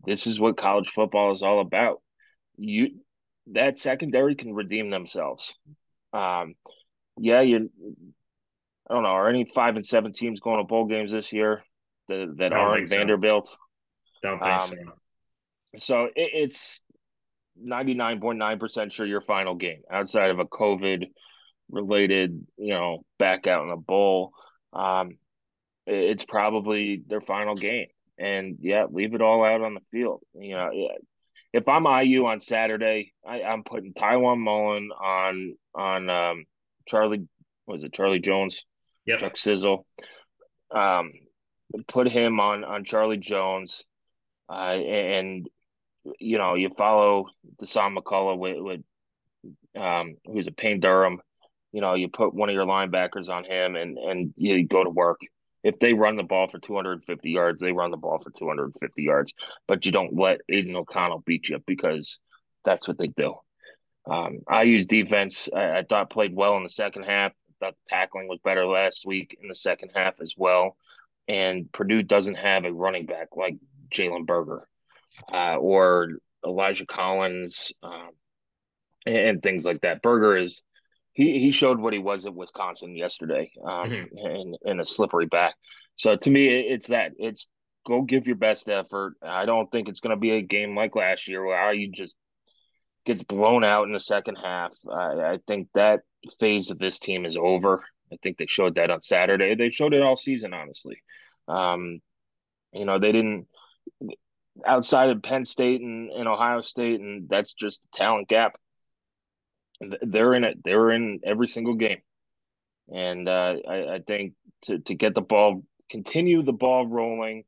this 0.07 0.27
is 0.27 0.41
what 0.41 0.57
college 0.57 0.91
football 0.91 1.33
is 1.33 1.43
all 1.43 1.61
about. 1.61 2.01
You 2.57 3.01
that 3.53 3.79
secondary 3.79 4.35
can 4.35 4.55
redeem 4.55 4.91
themselves. 4.91 5.55
Um, 6.13 6.55
yeah, 7.19 7.41
you. 7.41 7.71
I 8.89 8.95
don't 8.95 9.03
know. 9.03 9.11
Are 9.11 9.29
any 9.29 9.51
five 9.55 9.77
and 9.77 9.85
seven 9.85 10.13
teams 10.13 10.41
going 10.41 10.59
to 10.59 10.65
bowl 10.65 10.87
games 10.87 11.13
this 11.13 11.33
year 11.33 11.63
that, 12.09 12.35
that 12.39 12.53
aren't 12.55 12.89
Vanderbilt? 12.89 13.47
So. 13.47 13.53
Don't 14.23 14.39
think 14.39 14.63
um, 14.63 14.69
so. 14.71 14.75
So 15.77 16.05
it, 16.05 16.13
it's 16.17 16.81
ninety 17.61 17.95
nine 17.95 18.21
point 18.21 18.39
nine 18.39 18.59
percent 18.59 18.93
sure 18.93 19.07
your 19.07 19.21
final 19.21 19.55
game 19.55 19.83
outside 19.91 20.31
of 20.31 20.39
a 20.39 20.45
COVID 20.45 21.07
related, 21.71 22.47
you 22.57 22.75
know, 22.75 23.05
back 23.19 23.47
out 23.47 23.65
in 23.65 23.71
a 23.71 23.77
bowl. 23.77 24.33
Um, 24.73 25.19
it's 25.87 26.25
probably 26.25 27.03
their 27.07 27.21
final 27.21 27.55
game. 27.55 27.87
And 28.19 28.59
yeah, 28.61 28.87
leave 28.91 29.15
it 29.15 29.23
all 29.23 29.45
out 29.45 29.63
on 29.63 29.75
the 29.75 29.81
field. 29.91 30.23
You 30.35 30.57
know, 30.57 30.71
if 31.53 31.69
I'm 31.69 31.87
IU 31.87 32.27
on 32.27 32.41
Saturday, 32.41 33.13
I, 33.27 33.41
am 33.41 33.63
putting 33.65 33.95
Tiawan 33.95 34.39
Mullen 34.39 34.91
on 34.91 35.57
on 35.75 36.11
um, 36.11 36.45
Charlie. 36.87 37.29
Was 37.67 37.85
it 37.85 37.93
Charlie 37.93 38.21
Jones? 38.21 38.65
Yep. 39.07 39.19
Chuck 39.21 39.37
Sizzle. 39.37 39.87
Um, 40.75 41.13
put 41.87 42.09
him 42.09 42.41
on 42.41 42.65
on 42.65 42.85
Charlie 42.85 43.19
Jones, 43.19 43.85
uh, 44.51 44.73
and 44.73 45.49
you 46.19 46.39
know 46.39 46.55
you 46.55 46.71
follow 46.71 47.27
Dasan 47.61 47.97
McCullough 47.97 48.39
with, 48.39 48.59
with 48.61 49.83
um, 49.83 50.17
who's 50.25 50.47
a 50.47 50.53
Payne 50.53 50.81
Durham. 50.81 51.21
You 51.73 51.81
know 51.81 51.95
you 51.95 52.09
put 52.09 52.35
one 52.35 52.49
of 52.49 52.55
your 52.55 52.67
linebackers 52.67 53.29
on 53.29 53.45
him, 53.45 53.77
and 53.77 53.99
and 53.99 54.35
you 54.37 54.67
go 54.67 54.85
to 54.85 54.91
work. 54.91 55.21
If 55.65 55.79
they 55.81 55.93
run 55.93 56.17
the 56.17 56.23
ball 56.23 56.49
for 56.49 56.59
250 56.59 57.31
yards, 57.31 57.61
they 57.61 57.73
run 57.73 57.91
the 57.91 57.97
ball 57.97 58.21
for 58.23 58.31
250 58.31 59.03
yards. 59.03 59.35
But 59.67 59.85
you 59.85 59.93
don't 59.93 60.17
let 60.17 60.41
Aidan 60.49 60.77
O'Connell 60.77 61.25
beat 61.27 61.49
you 61.49 61.61
because 61.67 62.21
that's 62.65 62.87
what 62.87 62.97
they 62.97 63.09
do. 63.09 63.35
Um, 64.09 64.39
I 64.49 64.63
use 64.63 64.87
defense. 64.87 65.49
I, 65.55 65.79
I 65.79 65.83
thought 65.83 66.11
played 66.11 66.35
well 66.35 66.57
in 66.57 66.63
the 66.63 66.69
second 66.69 67.03
half. 67.03 67.33
Thought 67.61 67.75
the 67.75 67.97
tackling 67.97 68.29
was 68.29 68.39
better 68.45 68.65
last 68.67 69.05
week 69.05 69.37
in 69.43 69.49
the 69.49 69.55
second 69.55 69.91
half 69.95 70.21
as 70.21 70.35
well 70.37 70.77
and 71.29 71.71
Purdue 71.71 72.03
doesn't 72.03 72.37
have 72.37 72.65
a 72.65 72.73
running 72.73 73.07
back 73.07 73.29
like 73.37 73.57
Jalen 73.95 74.27
Berger 74.27 74.67
uh, 75.33 75.57
or 75.57 76.09
Elijah 76.45 76.87
Collins 76.87 77.73
um, 77.83 78.11
and, 79.07 79.17
and, 79.17 79.43
things 79.43 79.65
like 79.65 79.81
that. 79.83 80.03
Berger 80.03 80.37
is 80.37 80.63
he 81.13 81.41
he 81.41 81.51
showed 81.51 81.79
what 81.79 81.93
he 81.93 81.99
was 81.99 82.27
at 82.27 82.35
Wisconsin 82.35 82.97
yesterday 82.97 83.51
um, 83.65 83.91
mm-hmm. 83.91 84.19
in 84.19 84.55
in 84.65 84.81
a 84.81 84.87
slippery 84.87 85.27
back. 85.27 85.55
So 85.97 86.17
to 86.17 86.31
me, 86.31 86.49
it's 86.49 86.89
that 86.89 87.13
it's 87.19 87.49
go 87.87 88.03
give 88.03 88.27
your 88.27 88.37
best 88.37 88.69
effort. 88.69 89.15
I 89.23 89.47
don't 89.47 89.71
think 89.71 89.89
it's 89.89 90.01
going 90.01 90.15
to 90.15 90.21
be 90.21 90.33
a 90.33 90.43
game 90.43 90.77
like 90.77 90.95
last 90.95 91.27
year 91.27 91.45
where 91.45 91.73
you 91.73 91.91
just 91.91 92.17
gets 93.05 93.23
blown 93.23 93.65
out 93.65 93.87
in 93.87 93.93
the 93.93 94.01
second 94.01 94.37
half. 94.37 94.73
I 94.89 95.39
think 95.47 95.69
that 95.75 96.01
phase 96.39 96.71
of 96.71 96.79
this 96.79 96.99
team 96.99 97.25
is 97.25 97.37
over. 97.37 97.85
I 98.13 98.17
think 98.23 98.37
they 98.37 98.47
showed 98.47 98.77
that 98.77 98.91
on 98.91 99.03
Saturday. 99.03 99.55
They 99.55 99.71
showed 99.71 99.95
it 99.95 100.03
all 100.03 100.17
season, 100.17 100.53
honestly. 100.53 100.99
Um, 101.47 102.01
you 102.73 102.85
know, 102.85 102.99
they 102.99 103.13
didn't 103.13 103.47
outside 104.67 105.11
of 105.11 105.23
Penn 105.23 105.45
State 105.45 105.81
and, 105.81 106.11
and 106.11 106.29
Ohio 106.29 106.63
State, 106.63 107.01
and 107.01 107.29
that's 107.29 107.53
just 107.53 107.85
a 107.85 107.97
talent 107.97 108.29
gap. 108.29 108.57
They're 110.03 110.35
in 110.35 110.45
it. 110.45 110.59
They're 110.65 110.91
in 110.91 111.21
every 111.25 111.49
single 111.49 111.75
game, 111.75 112.01
and 112.93 113.29
uh, 113.29 113.57
I, 113.69 113.95
I, 113.95 114.01
think 114.05 114.33
to 114.63 114.81
to 114.81 114.95
get 114.95 115.15
the 115.15 115.21
ball, 115.21 115.63
continue 115.89 116.43
the 116.43 116.53
ball 116.53 116.87
rolling 116.87 117.45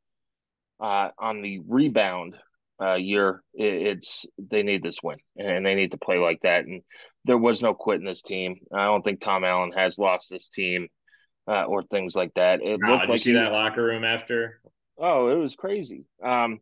uh, 0.78 1.08
on 1.18 1.42
the 1.42 1.61
rebound 1.66 2.36
uh, 2.80 2.94
year, 2.94 3.42
it, 3.52 3.64
it's 3.64 4.26
they 4.38 4.62
need 4.62 4.82
this 4.82 5.02
win, 5.02 5.18
and 5.36 5.66
they 5.66 5.74
need 5.74 5.90
to 5.90 5.98
play 5.98 6.18
like 6.18 6.40
that. 6.42 6.66
And 6.66 6.82
there 7.24 7.38
was 7.38 7.62
no 7.62 7.74
quit 7.74 7.98
in 7.98 8.06
this 8.06 8.22
team. 8.22 8.61
I 8.72 8.84
don't 8.84 9.02
think 9.02 9.20
Tom 9.20 9.44
Allen 9.44 9.72
has 9.72 9.98
lost 9.98 10.30
this 10.30 10.50
team 10.50 10.88
uh, 11.48 11.64
or 11.64 11.82
things 11.82 12.14
like 12.14 12.32
that. 12.34 12.62
It 12.62 12.78
wow, 12.80 12.92
looked 12.92 13.02
did 13.02 13.11
like 13.11 13.26
you 13.26 13.32
see 13.32 13.38
that 13.38 13.52
locker 13.52 13.82
room 13.82 14.04
after? 14.04 14.61
Oh, 14.98 15.28
it 15.28 15.36
was 15.36 15.56
crazy. 15.56 16.04
Um, 16.24 16.61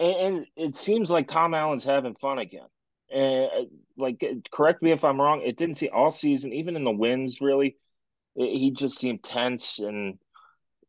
and, 0.00 0.16
and, 0.16 0.46
it 0.56 0.74
seems 0.74 1.10
like 1.10 1.28
Tom 1.28 1.54
Allen's 1.54 1.84
having 1.84 2.14
fun 2.14 2.38
again. 2.38 2.66
And 3.12 3.44
uh, 3.44 3.64
like, 3.96 4.24
correct 4.50 4.82
me 4.82 4.92
if 4.92 5.04
I'm 5.04 5.20
wrong. 5.20 5.42
It 5.42 5.56
didn't 5.56 5.76
see 5.76 5.88
all 5.88 6.10
season, 6.10 6.52
even 6.52 6.76
in 6.76 6.84
the 6.84 6.90
wins. 6.90 7.40
Really, 7.40 7.76
it, 8.34 8.58
he 8.58 8.70
just 8.72 8.98
seemed 8.98 9.22
tense 9.22 9.78
and 9.78 10.18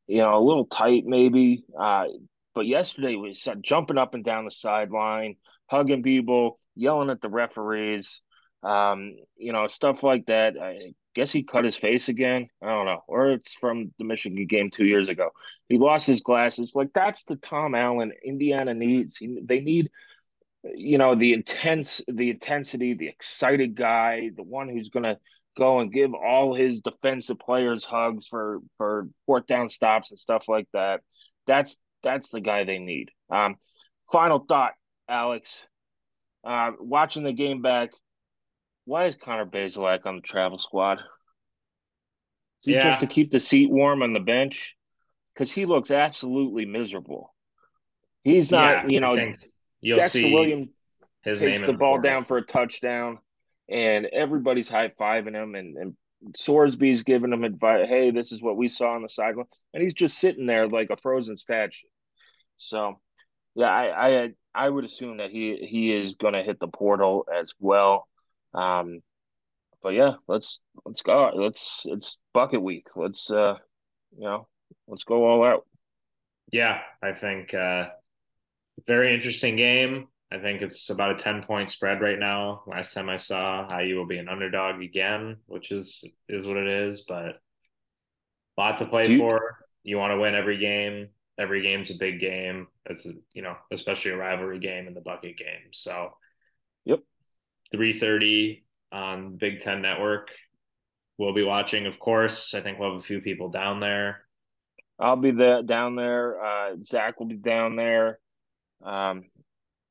you 0.08 0.18
know 0.18 0.38
a 0.38 0.44
little 0.44 0.66
tight, 0.66 1.04
maybe. 1.06 1.66
Uh, 1.78 2.06
but 2.54 2.66
yesterday 2.66 3.16
we 3.16 3.30
was 3.30 3.48
jumping 3.62 3.98
up 3.98 4.14
and 4.14 4.24
down 4.24 4.46
the 4.46 4.52
sideline, 4.52 5.36
hugging 5.68 6.04
people, 6.04 6.60
yelling 6.76 7.10
at 7.10 7.22
the 7.22 7.30
referees. 7.30 8.22
Um, 8.64 9.16
you 9.38 9.52
know, 9.52 9.68
stuff 9.68 10.02
like 10.02 10.26
that. 10.28 10.56
I, 10.60 10.94
guess 11.16 11.32
he 11.32 11.44
cut 11.44 11.64
his 11.64 11.76
face 11.76 12.10
again. 12.10 12.50
I 12.62 12.68
don't 12.68 12.86
know. 12.86 13.02
Or 13.08 13.32
it's 13.32 13.54
from 13.54 13.94
the 13.98 14.04
Michigan 14.04 14.46
game 14.46 14.70
two 14.70 14.86
years 14.86 15.08
ago. 15.08 15.30
He 15.70 15.78
lost 15.78 16.06
his 16.06 16.22
glasses. 16.22 16.74
Like 16.76 16.90
that's 16.94 17.24
the 17.24 17.38
Tom 17.38 17.74
Allen 17.74 18.12
Indiana 18.24 18.74
needs. 18.74 19.18
He, 19.18 19.40
they 19.44 19.62
need, 19.62 19.90
you 20.64 20.98
know, 20.98 21.16
the 21.16 21.34
intense, 21.34 22.02
the 22.08 22.30
intensity, 22.30 22.94
the 22.94 23.08
excited 23.08 23.76
guy, 23.76 24.30
the 24.36 24.44
one 24.44 24.70
who's 24.70 24.90
gonna 24.90 25.18
go 25.58 25.80
and 25.80 25.92
give 25.92 26.14
all 26.14 26.54
his 26.54 26.82
defensive 26.82 27.40
players 27.40 27.86
hugs 27.86 28.28
for 28.28 28.60
for 28.78 29.08
fourth 29.26 29.48
down 29.48 29.70
stops 29.70 30.12
and 30.12 30.20
stuff 30.20 30.48
like 30.48 30.68
that. 30.74 31.00
That's 31.48 31.78
that's 32.04 32.30
the 32.30 32.42
guy 32.42 32.66
they 32.66 32.78
need. 32.78 33.10
Um, 33.30 33.56
final 34.12 34.40
thought, 34.40 34.74
Alex. 35.10 35.66
Uh, 36.44 36.74
watching 36.80 37.24
the 37.24 37.34
game 37.34 37.64
back, 37.64 37.90
why 38.86 39.06
is 39.06 39.16
Connor 39.16 39.46
Bazelak 39.46 40.06
on 40.06 40.18
the 40.18 40.22
travel 40.22 40.58
squad? 40.58 41.00
Is 42.62 42.66
he 42.66 42.74
yeah. 42.74 42.84
just 42.84 43.02
to 43.02 43.08
keep 43.08 43.32
the 43.32 43.40
seat 43.40 43.70
warm 43.70 44.02
on 44.02 44.14
the 44.14 44.20
bench? 44.20 44.76
Because 45.34 45.52
he 45.52 45.66
looks 45.66 45.92
absolutely 45.92 46.66
miserable. 46.66 47.34
He's 48.24 48.52
not, 48.52 48.86
yeah, 48.86 48.88
you 48.88 49.00
know, 49.02 49.34
you'll 49.82 50.00
Dexter 50.00 50.20
see 50.20 50.34
Williams 50.34 50.70
takes 51.24 51.64
the 51.64 51.74
ball 51.74 52.00
down 52.00 52.26
for 52.26 52.38
a 52.38 52.46
touchdown, 52.46 53.20
and 53.70 54.06
everybody's 54.06 54.70
high 54.70 54.92
fiving 55.00 55.34
him, 55.34 55.56
and, 55.56 55.78
and 55.78 55.98
Sorsby's 56.32 57.04
giving 57.04 57.34
him 57.34 57.44
advice. 57.44 57.88
Hey, 57.88 58.12
this 58.12 58.32
is 58.32 58.42
what 58.42 58.58
we 58.58 58.68
saw 58.68 58.94
on 58.94 59.02
the 59.02 59.10
sideline, 59.10 59.46
and 59.74 59.84
he's 59.84 59.94
just 59.94 60.18
sitting 60.18 60.46
there 60.46 60.68
like 60.68 60.90
a 60.90 60.98
frozen 60.98 61.38
statue. 61.38 61.88
So, 62.58 63.00
yeah, 63.56 63.68
I 63.68 64.08
I, 64.08 64.30
I 64.54 64.70
would 64.70 64.86
assume 64.86 65.18
that 65.18 65.32
he 65.32 65.58
he 65.70 65.94
is 65.94 66.16
going 66.16 66.34
to 66.34 66.44
hit 66.44 66.60
the 66.60 66.68
portal 66.68 67.28
as 67.32 67.54
well. 67.60 68.08
Um, 68.56 69.02
but 69.84 69.94
yeah, 69.94 70.14
let's 70.28 70.62
let's 70.86 71.02
go. 71.02 71.32
Let's 71.36 71.86
it's 71.86 72.20
bucket 72.34 72.62
week. 72.62 72.88
Let's 72.96 73.30
uh, 73.30 73.56
you 74.18 74.24
know, 74.24 74.48
let's 74.88 75.04
go 75.04 75.26
all 75.26 75.46
out. 75.46 75.66
Yeah, 76.52 76.80
I 77.04 77.12
think 77.12 77.54
uh, 77.54 77.90
very 78.88 79.14
interesting 79.14 79.56
game. 79.56 80.08
I 80.32 80.40
think 80.40 80.62
it's 80.62 80.90
about 80.90 81.12
a 81.12 81.24
ten 81.24 81.44
point 81.44 81.70
spread 81.70 82.02
right 82.02 82.18
now. 82.18 82.64
Last 82.66 82.94
time 82.94 83.10
I 83.10 83.18
saw, 83.18 83.68
IU 83.80 83.98
will 83.98 84.08
be 84.08 84.18
an 84.18 84.30
underdog 84.30 84.82
again, 84.82 85.38
which 85.46 85.72
is 85.72 86.04
is 86.28 86.48
what 86.48 86.58
it 86.58 86.68
is. 86.68 87.02
But 87.08 87.40
a 88.58 88.62
lot 88.62 88.78
to 88.78 88.86
play 88.86 89.08
you, 89.08 89.18
for. 89.18 89.60
You 89.84 89.98
want 89.98 90.12
to 90.12 90.20
win 90.20 90.34
every 90.34 90.58
game. 90.58 91.10
Every 91.38 91.62
game's 91.62 91.92
a 91.92 91.96
big 91.96 92.20
game. 92.20 92.68
It's 92.86 93.06
a, 93.06 93.12
you 93.34 93.42
know, 93.42 93.56
especially 93.72 94.12
a 94.12 94.18
rivalry 94.18 94.58
game 94.58 94.88
and 94.88 94.96
the 94.96 95.02
bucket 95.02 95.38
game. 95.38 95.72
So, 95.74 96.14
yep, 96.86 97.00
3:30 97.76 98.64
on 98.92 99.36
Big 99.36 99.60
Ten 99.60 99.82
Network. 99.82 100.30
We'll 101.18 101.34
be 101.34 101.44
watching, 101.44 101.86
of 101.86 102.00
course. 102.00 102.54
I 102.54 102.62
think 102.62 102.80
we'll 102.80 102.92
have 102.94 103.00
a 103.00 103.04
few 103.04 103.22
people 103.22 103.50
down 103.50 103.80
there. 103.80 104.26
I'll 105.00 105.16
be 105.16 105.32
there 105.32 105.62
down 105.64 105.96
there. 105.96 106.44
Uh, 106.44 106.76
Zach 106.82 107.20
will 107.20 107.28
be 107.28 107.36
down 107.36 107.76
there. 107.76 108.20
Um, 108.84 109.26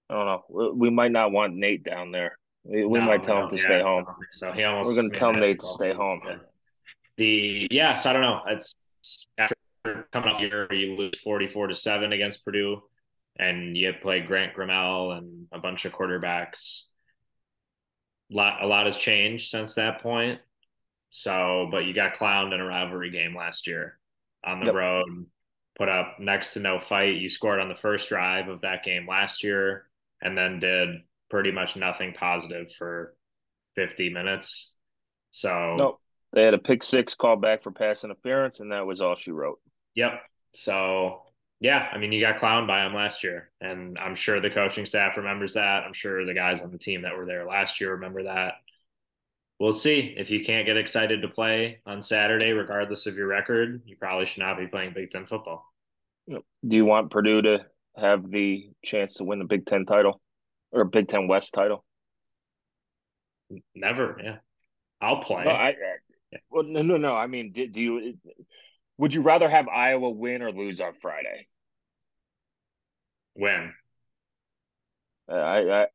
I 0.09 0.15
don't 0.15 0.27
know. 0.27 0.45
We, 0.49 0.71
we, 0.73 0.91
might 0.91 1.13
not 1.13 1.33
want 1.33 1.55
Nate 1.55 1.83
down 1.83 2.11
there. 2.11 2.39
We, 2.63 2.85
we 2.85 2.99
no, 2.99 3.07
might 3.07 3.23
tell 3.23 3.37
no, 3.37 3.43
him 3.45 3.51
to 3.51 3.57
yeah, 3.57 3.63
stay 3.63 3.83
home. 3.83 4.05
So 4.31 4.53
he 4.53 4.65
almost. 4.65 4.89
We're 4.89 4.97
going 4.97 5.11
to 5.11 5.19
tell 5.19 5.33
Nate 5.33 5.61
to 5.61 5.67
stay 5.67 5.93
home. 5.93 6.21
The 7.17 7.69
yeah, 7.71 7.95
so 7.95 8.11
I 8.11 8.13
don't 8.13 8.23
know. 8.23 8.41
It's 8.49 8.77
after 9.39 9.55
coming 10.13 10.31
off 10.31 10.39
here, 10.39 10.67
you 10.73 10.97
lose 10.97 11.19
forty-four 11.23 11.69
to 11.69 11.75
seven 11.75 12.13
against 12.13 12.45
Purdue, 12.45 12.83
and 13.39 13.77
you 13.77 13.93
play 14.01 14.21
Grant 14.21 14.55
Gremel 14.55 15.17
and 15.17 15.47
a 15.53 15.59
bunch 15.59 15.85
of 15.85 15.93
quarterbacks 15.93 16.89
lot 18.31 18.63
a 18.63 18.67
lot 18.67 18.87
has 18.87 18.97
changed 18.97 19.49
since 19.49 19.75
that 19.75 20.01
point. 20.01 20.41
So, 21.11 21.69
but 21.71 21.85
you 21.85 21.95
got 21.95 22.17
clowned 22.17 22.53
in 22.53 22.61
a 22.61 22.65
rivalry 22.65 23.11
game 23.11 23.37
last 23.37 23.67
year 23.67 23.99
on 24.45 24.61
the 24.61 24.67
yep. 24.67 24.75
road, 24.75 25.27
put 25.77 25.89
up 25.89 26.17
next 26.19 26.55
to 26.55 26.61
no 26.61 26.81
fight. 26.81 27.17
You 27.17 27.29
scored 27.29 27.61
on 27.61 27.69
the 27.69 27.75
first 27.75 28.09
drive 28.09 28.49
of 28.49 28.63
that 28.63 28.83
game 28.83 29.07
last 29.07 29.45
year, 29.45 29.87
and 30.21 30.37
then 30.37 30.59
did 30.59 31.03
pretty 31.31 31.53
much 31.53 31.77
nothing 31.77 32.15
positive 32.15 32.73
for 32.73 33.15
50 33.77 34.11
minutes. 34.11 34.75
So, 35.31 35.77
nope. 35.77 36.01
They 36.33 36.43
had 36.43 36.55
a 36.55 36.59
pick 36.59 36.83
six 36.83 37.15
call 37.15 37.37
back 37.37 37.63
for 37.63 37.71
pass 37.71 38.03
interference, 38.03 38.59
and 38.59 38.73
that 38.73 38.87
was 38.87 39.01
all 39.01 39.15
she 39.15 39.31
wrote. 39.31 39.61
Yep. 39.95 40.21
So 40.53 41.23
yeah, 41.61 41.89
I 41.93 41.99
mean, 41.99 42.13
you 42.13 42.21
got 42.21 42.39
clowned 42.39 42.67
by 42.67 42.85
him 42.85 42.95
last 42.95 43.25
year, 43.25 43.51
and 43.61 43.99
I'm 43.99 44.15
sure 44.15 44.41
the 44.41 44.51
coaching 44.51 44.87
staff 44.87 45.17
remembers 45.17 45.55
that. 45.55 45.85
I'm 45.85 45.93
sure 45.93 46.25
the 46.25 46.35
guys 46.35 46.63
on 46.63 46.73
the 46.73 46.79
team 46.79 47.03
that 47.03 47.17
were 47.17 47.27
there 47.27 47.47
last 47.47 47.81
year 47.81 47.93
remember 47.93 48.25
that. 48.25 48.55
We'll 49.61 49.73
see. 49.73 50.15
If 50.17 50.31
you 50.31 50.45
can't 50.45 50.67
get 50.67 50.77
excited 50.77 51.23
to 51.23 51.29
play 51.29 51.81
on 51.87 52.03
Saturday, 52.03 52.51
regardless 52.51 53.07
of 53.07 53.17
your 53.17 53.29
record, 53.29 53.83
you 53.87 53.97
probably 53.97 54.27
should 54.27 54.43
not 54.43 54.59
be 54.59 54.67
playing 54.67 54.93
Big 54.95 55.11
Ten 55.11 55.27
football. 55.27 55.65
Do 56.29 56.41
you 56.63 56.85
want 56.85 57.11
Purdue 57.11 57.43
to 57.43 57.67
have 57.97 58.29
the 58.29 58.71
chance 58.85 59.15
to 59.15 59.25
win 59.25 59.39
the 59.39 59.45
Big 59.45 59.65
Ten 59.65 59.87
title 59.87 60.21
or 60.73 60.85
Big 60.85 61.09
Ten 61.09 61.29
West 61.29 61.55
title? 61.55 61.85
Never. 63.75 64.19
Yeah, 64.23 64.37
I'll 65.01 65.23
play. 65.23 65.45
No, 65.45 65.51
I, 65.51 65.75
Well, 66.51 66.65
no, 66.65 66.83
no, 66.83 66.97
no. 66.97 67.15
I 67.15 67.27
mean, 67.29 67.53
do, 67.53 67.69
do 67.69 67.81
you 67.81 68.19
would 68.99 69.15
you 69.15 69.23
rather 69.23 69.49
have 69.49 69.69
Iowa 69.69 70.11
win 70.11 70.43
or 70.43 70.53
lose 70.53 70.81
on 70.81 70.95
Friday? 71.01 71.49
When? 73.35 73.75
Uh, 75.29 75.35
I, 75.35 75.83
I, 75.83 75.87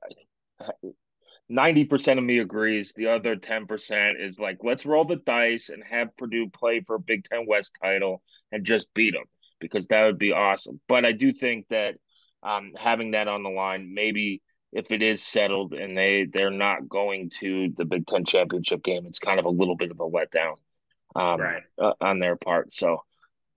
90% 1.52 2.18
of 2.18 2.24
me 2.24 2.40
agrees. 2.40 2.94
The 2.94 3.08
other 3.08 3.36
10% 3.36 4.24
is 4.24 4.40
like, 4.40 4.58
let's 4.64 4.86
roll 4.86 5.06
the 5.06 5.16
dice 5.16 5.70
and 5.70 5.84
have 5.84 6.16
Purdue 6.18 6.50
play 6.50 6.82
for 6.82 6.96
a 6.96 7.00
Big 7.00 7.24
Ten 7.24 7.46
West 7.48 7.74
title 7.82 8.22
and 8.52 8.66
just 8.66 8.94
beat 8.94 9.14
them 9.14 9.26
because 9.60 9.88
that 9.88 10.06
would 10.06 10.20
be 10.20 10.32
awesome. 10.32 10.80
But 10.88 11.06
I 11.06 11.12
do 11.12 11.32
think 11.32 11.68
that 11.70 11.96
um, 12.44 12.74
having 12.78 13.12
that 13.12 13.28
on 13.28 13.44
the 13.44 13.50
line, 13.50 13.94
maybe 13.94 14.42
if 14.72 14.92
it 14.92 15.02
is 15.02 15.24
settled 15.24 15.74
and 15.74 15.98
they 15.98 16.28
they're 16.32 16.52
not 16.52 16.88
going 16.88 17.32
to 17.40 17.70
the 17.76 17.86
Big 17.86 18.06
Ten 18.06 18.26
championship 18.26 18.84
game, 18.84 19.06
it's 19.08 19.20
kind 19.20 19.40
of 19.40 19.46
a 19.46 19.50
little 19.50 19.76
bit 19.76 19.92
of 19.92 20.00
a 20.00 20.08
letdown 20.08 20.56
um, 21.16 21.40
right. 21.40 21.64
uh, 21.82 21.94
on 22.02 22.20
their 22.20 22.36
part. 22.36 22.72
So 22.74 23.04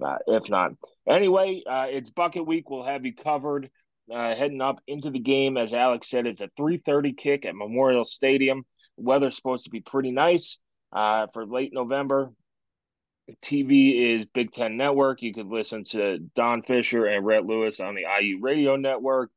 uh, 0.02 0.18
if 0.26 0.48
not, 0.48 0.72
anyway, 1.08 1.62
uh, 1.68 1.86
it's 1.88 2.10
bucket 2.10 2.46
week. 2.46 2.70
We'll 2.70 2.84
have 2.84 3.04
you 3.04 3.14
covered 3.14 3.70
uh, 4.12 4.34
heading 4.34 4.60
up 4.60 4.80
into 4.86 5.10
the 5.10 5.18
game. 5.18 5.56
As 5.56 5.72
Alex 5.72 6.08
said, 6.08 6.26
it's 6.26 6.40
a 6.40 6.48
3:30 6.58 7.16
kick 7.16 7.46
at 7.46 7.54
Memorial 7.54 8.04
Stadium. 8.04 8.64
weather's 8.96 9.36
supposed 9.36 9.64
to 9.64 9.70
be 9.70 9.80
pretty 9.80 10.10
nice 10.10 10.58
uh, 10.92 11.26
for 11.32 11.46
late 11.46 11.72
November. 11.72 12.30
TV 13.40 14.16
is 14.16 14.26
Big 14.26 14.50
Ten 14.50 14.76
Network. 14.76 15.22
You 15.22 15.32
could 15.32 15.46
listen 15.46 15.84
to 15.84 16.18
Don 16.34 16.62
Fisher 16.62 17.06
and 17.06 17.24
Rhett 17.24 17.46
Lewis 17.46 17.80
on 17.80 17.94
the 17.94 18.04
IU 18.20 18.40
Radio 18.40 18.76
Network 18.76 19.30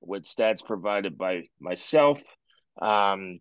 with 0.00 0.24
stats 0.24 0.64
provided 0.64 1.18
by 1.18 1.42
myself. 1.60 2.22
Um, 2.80 3.40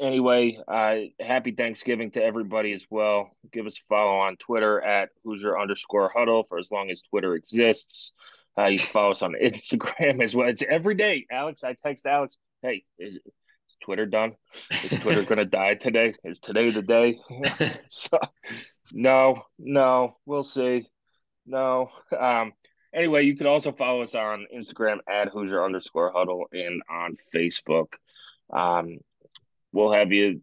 anyway, 0.00 0.58
uh, 0.68 0.96
happy 1.20 1.52
Thanksgiving 1.52 2.10
to 2.12 2.22
everybody 2.22 2.72
as 2.72 2.86
well. 2.90 3.30
Give 3.52 3.66
us 3.66 3.78
a 3.78 3.82
follow 3.88 4.18
on 4.18 4.36
Twitter 4.36 4.80
at 4.80 5.10
Hoosier 5.24 5.58
underscore 5.58 6.10
huddle 6.14 6.44
for 6.48 6.58
as 6.58 6.70
long 6.70 6.90
as 6.90 7.02
Twitter 7.02 7.34
exists. 7.34 8.12
Uh, 8.58 8.66
you 8.66 8.78
can 8.78 8.88
follow 8.88 9.12
us 9.12 9.22
on 9.22 9.34
Instagram 9.42 10.22
as 10.22 10.34
well. 10.34 10.48
It's 10.48 10.62
every 10.62 10.94
day. 10.94 11.26
Alex, 11.30 11.64
I 11.64 11.74
text 11.74 12.06
Alex, 12.06 12.36
hey, 12.62 12.84
is, 12.98 13.16
is 13.16 13.76
Twitter 13.82 14.06
done? 14.06 14.34
Is 14.84 14.98
Twitter 15.00 15.22
going 15.22 15.38
to 15.38 15.44
die 15.44 15.74
today? 15.74 16.14
Is 16.24 16.40
today 16.40 16.70
the 16.70 16.82
day? 16.82 17.18
so, 17.88 18.18
no, 18.92 19.42
no, 19.58 20.16
we'll 20.26 20.44
see. 20.44 20.86
No. 21.46 21.90
Um, 22.18 22.52
anyway, 22.94 23.24
you 23.24 23.36
can 23.36 23.46
also 23.46 23.72
follow 23.72 24.02
us 24.02 24.14
on 24.14 24.46
Instagram 24.54 24.98
at 25.08 25.28
Hoosier 25.28 25.64
underscore 25.64 26.12
huddle 26.14 26.46
and 26.52 26.82
on 26.90 27.16
Facebook. 27.34 27.94
Um, 28.52 28.98
we'll 29.72 29.92
have 29.92 30.12
you, 30.12 30.42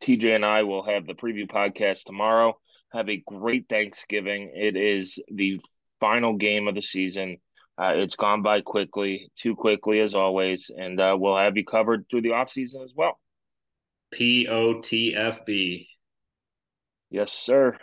TJ 0.00 0.34
and 0.34 0.44
I 0.44 0.62
will 0.62 0.82
have 0.82 1.06
the 1.06 1.14
preview 1.14 1.48
podcast 1.48 2.04
tomorrow. 2.04 2.58
Have 2.92 3.08
a 3.08 3.22
great 3.26 3.68
Thanksgiving. 3.68 4.52
It 4.54 4.76
is 4.76 5.18
the 5.32 5.60
final 6.00 6.36
game 6.36 6.68
of 6.68 6.74
the 6.74 6.82
season. 6.82 7.38
Uh, 7.80 7.94
it's 7.96 8.16
gone 8.16 8.42
by 8.42 8.60
quickly, 8.60 9.30
too 9.36 9.56
quickly 9.56 10.00
as 10.00 10.14
always, 10.14 10.70
and 10.76 11.00
uh, 11.00 11.16
we'll 11.18 11.36
have 11.36 11.56
you 11.56 11.64
covered 11.64 12.04
through 12.10 12.22
the 12.22 12.32
off 12.32 12.50
season 12.50 12.82
as 12.82 12.92
well. 12.94 13.18
P 14.12 14.48
O 14.48 14.80
T 14.80 15.14
F 15.16 15.46
B. 15.46 15.88
Yes, 17.10 17.32
sir. 17.32 17.78